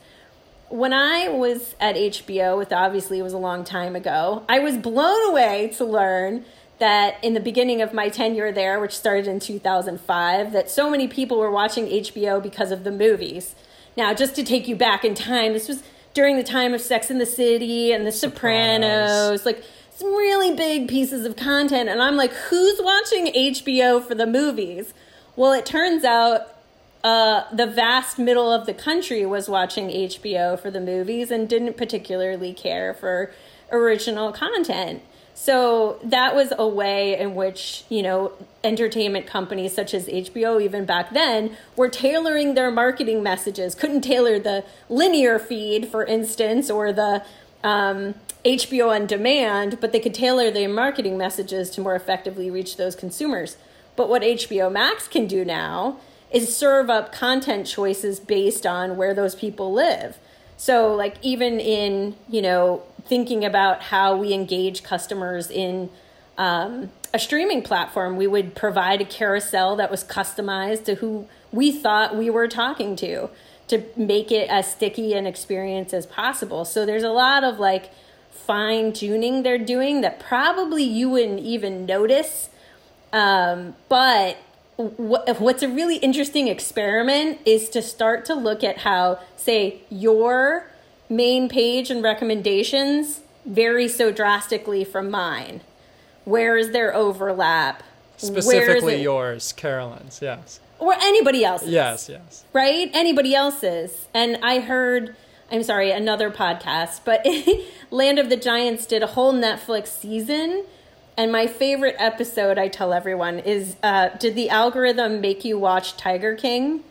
when 0.69 0.93
i 0.93 1.29
was 1.29 1.75
at 1.81 1.95
hbo 1.97 2.57
with 2.57 2.73
obviously 2.73 3.19
it 3.19 3.23
was 3.23 3.33
a 3.33 3.39
long 3.39 3.65
time 3.65 3.97
ago 3.97 4.45
i 4.49 4.59
was 4.59 4.77
blown 4.77 5.31
away 5.31 5.73
to 5.75 5.85
learn 5.85 6.45
that 6.83 7.23
in 7.23 7.33
the 7.33 7.39
beginning 7.39 7.81
of 7.81 7.95
my 7.95 8.09
tenure 8.09 8.51
there 8.51 8.81
which 8.81 8.91
started 8.91 9.29
in 9.29 9.39
2005 9.39 10.53
that 10.53 10.69
so 10.69 10.91
many 10.91 11.07
people 11.07 11.39
were 11.39 11.51
watching 11.51 11.87
hbo 11.87 12.43
because 12.43 12.73
of 12.73 12.83
the 12.83 12.91
movies. 12.91 13.55
Now 13.97 14.13
just 14.13 14.35
to 14.35 14.43
take 14.43 14.67
you 14.67 14.75
back 14.75 15.05
in 15.05 15.15
time 15.15 15.53
this 15.53 15.69
was 15.69 15.85
during 16.13 16.37
the 16.37 16.43
time 16.43 16.75
of 16.75 16.81
sex 16.81 17.09
in 17.09 17.19
the 17.19 17.25
city 17.25 17.93
and 17.93 18.05
the 18.05 18.11
sopranos, 18.11 19.11
Sopranos. 19.11 19.47
like 19.47 19.63
some 19.95 20.09
really 20.09 20.57
big 20.57 20.89
pieces 20.89 21.25
of 21.25 21.37
content 21.37 21.89
and 21.89 22.03
i'm 22.03 22.17
like 22.17 22.33
who's 22.33 22.81
watching 22.83 23.27
hbo 23.33 24.05
for 24.05 24.17
the 24.17 24.27
movies? 24.27 24.93
Well 25.37 25.53
it 25.53 25.65
turns 25.65 26.03
out 26.03 26.49
uh, 27.05 27.45
the 27.53 27.67
vast 27.67 28.19
middle 28.19 28.53
of 28.53 28.67
the 28.67 28.75
country 28.75 29.25
was 29.25 29.49
watching 29.49 29.87
hbo 29.87 30.59
for 30.59 30.73
the 30.73 30.81
movies 30.81 31.31
and 31.31 31.49
didn't 31.49 31.77
particularly 31.77 32.53
care 32.53 32.93
for 32.93 33.33
original 33.71 34.33
content 34.33 35.01
so 35.35 35.99
that 36.05 36.35
was 36.35 36.53
a 36.59 36.67
way 36.67 37.19
in 37.19 37.35
which 37.35 37.85
you 37.89 38.03
know 38.03 38.33
entertainment 38.63 39.27
companies 39.27 39.75
such 39.75 39.95
as 39.95 40.07
hbo 40.07 40.63
even 40.63 40.85
back 40.85 41.13
then 41.13 41.57
were 41.75 41.89
tailoring 41.89 42.55
their 42.55 42.71
marketing 42.71 43.23
messages 43.23 43.75
couldn't 43.75 44.03
tailor 44.03 44.39
the 44.39 44.65
linear 44.89 45.39
feed 45.39 45.89
for 45.89 46.05
instance 46.05 46.71
or 46.71 46.93
the 46.93 47.25
um, 47.65 48.15
HBO 48.45 48.91
on 48.91 49.07
demand, 49.07 49.81
but 49.81 49.93
they 49.93 50.01
could 50.01 50.15
tailor 50.15 50.51
their 50.51 50.69
marketing 50.69 51.17
messages 51.17 51.71
to 51.71 51.81
more 51.81 51.95
effectively 51.95 52.51
reach 52.51 52.77
those 52.77 52.97
consumers. 52.97 53.57
But 53.95 54.09
what 54.09 54.23
HBO 54.23 54.71
Max 54.71 55.07
can 55.07 55.27
do 55.27 55.45
now 55.45 55.99
is 56.33 56.57
serve 56.57 56.91
up 56.91 57.13
content 57.13 57.67
choices 57.67 58.19
based 58.19 58.67
on 58.67 58.97
where 58.97 59.15
those 59.15 59.35
people 59.35 59.73
live. 59.73 60.19
So, 60.57 60.95
like, 60.95 61.17
even 61.23 61.61
in, 61.61 62.17
you 62.29 62.43
know, 62.43 62.83
thinking 63.07 63.45
about 63.45 63.83
how 63.83 64.17
we 64.17 64.33
engage 64.33 64.83
customers 64.83 65.51
in 65.51 65.91
um, 66.39 66.91
a 67.13 67.19
streaming 67.19 67.63
platform, 67.63 68.17
we 68.17 68.27
would 68.27 68.55
provide 68.55 69.01
a 69.01 69.05
carousel 69.05 69.77
that 69.77 69.91
was 69.91 70.03
customized 70.03 70.85
to 70.85 70.97
who 70.97 71.29
we 71.51 71.71
thought 71.71 72.17
we 72.17 72.31
were 72.31 72.49
talking 72.49 72.97
to 72.97 73.29
to 73.69 73.83
make 73.97 74.33
it 74.33 74.49
as 74.49 74.71
sticky 74.71 75.15
an 75.15 75.27
experience 75.27 75.93
as 75.95 76.07
possible. 76.07 76.65
So 76.65 76.85
there's 76.87 77.03
a 77.03 77.11
lot 77.11 77.45
of 77.45 77.59
like 77.59 77.91
fine 78.31 78.93
tuning 78.93 79.43
they're 79.43 79.59
doing 79.59 80.01
that 80.01 80.19
probably 80.19 80.83
you 80.83 81.11
wouldn't 81.11 81.41
even 81.41 81.87
notice. 81.87 82.51
Um, 83.13 83.77
but 83.89 84.39
what, 84.77 85.41
what's 85.41 85.63
a 85.63 85.69
really 85.69 85.97
interesting 85.97 86.49
experiment 86.49 87.41
is 87.45 87.69
to 87.71 87.83
start 87.83 88.25
to 88.27 88.35
look 88.35 88.65
at 88.65 88.79
how, 88.79 89.21
say, 89.37 89.83
your 89.91 90.72
main 91.13 91.49
page 91.49 91.91
and 91.91 92.03
recommendations 92.03 93.21
vary 93.45 93.87
so 93.89 94.11
drastically 94.11 94.83
from 94.85 95.11
mine. 95.11 95.61
Where 96.25 96.57
is 96.57 96.71
there 96.71 96.95
overlap? 96.95 97.83
Specifically 98.17 99.03
yours, 99.03 99.53
Caroline's, 99.53 100.21
yes. 100.23 100.61
or 100.79 100.95
anybody 100.95 101.45
else's 101.45 101.71
Yes, 101.71 102.09
yes. 102.09 102.45
right? 102.53 102.89
Anybody 102.95 103.35
else's. 103.35 104.07
And 104.15 104.39
I 104.43 104.61
heard, 104.61 105.17
I'm 105.51 105.65
sorry, 105.65 105.91
another 105.91 106.31
podcast, 106.31 107.01
but 107.05 107.27
Land 107.91 108.19
of 108.21 108.31
the 108.31 108.37
Giants 108.37 108.87
did 108.87 109.03
a 109.03 109.09
whole 109.09 109.35
Netflix 109.35 109.89
season. 109.89 110.65
And 111.17 111.31
my 111.33 111.47
favorite 111.47 111.97
episode, 111.99 112.59
I 112.59 112.69
tell 112.69 112.93
everyone, 112.93 113.41
is 113.41 113.77
uh, 113.83 114.11
Did 114.19 114.35
the 114.35 114.49
algorithm 114.49 115.21
make 115.21 115.45
you 115.45 115.59
watch 115.59 115.97
Tiger 115.97 116.35
King? 116.37 116.85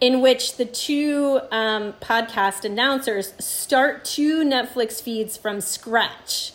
In 0.00 0.20
which 0.20 0.56
the 0.56 0.66
two 0.66 1.40
um, 1.50 1.94
podcast 1.94 2.64
announcers 2.64 3.32
start 3.38 4.04
two 4.04 4.44
Netflix 4.44 5.00
feeds 5.00 5.38
from 5.38 5.62
scratch 5.62 6.52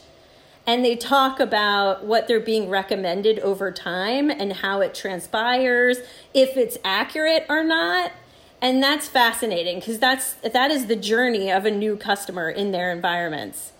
and 0.67 0.85
they 0.85 0.95
talk 0.95 1.39
about 1.39 2.05
what 2.05 2.27
they're 2.27 2.39
being 2.39 2.69
recommended 2.69 3.39
over 3.39 3.71
time 3.71 4.29
and 4.29 4.53
how 4.53 4.81
it 4.81 4.93
transpires, 4.93 5.97
if 6.33 6.55
it's 6.55 6.77
accurate 6.83 7.45
or 7.49 7.63
not. 7.63 8.11
And 8.61 8.81
that's 8.81 9.07
fascinating 9.07 9.79
because 9.79 9.97
that's 9.97 10.33
that 10.35 10.69
is 10.69 10.85
the 10.85 10.95
journey 10.95 11.51
of 11.51 11.65
a 11.65 11.71
new 11.71 11.97
customer 11.97 12.49
in 12.49 12.71
their 12.71 12.91
environments. 12.91 13.71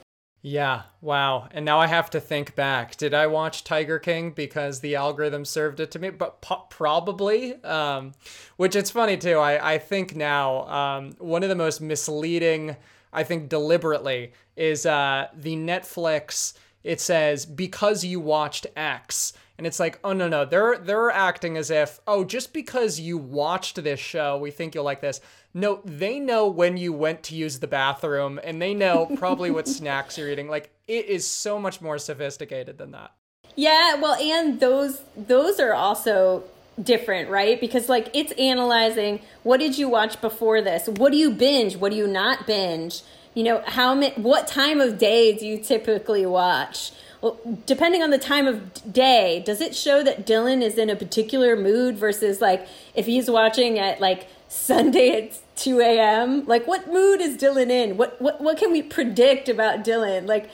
Yeah, 0.43 0.84
wow. 1.01 1.47
And 1.51 1.63
now 1.65 1.80
I 1.80 1.86
have 1.86 2.10
to 2.12 2.19
think 2.19 2.56
back. 2.56 2.97
Did 2.97 3.13
I 3.13 3.27
watch 3.27 3.63
Tiger 3.63 3.99
King 3.99 4.31
because 4.31 4.79
the 4.79 4.96
algorithm 4.96 5.46
served 5.46 5.79
it 5.79 5.92
to 5.92 6.00
me? 6.00 6.10
But 6.10 6.42
po- 6.42 6.65
probably. 6.69 7.63
Um, 7.63 8.13
which 8.58 8.75
it's 8.75 8.89
funny 8.89 9.17
too. 9.17 9.37
I, 9.37 9.73
I 9.73 9.77
think 9.77 10.15
now 10.15 10.67
um, 10.67 11.12
one 11.19 11.44
of 11.44 11.50
the 11.50 11.56
most 11.56 11.79
misleading, 11.79 12.75
I 13.13 13.23
think 13.23 13.50
deliberately, 13.50 14.33
is 14.56 14.87
uh, 14.87 15.27
the 15.35 15.56
Netflix. 15.56 16.54
It 16.83 17.00
says 17.00 17.46
because 17.46 18.04
you 18.04 18.19
watched 18.19 18.65
X, 18.75 19.33
and 19.62 19.68
it's 19.68 19.80
like, 19.80 20.00
oh 20.04 20.12
no 20.12 20.28
no, 20.28 20.44
they're 20.44 20.80
they're 20.80 21.12
acting 21.12 21.56
as 21.56 21.70
if 21.70 22.00
oh 22.08 22.24
just 22.24 22.52
because 22.52 23.00
you 23.00 23.16
watched 23.16 23.84
this 23.84 24.00
show, 24.00 24.36
we 24.40 24.50
think 24.50 24.74
you'll 24.74 24.84
like 24.84 25.02
this. 25.02 25.22
No, 25.54 25.82
they 25.86 26.20
know 26.20 26.48
when 26.48 26.78
you 26.78 26.92
went 26.92 27.22
to 27.24 27.36
use 27.36 27.60
the 27.60 27.68
bathroom, 27.68 28.40
and 28.44 28.60
they 28.60 28.74
know 28.74 29.06
probably 29.18 29.52
what 29.52 29.68
snacks 29.78 30.18
you're 30.18 30.32
eating. 30.32 30.50
Like 30.50 30.72
it 30.88 31.06
is 31.06 31.28
so 31.28 31.60
much 31.60 31.80
more 31.80 32.00
sophisticated 32.00 32.80
than 32.80 32.90
that. 32.94 33.12
Yeah, 33.56 34.02
well, 34.02 34.16
and 34.16 34.60
those 34.60 35.04
those 35.16 35.60
are 35.60 35.76
also 35.76 36.44
different, 36.82 37.30
right? 37.30 37.62
Because 37.62 37.88
like 37.88 38.10
it's 38.16 38.32
analyzing 38.40 39.20
what 39.44 39.60
did 39.60 39.78
you 39.78 39.88
watch 39.90 40.20
before 40.22 40.64
this? 40.64 40.88
What 40.88 41.12
do 41.12 41.20
you 41.20 41.30
binge? 41.30 41.76
What 41.78 41.92
do 41.92 42.00
you 42.00 42.08
not 42.08 42.48
binge? 42.48 43.04
You 43.36 43.44
know, 43.44 43.64
how 43.68 43.94
many 43.94 44.16
what 44.16 44.48
time 44.48 44.82
of 44.82 44.98
day 44.98 45.38
do 45.38 45.46
you 45.46 45.60
typically 45.60 46.26
watch? 46.26 46.94
Well, 47.22 47.40
depending 47.67 48.02
on 48.02 48.10
the 48.10 48.17
time 48.17 48.48
of 48.48 48.92
day, 48.92 49.44
does 49.46 49.62
it 49.62 49.76
show 49.76 50.04
that 50.04 50.26
Dylan 50.26 50.62
is 50.63 50.78
in 50.78 50.90
a 50.90 50.96
particular 50.96 51.56
mood 51.56 51.98
versus 51.98 52.42
like 52.42 52.67
if 52.96 53.06
he's 53.06 53.30
watching 53.30 53.78
at 53.78 54.02
like 54.02 54.28
Sunday 54.48 55.28
at 55.28 55.40
2 55.56 55.80
a.m.? 55.80 56.46
Like, 56.46 56.67
what 56.67 56.92
mood 56.92 57.22
is 57.22 57.38
Dylan 57.38 57.69
in? 57.69 57.96
What, 57.96 58.19
what, 58.22 58.42
what 58.42 58.58
can 58.58 58.72
we 58.72 58.82
predict 58.82 59.48
about 59.48 59.86
Dylan? 59.86 60.28
Like, 60.28 60.50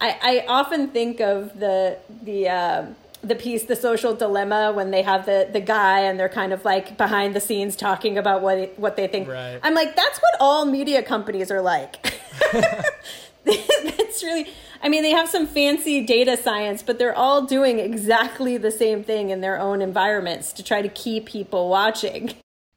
I, 0.00 0.18
I 0.22 0.44
often 0.46 0.88
think 0.88 1.20
of 1.20 1.58
the, 1.58 1.98
the, 2.22 2.48
um, 2.48 2.96
the 3.22 3.34
piece 3.34 3.64
the 3.64 3.76
social 3.76 4.14
dilemma 4.14 4.72
when 4.72 4.90
they 4.90 5.02
have 5.02 5.26
the 5.26 5.48
the 5.52 5.60
guy 5.60 6.00
and 6.00 6.18
they're 6.18 6.28
kind 6.28 6.52
of 6.52 6.64
like 6.64 6.98
behind 6.98 7.36
the 7.36 7.40
scenes 7.40 7.76
talking 7.76 8.18
about 8.18 8.42
what 8.42 8.76
what 8.76 8.96
they 8.96 9.06
think 9.06 9.28
right. 9.28 9.60
i'm 9.62 9.74
like 9.74 9.94
that's 9.94 10.18
what 10.18 10.34
all 10.40 10.64
media 10.64 11.04
companies 11.04 11.48
are 11.48 11.62
like 11.62 12.20
that's 13.44 14.24
really 14.24 14.48
i 14.82 14.88
mean 14.88 15.02
they 15.02 15.10
have 15.10 15.28
some 15.28 15.46
fancy 15.46 16.04
data 16.04 16.36
science 16.36 16.82
but 16.82 16.98
they're 16.98 17.16
all 17.16 17.42
doing 17.42 17.78
exactly 17.78 18.56
the 18.56 18.70
same 18.70 19.02
thing 19.02 19.30
in 19.30 19.40
their 19.40 19.58
own 19.58 19.80
environments 19.80 20.52
to 20.52 20.62
try 20.62 20.82
to 20.82 20.88
keep 20.88 21.26
people 21.26 21.68
watching 21.68 22.34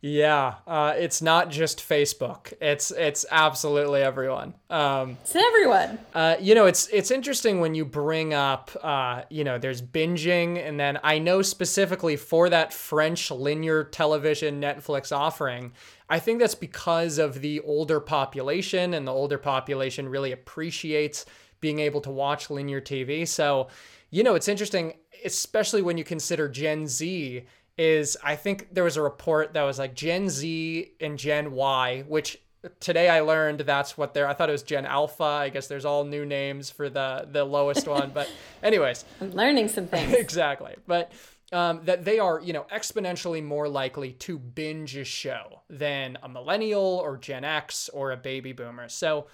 yeah, 0.07 0.57
uh, 0.67 0.93
it's 0.95 1.23
not 1.23 1.49
just 1.49 1.79
Facebook. 1.79 2.53
It's 2.61 2.91
it's 2.91 3.25
absolutely 3.31 4.03
everyone. 4.03 4.53
Um, 4.69 5.17
it's 5.23 5.35
everyone. 5.35 5.97
Uh, 6.13 6.35
you 6.39 6.53
know, 6.53 6.67
it's 6.67 6.87
it's 6.89 7.09
interesting 7.09 7.59
when 7.59 7.73
you 7.73 7.85
bring 7.85 8.31
up, 8.31 8.69
uh, 8.83 9.23
you 9.31 9.43
know, 9.43 9.57
there's 9.57 9.81
binging, 9.81 10.63
and 10.63 10.79
then 10.79 10.99
I 11.03 11.17
know 11.17 11.41
specifically 11.41 12.17
for 12.17 12.49
that 12.49 12.71
French 12.71 13.31
linear 13.31 13.83
television 13.83 14.61
Netflix 14.61 15.11
offering. 15.11 15.71
I 16.07 16.19
think 16.19 16.39
that's 16.39 16.53
because 16.53 17.17
of 17.17 17.41
the 17.41 17.61
older 17.61 17.99
population, 17.99 18.93
and 18.93 19.07
the 19.07 19.11
older 19.11 19.39
population 19.39 20.07
really 20.07 20.33
appreciates 20.33 21.25
being 21.65 21.79
able 21.79 21.99
to 21.99 22.11
watch 22.11 22.51
linear 22.51 22.79
TV. 22.79 23.27
So, 23.27 23.69
you 24.11 24.21
know, 24.21 24.35
it's 24.35 24.47
interesting, 24.47 24.93
especially 25.25 25.81
when 25.81 25.97
you 25.97 26.03
consider 26.03 26.47
Gen 26.47 26.85
Z 26.85 27.43
is 27.75 28.15
I 28.23 28.35
think 28.35 28.71
there 28.71 28.83
was 28.83 28.97
a 28.97 29.01
report 29.01 29.55
that 29.55 29.63
was 29.63 29.79
like 29.79 29.95
Gen 29.95 30.29
Z 30.29 30.91
and 31.01 31.17
Gen 31.17 31.53
Y, 31.53 32.03
which 32.07 32.37
today 32.79 33.09
I 33.09 33.21
learned 33.21 33.61
that's 33.61 33.97
what 33.97 34.13
they're 34.13 34.27
I 34.27 34.33
thought 34.35 34.49
it 34.49 34.51
was 34.51 34.61
Gen 34.61 34.85
Alpha. 34.85 35.23
I 35.23 35.49
guess 35.49 35.65
there's 35.65 35.85
all 35.85 36.03
new 36.03 36.23
names 36.23 36.69
for 36.69 36.87
the 36.87 37.27
the 37.31 37.43
lowest 37.43 37.87
one, 37.87 38.11
but 38.13 38.31
anyways, 38.61 39.03
I'm 39.19 39.31
learning 39.31 39.67
some 39.69 39.87
things. 39.87 40.13
exactly. 40.25 40.75
But 40.85 41.13
um, 41.51 41.81
that 41.85 42.05
they 42.05 42.19
are, 42.19 42.39
you 42.39 42.53
know, 42.53 42.67
exponentially 42.71 43.43
more 43.43 43.67
likely 43.67 44.11
to 44.11 44.37
binge 44.37 44.95
a 44.95 45.03
show 45.03 45.63
than 45.67 46.19
a 46.21 46.29
millennial 46.29 47.01
or 47.03 47.17
Gen 47.17 47.43
X 47.43 47.89
or 47.89 48.11
a 48.11 48.17
baby 48.17 48.51
boomer. 48.51 48.87
So, 48.87 49.25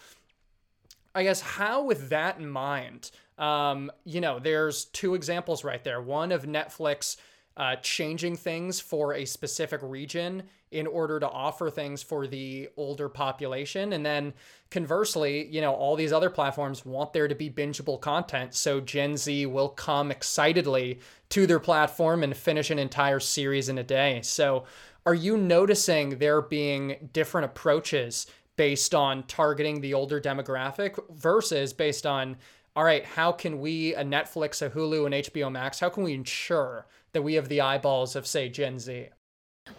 I 1.13 1.23
guess 1.23 1.41
how, 1.41 1.83
with 1.83 2.09
that 2.09 2.37
in 2.37 2.49
mind, 2.49 3.11
um, 3.37 3.91
you 4.05 4.21
know, 4.21 4.39
there's 4.39 4.85
two 4.85 5.15
examples 5.15 5.63
right 5.63 5.83
there. 5.83 6.01
One 6.01 6.31
of 6.31 6.43
Netflix 6.43 7.17
uh, 7.57 7.75
changing 7.77 8.37
things 8.37 8.79
for 8.79 9.13
a 9.13 9.25
specific 9.25 9.81
region 9.83 10.43
in 10.71 10.87
order 10.87 11.19
to 11.19 11.29
offer 11.29 11.69
things 11.69 12.01
for 12.01 12.25
the 12.25 12.69
older 12.77 13.09
population. 13.09 13.91
And 13.91 14.05
then 14.05 14.33
conversely, 14.69 15.47
you 15.47 15.59
know, 15.59 15.73
all 15.73 15.97
these 15.97 16.13
other 16.13 16.29
platforms 16.29 16.85
want 16.85 17.11
there 17.11 17.27
to 17.27 17.35
be 17.35 17.49
bingeable 17.49 17.99
content. 17.99 18.53
So 18.53 18.79
Gen 18.79 19.17
Z 19.17 19.45
will 19.47 19.67
come 19.67 20.11
excitedly 20.11 21.01
to 21.29 21.45
their 21.45 21.59
platform 21.59 22.23
and 22.23 22.35
finish 22.35 22.71
an 22.71 22.79
entire 22.79 23.19
series 23.19 23.67
in 23.67 23.77
a 23.77 23.83
day. 23.83 24.21
So 24.21 24.63
are 25.05 25.13
you 25.13 25.35
noticing 25.35 26.19
there 26.19 26.41
being 26.41 27.09
different 27.11 27.45
approaches 27.45 28.27
based 28.57 28.93
on 28.93 29.23
targeting 29.23 29.81
the 29.81 29.93
older 29.93 30.19
demographic 30.21 30.99
versus 31.11 31.73
based 31.73 32.05
on 32.05 32.37
all 32.73 32.85
right, 32.85 33.03
how 33.03 33.33
can 33.33 33.59
we, 33.59 33.93
a 33.95 34.03
Netflix, 34.03 34.61
a 34.61 34.69
Hulu, 34.69 35.05
and 35.05 35.13
HBO 35.13 35.51
Max, 35.51 35.81
how 35.81 35.89
can 35.89 36.03
we 36.03 36.13
ensure 36.13 36.85
that 37.13 37.21
we 37.21 37.35
have 37.35 37.49
the 37.49 37.61
eyeballs 37.61 38.15
of, 38.15 38.25
say, 38.25 38.49
Gen 38.49 38.79
Z. 38.79 39.09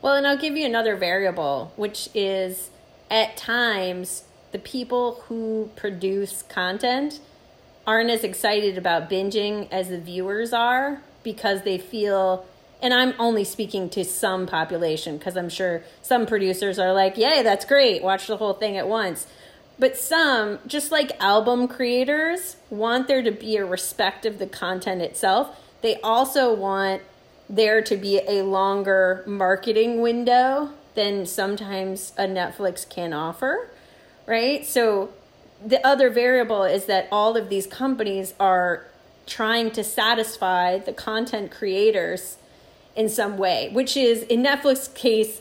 Well, 0.00 0.14
and 0.14 0.26
I'll 0.26 0.36
give 0.36 0.56
you 0.56 0.66
another 0.66 0.96
variable, 0.96 1.72
which 1.76 2.08
is 2.14 2.70
at 3.10 3.36
times 3.36 4.24
the 4.52 4.58
people 4.58 5.22
who 5.26 5.70
produce 5.76 6.42
content 6.42 7.20
aren't 7.86 8.10
as 8.10 8.22
excited 8.22 8.78
about 8.78 9.10
binging 9.10 9.68
as 9.70 9.88
the 9.88 9.98
viewers 9.98 10.52
are 10.52 11.02
because 11.22 11.62
they 11.62 11.78
feel 11.78 12.46
and 12.82 12.92
I'm 12.92 13.14
only 13.18 13.44
speaking 13.44 13.88
to 13.90 14.04
some 14.04 14.46
population 14.46 15.16
because 15.16 15.36
I'm 15.36 15.48
sure 15.48 15.82
some 16.02 16.26
producers 16.26 16.78
are 16.78 16.92
like, 16.92 17.16
"Yay, 17.16 17.42
that's 17.42 17.64
great. 17.64 18.02
Watch 18.02 18.26
the 18.26 18.36
whole 18.36 18.54
thing 18.54 18.76
at 18.76 18.88
once." 18.88 19.26
But 19.78 19.96
some, 19.96 20.58
just 20.66 20.92
like 20.92 21.12
album 21.20 21.66
creators, 21.68 22.56
want 22.68 23.08
there 23.08 23.22
to 23.22 23.30
be 23.30 23.56
a 23.56 23.64
respect 23.64 24.26
of 24.26 24.38
the 24.38 24.46
content 24.46 25.00
itself. 25.00 25.58
They 25.80 26.00
also 26.00 26.52
want 26.52 27.02
there 27.48 27.82
to 27.82 27.96
be 27.96 28.20
a 28.28 28.42
longer 28.42 29.24
marketing 29.26 30.00
window 30.00 30.70
than 30.94 31.26
sometimes 31.26 32.12
a 32.16 32.24
Netflix 32.24 32.88
can 32.88 33.12
offer, 33.12 33.70
right? 34.26 34.64
So 34.66 35.10
the 35.64 35.84
other 35.86 36.10
variable 36.10 36.64
is 36.64 36.86
that 36.86 37.08
all 37.10 37.36
of 37.36 37.48
these 37.48 37.66
companies 37.66 38.34
are 38.38 38.86
trying 39.26 39.70
to 39.70 39.84
satisfy 39.84 40.78
the 40.78 40.92
content 40.92 41.50
creators 41.50 42.36
in 42.94 43.08
some 43.08 43.38
way, 43.38 43.70
which 43.72 43.96
is 43.96 44.22
in 44.24 44.42
Netflix 44.42 44.92
case 44.94 45.40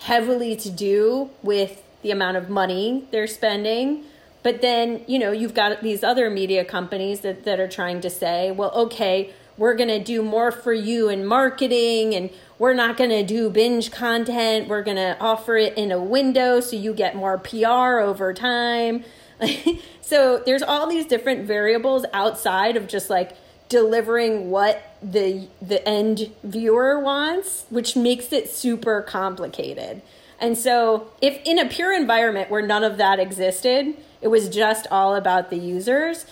heavily 0.00 0.56
to 0.56 0.70
do 0.70 1.30
with 1.42 1.82
the 2.02 2.10
amount 2.10 2.36
of 2.36 2.48
money 2.48 3.04
they're 3.10 3.26
spending. 3.26 4.04
But 4.42 4.62
then, 4.62 5.02
you 5.06 5.18
know, 5.18 5.32
you've 5.32 5.54
got 5.54 5.82
these 5.82 6.04
other 6.04 6.30
media 6.30 6.64
companies 6.64 7.20
that, 7.20 7.44
that 7.44 7.58
are 7.58 7.68
trying 7.68 8.00
to 8.02 8.10
say, 8.10 8.50
well, 8.50 8.70
okay, 8.72 9.32
we're 9.56 9.74
going 9.74 9.88
to 9.88 10.02
do 10.02 10.22
more 10.22 10.52
for 10.52 10.72
you 10.72 11.08
in 11.08 11.26
marketing 11.26 12.14
and 12.14 12.30
we're 12.58 12.74
not 12.74 12.96
going 12.96 13.10
to 13.10 13.24
do 13.24 13.50
binge 13.50 13.90
content. 13.90 14.68
We're 14.68 14.82
going 14.82 14.96
to 14.96 15.16
offer 15.20 15.56
it 15.56 15.76
in 15.76 15.90
a 15.90 16.00
window 16.00 16.60
so 16.60 16.76
you 16.76 16.94
get 16.94 17.16
more 17.16 17.38
PR 17.38 17.98
over 17.98 18.32
time. 18.32 19.04
so 20.00 20.42
there's 20.46 20.62
all 20.62 20.88
these 20.88 21.06
different 21.06 21.46
variables 21.46 22.04
outside 22.12 22.76
of 22.76 22.86
just 22.86 23.10
like 23.10 23.36
delivering 23.68 24.50
what 24.50 24.96
the 25.02 25.48
the 25.60 25.86
end 25.88 26.30
viewer 26.42 26.98
wants, 26.98 27.66
which 27.70 27.96
makes 27.96 28.32
it 28.32 28.50
super 28.50 29.02
complicated. 29.02 30.02
And 30.40 30.56
so 30.56 31.10
if 31.20 31.40
in 31.44 31.58
a 31.58 31.68
pure 31.68 31.92
environment 31.92 32.50
where 32.50 32.62
none 32.62 32.84
of 32.84 32.96
that 32.98 33.18
existed, 33.18 33.94
it 34.20 34.28
was 34.28 34.48
just 34.48 34.86
all 34.90 35.14
about 35.14 35.50
the 35.50 35.58
users, 35.58 36.26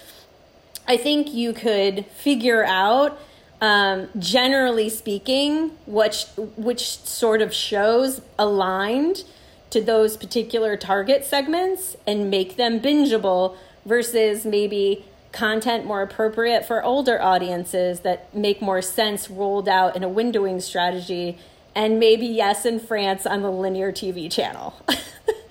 I 0.86 0.96
think 0.96 1.34
you 1.34 1.52
could 1.52 2.06
figure 2.06 2.64
out, 2.64 3.18
um, 3.60 4.08
generally 4.18 4.88
speaking, 4.88 5.72
which 5.86 6.26
which 6.56 6.98
sort 7.00 7.42
of 7.42 7.52
shows 7.52 8.20
aligned 8.38 9.24
to 9.70 9.80
those 9.80 10.16
particular 10.16 10.76
target 10.76 11.24
segments 11.24 11.96
and 12.06 12.30
make 12.30 12.56
them 12.56 12.80
bingeable 12.80 13.56
versus 13.84 14.44
maybe 14.44 15.04
content 15.36 15.84
more 15.84 16.02
appropriate 16.02 16.64
for 16.64 16.82
older 16.82 17.20
audiences 17.20 18.00
that 18.00 18.34
make 18.34 18.62
more 18.62 18.80
sense 18.80 19.28
rolled 19.30 19.68
out 19.68 19.94
in 19.94 20.02
a 20.02 20.08
windowing 20.08 20.60
strategy 20.60 21.38
and 21.74 22.00
maybe 22.00 22.26
yes 22.26 22.64
in 22.64 22.80
France 22.80 23.26
on 23.26 23.42
the 23.42 23.50
linear 23.50 23.92
TV 23.92 24.32
channel. 24.32 24.74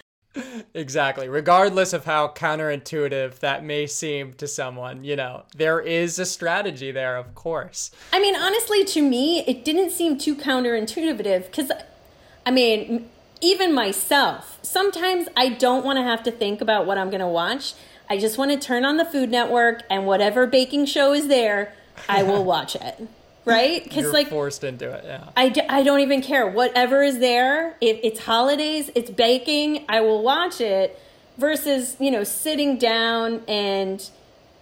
exactly. 0.73 1.29
Regardless 1.29 1.93
of 1.93 2.05
how 2.05 2.29
counterintuitive 2.29 3.39
that 3.39 3.63
may 3.63 3.85
seem 3.85 4.33
to 4.33 4.47
someone, 4.47 5.03
you 5.03 5.15
know, 5.15 5.43
there 5.55 5.79
is 5.79 6.17
a 6.17 6.25
strategy 6.25 6.91
there, 6.91 7.15
of 7.15 7.35
course. 7.35 7.91
I 8.11 8.19
mean, 8.19 8.35
honestly, 8.35 8.83
to 8.85 9.01
me, 9.01 9.41
it 9.45 9.63
didn't 9.63 9.91
seem 9.91 10.17
too 10.17 10.35
counterintuitive 10.35 11.45
because, 11.45 11.71
I 12.43 12.49
mean, 12.49 13.07
even 13.39 13.71
myself, 13.71 14.57
sometimes 14.63 15.27
I 15.37 15.49
don't 15.49 15.85
want 15.85 15.97
to 15.97 16.03
have 16.03 16.23
to 16.23 16.31
think 16.31 16.59
about 16.59 16.87
what 16.87 16.97
I'm 16.97 17.11
going 17.11 17.21
to 17.21 17.27
watch. 17.27 17.75
I 18.09 18.17
just 18.17 18.37
want 18.37 18.51
to 18.51 18.57
turn 18.57 18.85
on 18.85 18.97
the 18.97 19.05
Food 19.05 19.29
Network 19.29 19.83
and 19.89 20.05
whatever 20.05 20.47
baking 20.47 20.85
show 20.85 21.13
is 21.13 21.27
there, 21.27 21.73
I 22.07 22.23
will 22.23 22.43
watch 22.53 22.75
it 22.75 23.07
right? 23.45 23.83
Because 23.83 24.11
like 24.11 24.29
forced 24.29 24.63
into 24.63 24.91
it. 24.91 25.03
Yeah. 25.05 25.29
I 25.35 25.49
d- 25.49 25.61
I 25.69 25.83
don't 25.83 26.01
even 26.01 26.21
care 26.21 26.47
whatever 26.47 27.03
is 27.03 27.19
there. 27.19 27.77
If 27.79 27.99
it's 28.03 28.21
holidays, 28.21 28.89
it's 28.95 29.09
baking. 29.09 29.85
I 29.87 30.01
will 30.01 30.21
watch 30.21 30.59
it. 30.59 30.99
Versus 31.37 31.95
you 31.99 32.11
know 32.11 32.23
sitting 32.23 32.77
down 32.77 33.43
and 33.47 34.09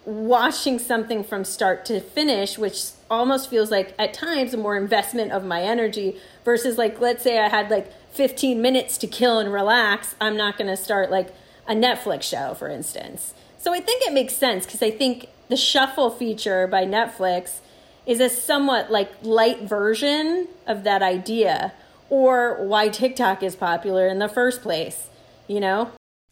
watching 0.04 0.78
something 0.78 1.24
from 1.24 1.44
start 1.44 1.84
to 1.86 2.00
finish, 2.00 2.58
which 2.58 2.90
almost 3.10 3.48
feels 3.48 3.70
like 3.70 3.94
at 3.98 4.12
times 4.12 4.52
a 4.52 4.56
more 4.56 4.76
investment 4.76 5.32
of 5.32 5.44
my 5.44 5.62
energy. 5.62 6.16
Versus 6.44 6.76
like 6.76 7.00
let's 7.00 7.22
say 7.22 7.38
I 7.38 7.48
had 7.48 7.70
like 7.70 7.90
15 8.12 8.60
minutes 8.60 8.98
to 8.98 9.06
kill 9.06 9.38
and 9.38 9.52
relax. 9.52 10.14
I'm 10.20 10.36
not 10.36 10.58
going 10.58 10.68
to 10.68 10.76
start 10.76 11.10
like 11.10 11.34
a 11.66 11.74
Netflix 11.74 12.22
show, 12.22 12.54
for 12.54 12.68
instance. 12.68 13.34
So 13.58 13.72
I 13.72 13.80
think 13.80 14.02
it 14.06 14.12
makes 14.12 14.34
sense 14.34 14.66
because 14.66 14.82
I 14.82 14.90
think 14.90 15.28
the 15.48 15.56
shuffle 15.56 16.10
feature 16.10 16.66
by 16.66 16.84
Netflix 16.84 17.60
is 18.06 18.20
a 18.20 18.28
somewhat 18.28 18.90
like 18.90 19.10
light 19.22 19.62
version 19.62 20.48
of 20.66 20.84
that 20.84 21.02
idea 21.02 21.72
or 22.10 22.62
why 22.64 22.88
TikTok 22.88 23.42
is 23.42 23.56
popular 23.56 24.06
in 24.06 24.18
the 24.18 24.28
first 24.28 24.62
place, 24.62 25.08
you 25.48 25.60
know? 25.60 25.90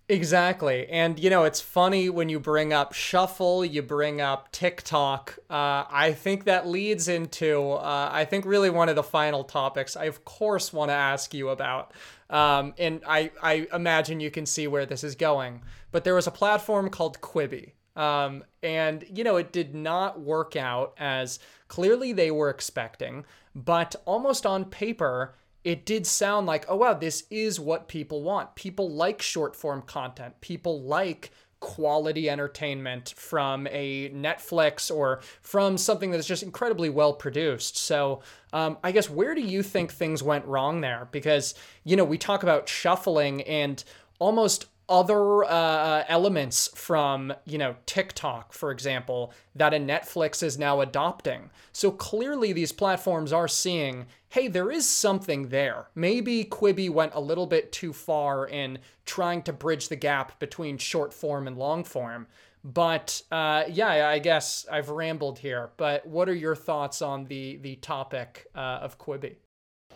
Exactly. 0.09 0.87
And, 0.89 1.19
you 1.19 1.31
know, 1.31 1.45
it's 1.45 1.61
funny 1.61 2.11
when 2.11 2.29
you 2.29 2.39
bring 2.39 2.73
up 2.73 2.93
Shuffle, 2.93 3.65
you 3.65 3.81
bring 3.81 4.21
up 4.21 4.53
TikTok. 4.53 5.39
Uh, 5.49 5.85
I 5.89 6.15
think 6.19 6.45
that 6.45 6.67
leads 6.67 7.09
into, 7.09 7.63
uh, 7.63 8.11
I 8.13 8.27
think, 8.27 8.45
really 8.45 8.69
one 8.69 8.91
of 8.91 8.97
the 8.97 9.03
final 9.03 9.43
topics 9.43 9.97
I, 9.97 10.05
of 10.05 10.25
course, 10.25 10.73
want 10.73 10.91
to 10.91 10.95
ask 10.95 11.33
you 11.33 11.49
about. 11.49 11.93
Um, 12.33 12.75
and 12.79 13.03
I, 13.07 13.31
I 13.43 13.69
imagine 13.73 14.19
you 14.19 14.31
can 14.31 14.47
see 14.47 14.67
where 14.67 14.87
this 14.87 15.05
is 15.05 15.15
going. 15.15 15.63
But 15.93 16.03
there 16.03 16.15
was 16.15 16.27
a 16.27 16.33
platform 16.33 16.89
called 16.89 17.21
Quibi. 17.21 17.73
Um, 17.95 18.43
and, 18.63 19.05
you 19.15 19.23
know, 19.23 19.37
it 19.37 19.53
did 19.53 19.75
not 19.75 20.19
work 20.19 20.57
out 20.57 20.95
as 20.99 21.39
clearly 21.69 22.13
they 22.13 22.31
were 22.31 22.49
expecting, 22.49 23.27
but 23.55 23.95
almost 24.07 24.47
on 24.47 24.65
paper, 24.65 25.35
it 25.63 25.85
did 25.85 26.07
sound 26.07 26.47
like, 26.47 26.65
oh, 26.69 26.77
wow, 26.77 26.95
this 26.95 27.25
is 27.31 27.61
what 27.61 27.89
people 27.89 28.23
want. 28.23 28.55
People 28.55 28.91
like 28.91 29.21
short 29.21 29.55
form 29.55 29.83
content. 29.83 30.41
People 30.41 30.83
like 30.83 31.31
quality 31.63 32.29
entertainment 32.29 33.15
from 33.17 33.67
a 33.69 34.11
Netflix 34.11 34.95
or 34.95 35.21
from 35.41 35.79
something 35.79 36.11
that's 36.11 36.27
just 36.27 36.43
incredibly 36.43 36.91
well 36.91 37.15
produced. 37.15 37.79
So, 37.79 38.21
um, 38.53 38.77
I 38.85 38.93
guess, 38.93 39.09
where 39.09 39.35
do 39.35 39.41
you 39.41 39.63
think 39.63 39.93
things 39.93 40.23
went 40.23 40.45
wrong 40.45 40.83
there? 40.83 41.09
Because, 41.13 41.55
you 41.85 41.97
know, 41.97 42.05
we 42.05 42.19
talk 42.19 42.43
about 42.43 42.69
shuffling 42.69 43.43
and 43.43 43.83
almost 44.19 44.67
other 44.89 45.45
uh, 45.45 46.05
elements 46.09 46.69
from 46.75 47.33
you 47.45 47.59
know 47.59 47.77
TikTok, 47.87 48.53
for 48.53 48.71
example, 48.71 49.33
that 49.55 49.75
a 49.75 49.79
Netflix 49.79 50.43
is 50.43 50.59
now 50.59 50.81
adopting. 50.81 51.51
So 51.73 51.91
clearly, 51.91 52.53
these 52.53 52.73
platforms 52.73 53.33
are 53.33 53.49
seeing, 53.49 54.07
hey, 54.29 54.49
there 54.49 54.71
is 54.71 54.89
something 54.89 55.49
there. 55.49 55.89
Maybe 55.95 56.45
Quibi 56.45 56.91
went 56.91 57.15
a 57.15 57.21
little 57.21 57.47
bit 57.47 57.73
too 57.73 57.93
far 57.93 58.47
in 58.47 58.79
trying 59.07 59.43
to 59.43 59.53
bridge 59.53 59.89
the 59.89 59.97
gap 59.97 60.39
between 60.39 60.79
short 60.79 61.13
form 61.13 61.47
and 61.47 61.57
long 61.57 61.85
form. 61.85 62.27
But 62.65 63.23
uh, 63.33 63.65
yeah, 63.69 64.09
I 64.09 64.19
guess 64.19 64.67
I've 64.71 64.89
rambled 64.89 65.39
here. 65.39 65.71
But 65.77 66.07
what 66.07 66.29
are 66.29 66.35
your 66.35 66.55
thoughts 66.55 67.03
on 67.03 67.25
the 67.25 67.57
the 67.57 67.77
topic 67.77 68.47
uh, 68.55 68.79
of 68.83 68.99
Quibi? 68.99 69.37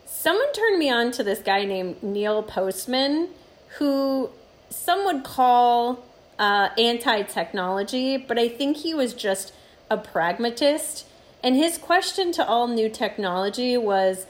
Someone 0.05 0.51
turned 0.53 0.79
me 0.79 0.89
on 0.89 1.11
to 1.11 1.23
this 1.23 1.39
guy 1.39 1.65
named 1.65 2.01
Neil 2.01 2.41
Postman, 2.41 3.29
who 3.77 4.29
some 4.69 5.05
would 5.05 5.23
call 5.23 6.05
uh, 6.39 6.69
anti 6.77 7.23
technology, 7.23 8.17
but 8.17 8.37
I 8.37 8.47
think 8.47 8.77
he 8.77 8.93
was 8.93 9.13
just 9.13 9.53
a 9.89 9.97
pragmatist. 9.97 11.05
And 11.43 11.55
his 11.55 11.77
question 11.77 12.31
to 12.33 12.45
all 12.45 12.67
new 12.67 12.89
technology 12.89 13.77
was 13.77 14.25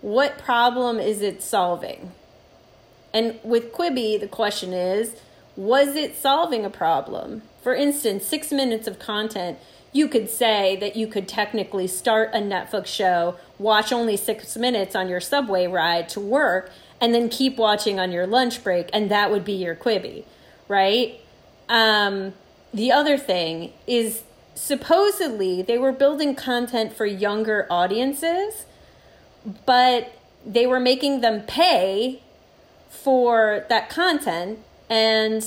what 0.00 0.38
problem 0.38 0.98
is 0.98 1.22
it 1.22 1.42
solving? 1.42 2.12
And 3.12 3.38
with 3.42 3.72
Quibi, 3.72 4.18
the 4.18 4.28
question 4.28 4.72
is 4.72 5.16
was 5.56 5.94
it 5.94 6.16
solving 6.16 6.64
a 6.64 6.70
problem? 6.70 7.42
For 7.62 7.74
instance, 7.74 8.24
six 8.24 8.50
minutes 8.50 8.86
of 8.86 8.98
content, 8.98 9.58
you 9.92 10.08
could 10.08 10.30
say 10.30 10.76
that 10.76 10.96
you 10.96 11.06
could 11.06 11.28
technically 11.28 11.86
start 11.86 12.30
a 12.32 12.38
Netflix 12.38 12.86
show, 12.86 13.36
watch 13.58 13.92
only 13.92 14.16
six 14.16 14.56
minutes 14.56 14.94
on 14.94 15.08
your 15.08 15.20
subway 15.20 15.66
ride 15.66 16.08
to 16.10 16.20
work, 16.20 16.70
and 17.00 17.14
then 17.14 17.28
keep 17.28 17.56
watching 17.56 17.98
on 17.98 18.12
your 18.12 18.26
lunch 18.26 18.62
break, 18.62 18.90
and 18.92 19.10
that 19.10 19.30
would 19.30 19.44
be 19.44 19.52
your 19.52 19.74
Quibi, 19.74 20.24
right? 20.68 21.20
Um, 21.68 22.34
the 22.74 22.92
other 22.92 23.16
thing 23.16 23.72
is 23.86 24.22
supposedly 24.54 25.62
they 25.62 25.78
were 25.78 25.92
building 25.92 26.34
content 26.34 26.92
for 26.92 27.06
younger 27.06 27.66
audiences, 27.70 28.66
but 29.64 30.12
they 30.44 30.66
were 30.66 30.80
making 30.80 31.20
them 31.20 31.42
pay 31.42 32.22
for 32.88 33.64
that 33.68 33.88
content. 33.88 34.58
And 34.88 35.44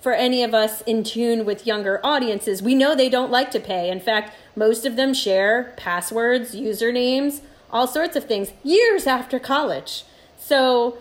for 0.00 0.12
any 0.12 0.42
of 0.42 0.54
us 0.54 0.80
in 0.82 1.04
tune 1.04 1.44
with 1.44 1.66
younger 1.66 2.00
audiences, 2.04 2.62
we 2.62 2.74
know 2.74 2.94
they 2.94 3.08
don't 3.08 3.30
like 3.30 3.50
to 3.52 3.60
pay. 3.60 3.90
In 3.90 4.00
fact, 4.00 4.34
most 4.54 4.86
of 4.86 4.96
them 4.96 5.12
share 5.14 5.74
passwords, 5.76 6.54
usernames, 6.54 7.40
all 7.70 7.86
sorts 7.86 8.16
of 8.16 8.24
things 8.24 8.52
years 8.64 9.06
after 9.06 9.38
college. 9.38 10.04
So 10.46 10.98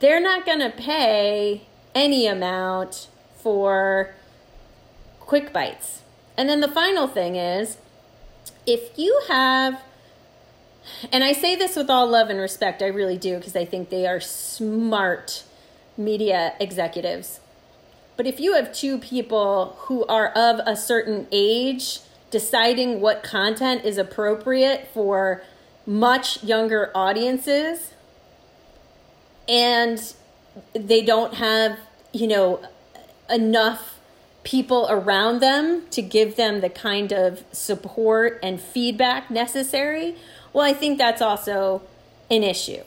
they're 0.00 0.20
not 0.20 0.44
going 0.44 0.58
to 0.58 0.70
pay 0.70 1.62
any 1.94 2.26
amount 2.26 3.06
for 3.36 4.16
quick 5.20 5.52
bites. 5.52 6.02
And 6.36 6.48
then 6.48 6.58
the 6.58 6.66
final 6.66 7.06
thing 7.06 7.36
is 7.36 7.78
if 8.66 8.98
you 8.98 9.22
have, 9.28 9.80
and 11.12 11.22
I 11.22 11.32
say 11.32 11.54
this 11.54 11.76
with 11.76 11.88
all 11.88 12.08
love 12.08 12.30
and 12.30 12.40
respect, 12.40 12.82
I 12.82 12.86
really 12.86 13.16
do, 13.16 13.36
because 13.36 13.54
I 13.54 13.64
think 13.64 13.90
they 13.90 14.08
are 14.08 14.18
smart 14.18 15.44
media 15.96 16.54
executives. 16.58 17.38
But 18.16 18.26
if 18.26 18.40
you 18.40 18.54
have 18.54 18.72
two 18.72 18.98
people 18.98 19.76
who 19.82 20.04
are 20.06 20.30
of 20.30 20.58
a 20.66 20.74
certain 20.74 21.28
age 21.30 22.00
deciding 22.32 23.00
what 23.00 23.22
content 23.22 23.84
is 23.84 23.98
appropriate 23.98 24.88
for 24.92 25.44
much 25.86 26.42
younger 26.42 26.90
audiences, 26.92 27.92
and 29.50 30.14
they 30.72 31.02
don't 31.02 31.34
have, 31.34 31.76
you 32.12 32.28
know, 32.28 32.62
enough 33.28 33.98
people 34.44 34.86
around 34.88 35.40
them 35.40 35.82
to 35.90 36.00
give 36.00 36.36
them 36.36 36.60
the 36.60 36.68
kind 36.70 37.12
of 37.12 37.44
support 37.52 38.38
and 38.42 38.60
feedback 38.60 39.30
necessary, 39.30 40.14
well, 40.52 40.64
I 40.64 40.72
think 40.72 40.98
that's 40.98 41.20
also 41.20 41.82
an 42.30 42.42
issue. 42.42 42.82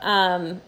Um, 0.00 0.60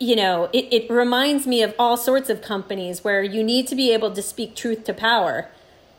you 0.00 0.16
know, 0.16 0.48
it, 0.52 0.66
it 0.72 0.90
reminds 0.90 1.46
me 1.46 1.62
of 1.62 1.74
all 1.78 1.96
sorts 1.96 2.28
of 2.28 2.42
companies 2.42 3.04
where 3.04 3.22
you 3.22 3.44
need 3.44 3.68
to 3.68 3.76
be 3.76 3.92
able 3.92 4.12
to 4.12 4.22
speak 4.22 4.56
truth 4.56 4.84
to 4.84 4.94
power, 4.94 5.48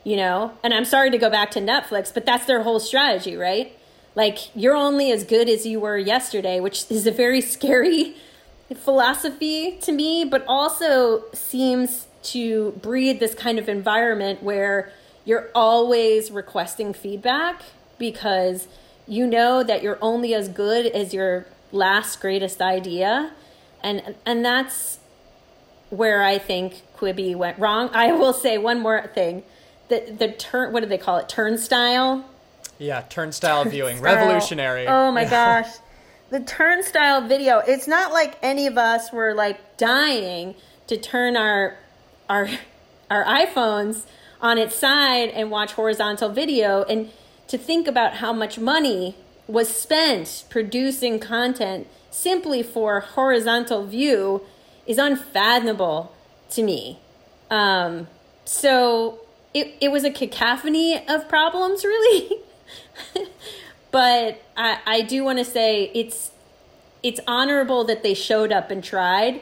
you 0.03 0.15
know? 0.15 0.57
And 0.63 0.73
I'm 0.73 0.85
sorry 0.85 1.11
to 1.11 1.17
go 1.17 1.29
back 1.29 1.51
to 1.51 1.59
Netflix, 1.61 2.13
but 2.13 2.25
that's 2.25 2.45
their 2.45 2.63
whole 2.63 2.79
strategy, 2.79 3.35
right? 3.35 3.77
Like, 4.15 4.55
you're 4.55 4.75
only 4.75 5.11
as 5.11 5.23
good 5.23 5.49
as 5.49 5.65
you 5.65 5.79
were 5.79 5.97
yesterday, 5.97 6.59
which 6.59 6.89
is 6.89 7.05
a 7.05 7.11
very 7.11 7.41
scary 7.41 8.15
philosophy 8.75 9.77
to 9.81 9.91
me, 9.91 10.23
but 10.23 10.43
also 10.47 11.25
seems 11.33 12.07
to 12.23 12.71
breed 12.81 13.19
this 13.19 13.35
kind 13.35 13.59
of 13.59 13.69
environment 13.69 14.41
where 14.41 14.91
you're 15.25 15.49
always 15.53 16.31
requesting 16.31 16.93
feedback 16.93 17.61
because 17.97 18.67
you 19.07 19.27
know 19.27 19.63
that 19.63 19.83
you're 19.83 19.99
only 20.01 20.33
as 20.33 20.47
good 20.47 20.85
as 20.87 21.13
your 21.13 21.45
last 21.71 22.21
greatest 22.21 22.61
idea. 22.61 23.31
And 23.83 24.15
and 24.25 24.43
that's 24.43 24.99
where 25.89 26.23
I 26.23 26.37
think 26.37 26.81
Quibi 26.97 27.35
went 27.35 27.59
wrong. 27.59 27.89
I 27.93 28.11
will 28.13 28.33
say 28.33 28.57
one 28.57 28.79
more 28.79 29.05
thing. 29.13 29.43
The 29.89 30.15
the 30.17 30.31
turn 30.31 30.73
what 30.73 30.81
do 30.81 30.87
they 30.87 30.97
call 30.97 31.17
it? 31.17 31.27
Turnstyle 31.27 32.23
yeah, 32.77 33.01
Turnstyle, 33.01 33.65
Turnstyle. 33.65 33.71
viewing, 33.71 34.01
revolutionary. 34.01 34.87
Oh 34.87 35.11
my 35.11 35.25
gosh. 35.29 35.69
The 36.29 36.39
Turnstyle 36.39 37.27
video, 37.27 37.59
it's 37.59 37.87
not 37.87 38.11
like 38.11 38.37
any 38.41 38.67
of 38.67 38.77
us 38.77 39.11
were 39.11 39.33
like 39.33 39.77
dying 39.77 40.55
to 40.87 40.97
turn 40.97 41.37
our 41.37 41.77
our 42.29 42.49
our 43.09 43.23
iPhones 43.23 44.03
on 44.41 44.57
its 44.57 44.75
side 44.75 45.29
and 45.29 45.51
watch 45.51 45.73
horizontal 45.73 46.29
video 46.29 46.83
and 46.83 47.11
to 47.47 47.57
think 47.57 47.87
about 47.87 48.15
how 48.15 48.33
much 48.33 48.57
money 48.57 49.15
was 49.47 49.69
spent 49.69 50.45
producing 50.49 51.19
content 51.19 51.87
simply 52.09 52.63
for 52.63 52.99
horizontal 53.01 53.85
view 53.85 54.41
is 54.87 54.97
unfathomable 54.97 56.11
to 56.49 56.63
me. 56.63 56.99
Um, 57.51 58.07
so 58.45 59.19
it, 59.53 59.75
it 59.81 59.91
was 59.91 60.03
a 60.03 60.11
cacophony 60.11 61.07
of 61.07 61.27
problems, 61.29 61.83
really. 61.83 62.39
but 63.91 64.41
I, 64.57 64.79
I 64.85 65.01
do 65.01 65.23
want 65.23 65.39
to 65.39 65.45
say 65.45 65.91
it's 65.93 66.31
it's 67.03 67.19
honorable 67.27 67.83
that 67.83 68.01
they 68.01 68.13
showed 68.13 68.51
up 68.51 68.71
and 68.71 68.83
tried 68.83 69.41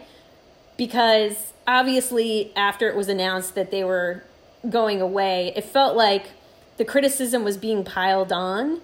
because 0.78 1.54
obviously 1.66 2.52
after 2.56 2.90
it 2.90 2.96
was 2.96 3.08
announced 3.08 3.56
that 3.56 3.72
they 3.72 3.84
were 3.84 4.24
going 4.70 5.02
away, 5.02 5.54
it 5.56 5.64
felt 5.64 5.96
like 5.96 6.32
the 6.78 6.84
criticism 6.86 7.44
was 7.44 7.58
being 7.58 7.84
piled 7.84 8.34
on 8.34 8.82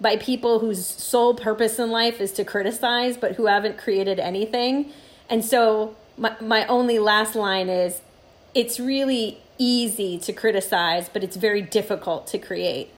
by 0.00 0.16
people 0.16 0.60
whose 0.60 0.86
sole 0.86 1.34
purpose 1.34 1.78
in 1.78 1.90
life 1.90 2.20
is 2.20 2.32
to 2.32 2.44
criticize 2.44 3.16
but 3.16 3.36
who 3.36 3.46
haven't 3.46 3.76
created 3.78 4.18
anything. 4.18 4.92
And 5.28 5.44
so 5.44 5.96
my 6.16 6.34
my 6.40 6.66
only 6.66 6.98
last 6.98 7.34
line 7.34 7.68
is 7.68 8.00
it's 8.54 8.80
really 8.80 9.38
easy 9.58 10.18
to 10.18 10.32
criticize, 10.32 11.08
but 11.08 11.22
it's 11.22 11.36
very 11.36 11.62
difficult 11.62 12.26
to 12.28 12.38
create. 12.38 12.90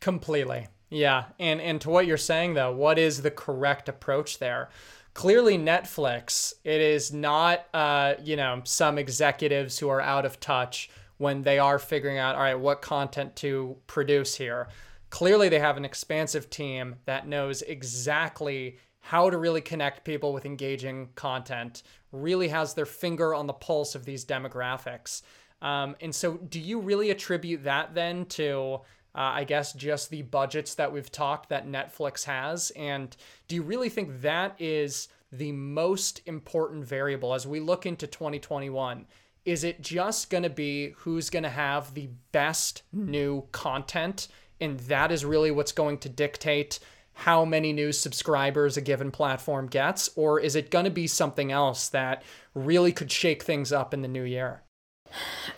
Completely. 0.00 0.68
Yeah. 0.90 1.24
And 1.38 1.60
and 1.60 1.80
to 1.82 1.90
what 1.90 2.06
you're 2.06 2.16
saying 2.16 2.54
though, 2.54 2.72
what 2.72 2.98
is 2.98 3.22
the 3.22 3.30
correct 3.30 3.88
approach 3.88 4.38
there? 4.38 4.70
Clearly 5.14 5.58
Netflix, 5.58 6.54
it 6.64 6.80
is 6.80 7.12
not 7.12 7.66
uh, 7.74 8.14
you 8.22 8.36
know, 8.36 8.62
some 8.64 8.98
executives 8.98 9.78
who 9.78 9.88
are 9.88 10.00
out 10.00 10.24
of 10.24 10.38
touch 10.40 10.88
when 11.16 11.42
they 11.42 11.58
are 11.58 11.78
figuring 11.80 12.18
out, 12.18 12.36
all 12.36 12.42
right, 12.42 12.54
what 12.58 12.80
content 12.80 13.34
to 13.36 13.76
produce 13.86 14.36
here. 14.36 14.68
clearly 15.10 15.48
they 15.48 15.58
have 15.58 15.76
an 15.76 15.84
expansive 15.84 16.50
team 16.50 16.96
that 17.06 17.26
knows 17.26 17.62
exactly 17.62 18.78
how 19.00 19.30
to 19.30 19.38
really 19.38 19.60
connect 19.60 20.04
people 20.04 20.32
with 20.32 20.44
engaging 20.44 21.08
content, 21.14 21.82
really 22.12 22.48
has 22.48 22.74
their 22.74 22.86
finger 22.86 23.34
on 23.34 23.46
the 23.46 23.52
pulse 23.52 23.94
of 23.94 24.04
these 24.04 24.24
demographics. 24.24 25.22
Um, 25.62 25.96
and 26.00 26.14
so, 26.14 26.36
do 26.36 26.60
you 26.60 26.78
really 26.78 27.10
attribute 27.10 27.64
that 27.64 27.94
then 27.94 28.26
to, 28.26 28.80
uh, 29.18 29.32
I 29.34 29.42
guess, 29.42 29.72
just 29.72 30.10
the 30.10 30.22
budgets 30.22 30.76
that 30.76 30.92
we've 30.92 31.10
talked 31.10 31.48
that 31.48 31.66
Netflix 31.66 32.22
has? 32.22 32.70
And 32.76 33.16
do 33.48 33.56
you 33.56 33.62
really 33.62 33.88
think 33.88 34.22
that 34.22 34.54
is 34.60 35.08
the 35.32 35.50
most 35.50 36.22
important 36.24 36.84
variable 36.84 37.34
as 37.34 37.44
we 37.44 37.58
look 37.58 37.84
into 37.84 38.06
2021? 38.06 39.06
Is 39.44 39.64
it 39.64 39.82
just 39.82 40.30
going 40.30 40.44
to 40.44 40.50
be 40.50 40.90
who's 40.98 41.30
going 41.30 41.42
to 41.42 41.48
have 41.48 41.94
the 41.94 42.10
best 42.30 42.84
new 42.92 43.42
content? 43.50 44.28
And 44.60 44.78
that 44.80 45.10
is 45.10 45.24
really 45.24 45.50
what's 45.50 45.72
going 45.72 45.98
to 45.98 46.08
dictate 46.08 46.78
how 47.12 47.44
many 47.44 47.72
new 47.72 47.90
subscribers 47.90 48.76
a 48.76 48.80
given 48.80 49.10
platform 49.10 49.66
gets? 49.66 50.08
Or 50.14 50.38
is 50.38 50.54
it 50.54 50.70
going 50.70 50.84
to 50.84 50.92
be 50.92 51.08
something 51.08 51.50
else 51.50 51.88
that 51.88 52.22
really 52.54 52.92
could 52.92 53.10
shake 53.10 53.42
things 53.42 53.72
up 53.72 53.92
in 53.92 54.02
the 54.02 54.06
new 54.06 54.22
year? 54.22 54.62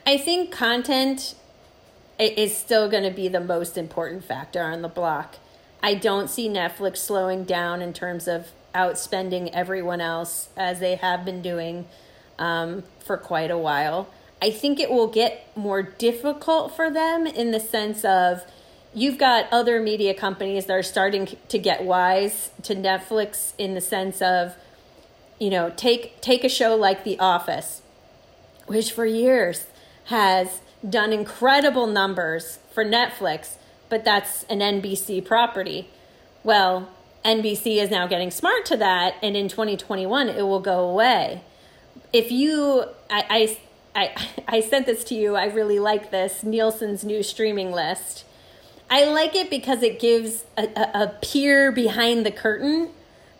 I 0.06 0.16
think 0.16 0.50
content 0.50 1.34
is 2.20 2.56
still 2.56 2.88
going 2.88 3.04
to 3.04 3.10
be 3.10 3.28
the 3.28 3.40
most 3.40 3.78
important 3.78 4.24
factor 4.24 4.62
on 4.62 4.82
the 4.82 4.88
block. 4.88 5.36
I 5.82 5.94
don't 5.94 6.28
see 6.28 6.48
Netflix 6.48 6.98
slowing 6.98 7.44
down 7.44 7.80
in 7.80 7.92
terms 7.92 8.28
of 8.28 8.48
outspending 8.74 9.50
everyone 9.52 10.00
else 10.00 10.50
as 10.56 10.80
they 10.80 10.96
have 10.96 11.24
been 11.24 11.42
doing 11.42 11.86
um, 12.38 12.84
for 13.00 13.16
quite 13.16 13.50
a 13.50 13.58
while. 13.58 14.08
I 14.42 14.50
think 14.50 14.78
it 14.78 14.90
will 14.90 15.08
get 15.08 15.54
more 15.56 15.82
difficult 15.82 16.74
for 16.74 16.90
them 16.90 17.26
in 17.26 17.50
the 17.50 17.60
sense 17.60 18.04
of 18.04 18.42
you've 18.94 19.18
got 19.18 19.46
other 19.52 19.80
media 19.80 20.14
companies 20.14 20.66
that 20.66 20.72
are 20.74 20.82
starting 20.82 21.28
to 21.48 21.58
get 21.58 21.84
wise 21.84 22.50
to 22.62 22.74
Netflix 22.74 23.52
in 23.58 23.74
the 23.74 23.80
sense 23.80 24.22
of, 24.22 24.54
you 25.38 25.50
know, 25.50 25.72
take 25.76 26.20
take 26.20 26.44
a 26.44 26.48
show 26.48 26.74
like 26.74 27.04
The 27.04 27.18
Office 27.18 27.82
which 28.70 28.92
for 28.92 29.04
years 29.04 29.66
has 30.04 30.60
done 30.88 31.12
incredible 31.12 31.86
numbers 31.86 32.58
for 32.70 32.84
Netflix, 32.84 33.56
but 33.88 34.04
that's 34.04 34.44
an 34.44 34.60
NBC 34.60 35.24
property. 35.24 35.88
Well, 36.42 36.88
NBC 37.24 37.76
is 37.76 37.90
now 37.90 38.06
getting 38.06 38.30
smart 38.30 38.64
to 38.66 38.76
that, 38.78 39.14
and 39.22 39.36
in 39.36 39.48
2021 39.48 40.28
it 40.28 40.42
will 40.42 40.60
go 40.60 40.88
away. 40.88 41.42
If 42.12 42.32
you, 42.32 42.84
I, 43.10 43.56
I, 43.94 44.00
I, 44.00 44.28
I 44.56 44.60
sent 44.60 44.86
this 44.86 45.04
to 45.04 45.14
you. 45.14 45.36
I 45.36 45.46
really 45.46 45.78
like 45.78 46.10
this 46.10 46.42
Nielsen's 46.42 47.04
new 47.04 47.22
streaming 47.22 47.72
list. 47.72 48.24
I 48.88 49.04
like 49.04 49.36
it 49.36 49.50
because 49.50 49.82
it 49.82 50.00
gives 50.00 50.44
a, 50.56 50.64
a, 50.76 51.02
a 51.04 51.08
peer 51.22 51.70
behind 51.70 52.26
the 52.26 52.32
curtain 52.32 52.90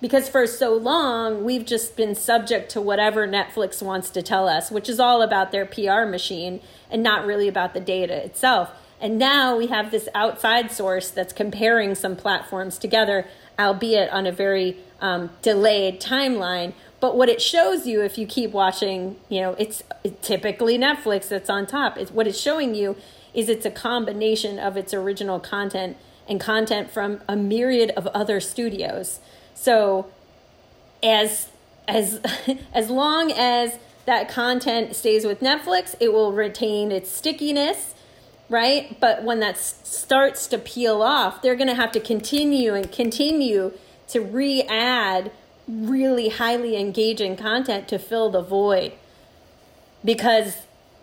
because 0.01 0.28
for 0.28 0.47
so 0.47 0.74
long 0.74 1.45
we've 1.45 1.66
just 1.66 1.97
been 1.97 2.14
subject 2.14 2.70
to 2.72 2.80
whatever 2.80 3.26
Netflix 3.26 3.82
wants 3.82 4.11
to 4.11 4.22
tell 4.22 4.49
us, 4.49 4.70
which 4.70 4.88
is 4.88 5.01
all 5.01 5.22
about 5.22 5.51
their 5.51 5.66
PR 5.66 6.05
machine 6.05 6.61
and 6.91 7.03
not 7.03 7.26
really 7.26 7.49
about 7.49 7.74
the 7.74 7.80
data 7.80 8.24
itself. 8.24 8.70
And 9.01 9.18
now 9.18 9.57
we 9.57 9.68
have 9.68 9.91
this 9.91 10.09
outside 10.14 10.70
source 10.70 11.11
that's 11.11 11.32
comparing 11.32 11.95
some 11.95 12.16
platforms 12.16 12.78
together, 12.78 13.26
albeit 13.59 14.11
on 14.11 14.26
a 14.26 14.32
very 14.32 14.76
um, 15.01 15.30
delayed 15.41 16.01
timeline. 16.01 16.74
But 17.01 17.16
what 17.16 17.30
it 17.30 17.41
shows 17.41 17.86
you, 17.86 18.03
if 18.03 18.18
you 18.18 18.26
keep 18.26 18.51
watching, 18.51 19.16
you 19.30 19.41
know, 19.41 19.57
it's 19.59 19.82
typically 20.20 20.76
Netflix 20.76 21.28
that's 21.28 21.49
on 21.49 21.66
top. 21.66 21.97
It's 21.97 22.11
what 22.11 22.26
it's 22.26 22.38
showing 22.38 22.74
you 22.74 22.97
is 23.32 23.49
it's 23.49 23.64
a 23.64 23.70
combination 23.70 24.59
of 24.59 24.76
its 24.76 24.93
original 24.93 25.41
content 25.41 25.97
and 26.28 26.38
content 26.41 26.91
from 26.91 27.20
a 27.26 27.36
myriad 27.36 27.91
of 27.93 28.07
other 28.09 28.38
studios. 28.38 29.20
So 29.55 30.11
as 31.03 31.49
as 31.88 32.20
as 32.74 32.91
long 32.91 33.32
as 33.32 33.78
that 34.07 34.28
content 34.28 34.96
stays 34.96 35.24
with 35.24 35.40
Netflix, 35.40 35.94
it 36.01 36.12
will 36.12 36.32
retain 36.32 36.90
its 36.90 37.11
stickiness, 37.11 37.94
right? 38.48 38.98
But 39.01 39.22
when 39.22 39.40
that 39.40 39.59
starts 39.59 40.46
to 40.48 40.59
peel 40.59 41.03
off, 41.03 41.42
they're 41.42 41.57
going 41.57 41.68
to 41.68 41.74
have 41.74 41.92
to 41.92 42.01
continue 42.01 42.74
and 42.74 42.90
continue 42.90 43.72
to 44.09 44.20
re-add 44.20 45.30
really 45.68 46.30
highly 46.30 46.76
engaging 46.76 47.36
content 47.36 47.86
to 47.88 47.98
fill 47.98 48.30
the 48.30 48.42
void. 48.42 48.92
Because 50.05 50.57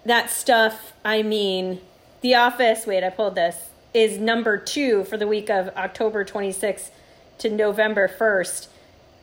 that 0.05 0.29
stuff, 0.29 0.93
I 1.05 1.21
mean, 1.21 1.79
The 2.21 2.35
Office, 2.35 2.85
wait, 2.85 3.03
I 3.03 3.09
pulled 3.09 3.35
this, 3.35 3.69
is 3.93 4.17
number 4.17 4.57
2 4.57 5.05
for 5.05 5.17
the 5.17 5.27
week 5.27 5.49
of 5.49 5.69
October 5.77 6.25
26th 6.25 6.89
to 7.37 7.49
November 7.49 8.07
1st. 8.07 8.67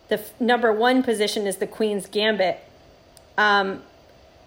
The 0.09 0.21
f- 0.21 0.41
number 0.41 0.73
one 0.73 1.03
position 1.03 1.47
is 1.47 1.57
The 1.57 1.67
Queen's 1.67 2.07
Gambit. 2.07 2.61
Um, 3.37 3.83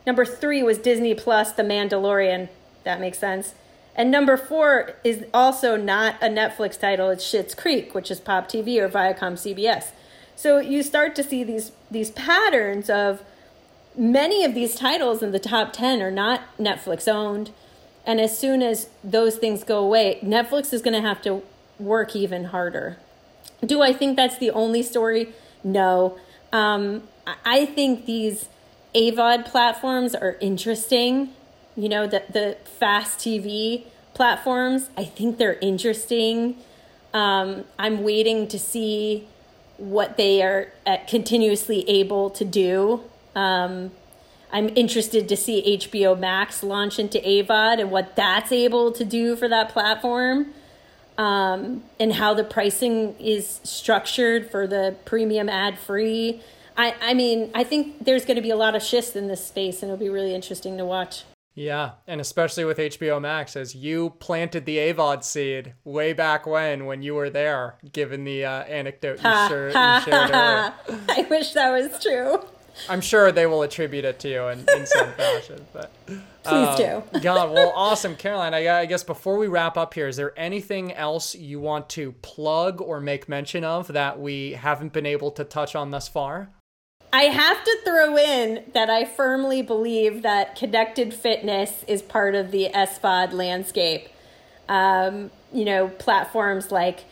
number 0.05 0.25
three 0.25 0.63
was 0.63 0.77
Disney 0.77 1.13
Plus, 1.13 1.51
The 1.51 1.63
Mandalorian. 1.63 2.49
That 2.83 2.99
makes 2.99 3.19
sense. 3.19 3.53
And 3.95 4.11
number 4.11 4.37
four 4.37 4.93
is 5.03 5.25
also 5.33 5.75
not 5.75 6.15
a 6.21 6.27
Netflix 6.27 6.79
title. 6.79 7.09
It's 7.09 7.23
Schitt's 7.23 7.55
Creek, 7.55 7.95
which 7.95 8.11
is 8.11 8.19
Pop 8.19 8.47
TV 8.47 8.77
or 8.77 8.87
Viacom 8.87 9.33
CBS. 9.33 9.91
So 10.35 10.59
you 10.59 10.83
start 10.83 11.15
to 11.15 11.23
see 11.23 11.43
these 11.43 11.71
these 11.89 12.11
patterns 12.11 12.91
of 12.91 13.23
many 13.97 14.45
of 14.45 14.53
these 14.53 14.75
titles 14.75 15.23
in 15.23 15.31
the 15.31 15.39
top 15.39 15.73
10 15.73 16.01
are 16.01 16.11
not 16.11 16.41
Netflix 16.59 17.07
owned. 17.07 17.49
And 18.05 18.21
as 18.21 18.37
soon 18.37 18.61
as 18.61 18.89
those 19.03 19.37
things 19.37 19.63
go 19.63 19.79
away, 19.79 20.19
Netflix 20.23 20.71
is 20.71 20.81
going 20.81 20.93
to 20.93 21.01
have 21.01 21.21
to 21.23 21.41
work 21.79 22.15
even 22.15 22.45
harder. 22.45 22.97
Do 23.65 23.81
I 23.81 23.93
think 23.93 24.15
that's 24.15 24.37
the 24.37 24.51
only 24.51 24.83
story? 24.83 25.33
No. 25.63 26.17
Um, 26.53 27.03
I 27.43 27.65
think 27.65 28.05
these 28.05 28.47
AVOD 28.97 29.45
platforms 29.45 30.15
are 30.15 30.37
interesting. 30.41 31.29
You 31.75 31.87
know, 31.87 32.07
the, 32.07 32.23
the 32.31 32.57
FAST 32.79 33.19
TV 33.19 33.83
platforms, 34.15 34.89
I 34.97 35.03
think 35.03 35.37
they're 35.37 35.59
interesting. 35.59 36.57
Um, 37.13 37.65
I'm 37.77 38.03
waiting 38.03 38.47
to 38.47 38.57
see 38.57 39.27
what 39.77 40.17
they 40.17 40.41
are 40.41 40.71
continuously 41.07 41.87
able 41.87 42.31
to 42.31 42.43
do. 42.43 43.03
Um, 43.35 43.91
I'm 44.51 44.69
interested 44.75 45.29
to 45.29 45.37
see 45.37 45.77
HBO 45.77 46.17
Max 46.17 46.63
launch 46.63 46.97
into 46.97 47.19
AVOD 47.19 47.79
and 47.79 47.91
what 47.91 48.15
that's 48.15 48.51
able 48.51 48.91
to 48.93 49.05
do 49.05 49.35
for 49.35 49.47
that 49.47 49.69
platform 49.69 50.47
um, 51.19 51.83
and 51.99 52.13
how 52.13 52.33
the 52.33 52.43
pricing 52.43 53.15
is 53.19 53.59
structured 53.63 54.49
for 54.49 54.65
the 54.65 54.95
premium 55.05 55.49
ad 55.49 55.77
free. 55.77 56.41
I, 56.77 56.95
I 57.01 57.13
mean, 57.15 57.49
I 57.55 57.63
think 57.63 58.05
there's 58.05 58.23
going 58.23 58.35
to 58.35 58.41
be 58.41 58.51
a 58.51 58.55
lot 58.55 58.75
of 58.75 58.83
shifts 58.83 59.15
in 59.15 59.27
this 59.27 59.45
space, 59.45 59.81
and 59.81 59.91
it'll 59.91 59.99
be 59.99 60.09
really 60.09 60.35
interesting 60.35 60.77
to 60.77 60.85
watch. 60.85 61.23
Yeah, 61.55 61.93
and 62.05 62.21
especially 62.21 62.65
with 62.65 62.77
HBO 62.77 63.19
Max, 63.19 63.55
as 63.55 63.73
you 63.73 64.11
planted 64.19 64.65
the 64.65 64.77
AVOD 64.77 65.23
seed 65.23 65.73
way 65.83 66.13
back 66.13 66.45
when, 66.45 66.85
when 66.85 67.01
you 67.01 67.15
were 67.15 67.31
there, 67.31 67.77
given 67.91 68.25
the 68.25 68.45
uh, 68.45 68.61
anecdote 68.65 69.17
you, 69.17 69.23
ha, 69.23 69.47
shared, 69.49 69.73
ha, 69.73 69.97
you 69.97 70.11
shared 70.11 70.29
ha, 70.29 70.75
I 71.09 71.21
wish 71.27 71.53
that 71.53 71.71
was 71.71 71.99
true. 71.99 72.45
I'm 72.87 73.01
sure 73.01 73.31
they 73.31 73.47
will 73.47 73.63
attribute 73.63 74.05
it 74.05 74.19
to 74.19 74.29
you 74.29 74.43
in, 74.49 74.59
in 74.69 74.85
some 74.85 75.11
fashion. 75.13 75.65
But 75.73 75.91
please 76.05 76.19
um, 76.45 76.77
do. 76.77 77.19
God, 77.21 77.51
well, 77.51 77.73
awesome, 77.75 78.15
Caroline. 78.15 78.53
I, 78.53 78.81
I, 78.81 78.85
guess 78.85 79.03
before 79.03 79.39
we 79.39 79.47
wrap 79.47 79.77
up 79.77 79.95
here, 79.95 80.07
is 80.07 80.15
there 80.15 80.37
anything 80.37 80.93
else 80.93 81.33
you 81.33 81.59
want 81.59 81.89
to 81.89 82.11
plug 82.21 82.81
or 82.81 82.99
make 82.99 83.27
mention 83.27 83.63
of 83.63 83.87
that 83.87 84.19
we 84.19 84.51
haven't 84.51 84.93
been 84.93 85.07
able 85.07 85.31
to 85.31 85.43
touch 85.43 85.75
on 85.75 85.89
thus 85.89 86.07
far? 86.07 86.51
I 87.13 87.23
have 87.23 87.63
to 87.63 87.77
throw 87.85 88.17
in 88.17 88.63
that 88.73 88.89
I 88.89 89.05
firmly 89.05 89.61
believe 89.61 90.21
that 90.23 90.55
connected 90.55 91.13
fitness 91.13 91.83
is 91.87 92.01
part 92.01 92.35
of 92.35 92.51
the 92.51 92.69
SVOD 92.73 93.33
landscape. 93.33 94.09
Um, 94.69 95.31
you 95.53 95.65
know, 95.65 95.87
platforms 95.87 96.71
like 96.71 97.05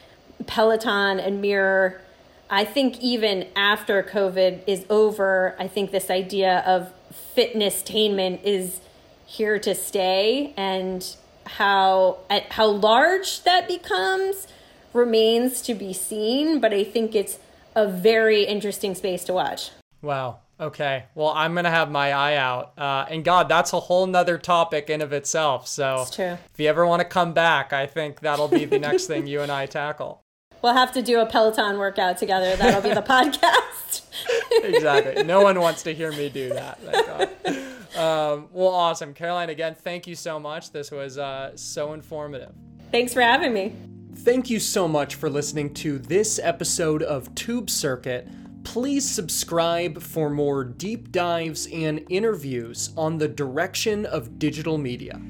Peloton 0.45 1.19
and 1.19 1.41
Mirror 1.41 2.01
I 2.49 2.63
think 2.63 2.99
even 2.99 3.47
after 3.55 4.03
COVID 4.03 4.61
is 4.67 4.85
over, 4.89 5.55
I 5.57 5.67
think 5.67 5.91
this 5.91 6.09
idea 6.09 6.59
of 6.65 6.93
fitness 7.33 7.81
tainment 7.81 8.43
is 8.43 8.81
here 9.25 9.57
to 9.59 9.73
stay 9.73 10.53
and 10.55 11.15
how 11.45 12.19
at 12.29 12.51
how 12.51 12.67
large 12.67 13.43
that 13.43 13.67
becomes 13.67 14.47
remains 14.93 15.61
to 15.63 15.73
be 15.73 15.91
seen, 15.91 16.59
but 16.59 16.73
I 16.73 16.83
think 16.83 17.15
it's 17.15 17.39
a 17.75 17.87
very 17.87 18.43
interesting 18.43 18.93
space 18.95 19.23
to 19.25 19.33
watch. 19.33 19.71
Wow. 20.01 20.39
Okay. 20.59 21.05
Well, 21.15 21.29
I'm 21.29 21.53
gonna 21.53 21.69
have 21.69 21.91
my 21.91 22.13
eye 22.13 22.35
out. 22.35 22.73
Uh, 22.77 23.05
and 23.09 23.25
God, 23.25 23.49
that's 23.49 23.73
a 23.73 23.79
whole 23.79 24.07
nother 24.07 24.37
topic 24.37 24.89
in 24.89 25.01
of 25.01 25.11
itself. 25.11 25.67
So 25.67 26.05
it's 26.07 26.17
if 26.19 26.39
you 26.57 26.67
ever 26.67 26.85
want 26.85 27.01
to 27.01 27.05
come 27.07 27.33
back, 27.33 27.73
I 27.73 27.87
think 27.87 28.21
that'll 28.21 28.47
be 28.47 28.65
the 28.65 28.79
next 28.79 29.07
thing 29.07 29.27
you 29.27 29.41
and 29.41 29.51
I 29.51 29.65
tackle. 29.65 30.21
We'll 30.61 30.73
have 30.73 30.93
to 30.93 31.03
do 31.03 31.19
a 31.19 31.27
Peloton 31.27 31.77
workout 31.77 32.17
together. 32.17 32.55
That'll 32.55 32.81
be 32.81 32.89
the 32.91 33.01
podcast. 33.03 34.01
exactly. 34.63 35.23
No 35.23 35.41
one 35.41 35.59
wants 35.59 35.83
to 35.83 35.93
hear 35.93 36.11
me 36.11 36.29
do 36.29 36.49
that. 36.49 36.79
Um, 37.95 38.49
well, 38.51 38.69
awesome. 38.73 39.13
Caroline, 39.13 39.49
again, 39.49 39.73
thank 39.73 40.05
you 40.05 40.15
so 40.15 40.37
much. 40.37 40.71
This 40.71 40.91
was 40.91 41.17
uh, 41.17 41.55
so 41.55 41.93
informative. 41.93 42.51
Thanks 42.91 43.13
for 43.13 43.21
having 43.21 43.53
me. 43.53 43.73
Thank 44.17 44.49
you 44.49 44.59
so 44.59 44.85
much 44.87 45.15
for 45.15 45.29
listening 45.29 45.73
to 45.75 45.97
this 45.97 46.37
episode 46.43 47.03
of 47.03 47.33
Tube 47.35 47.69
Circuit. 47.69 48.27
Please 48.65 49.09
subscribe 49.09 50.01
for 50.01 50.29
more 50.29 50.65
deep 50.65 51.11
dives 51.11 51.67
and 51.67 52.05
interviews 52.09 52.89
on 52.97 53.19
the 53.19 53.27
direction 53.27 54.05
of 54.05 54.37
digital 54.37 54.77
media. 54.77 55.21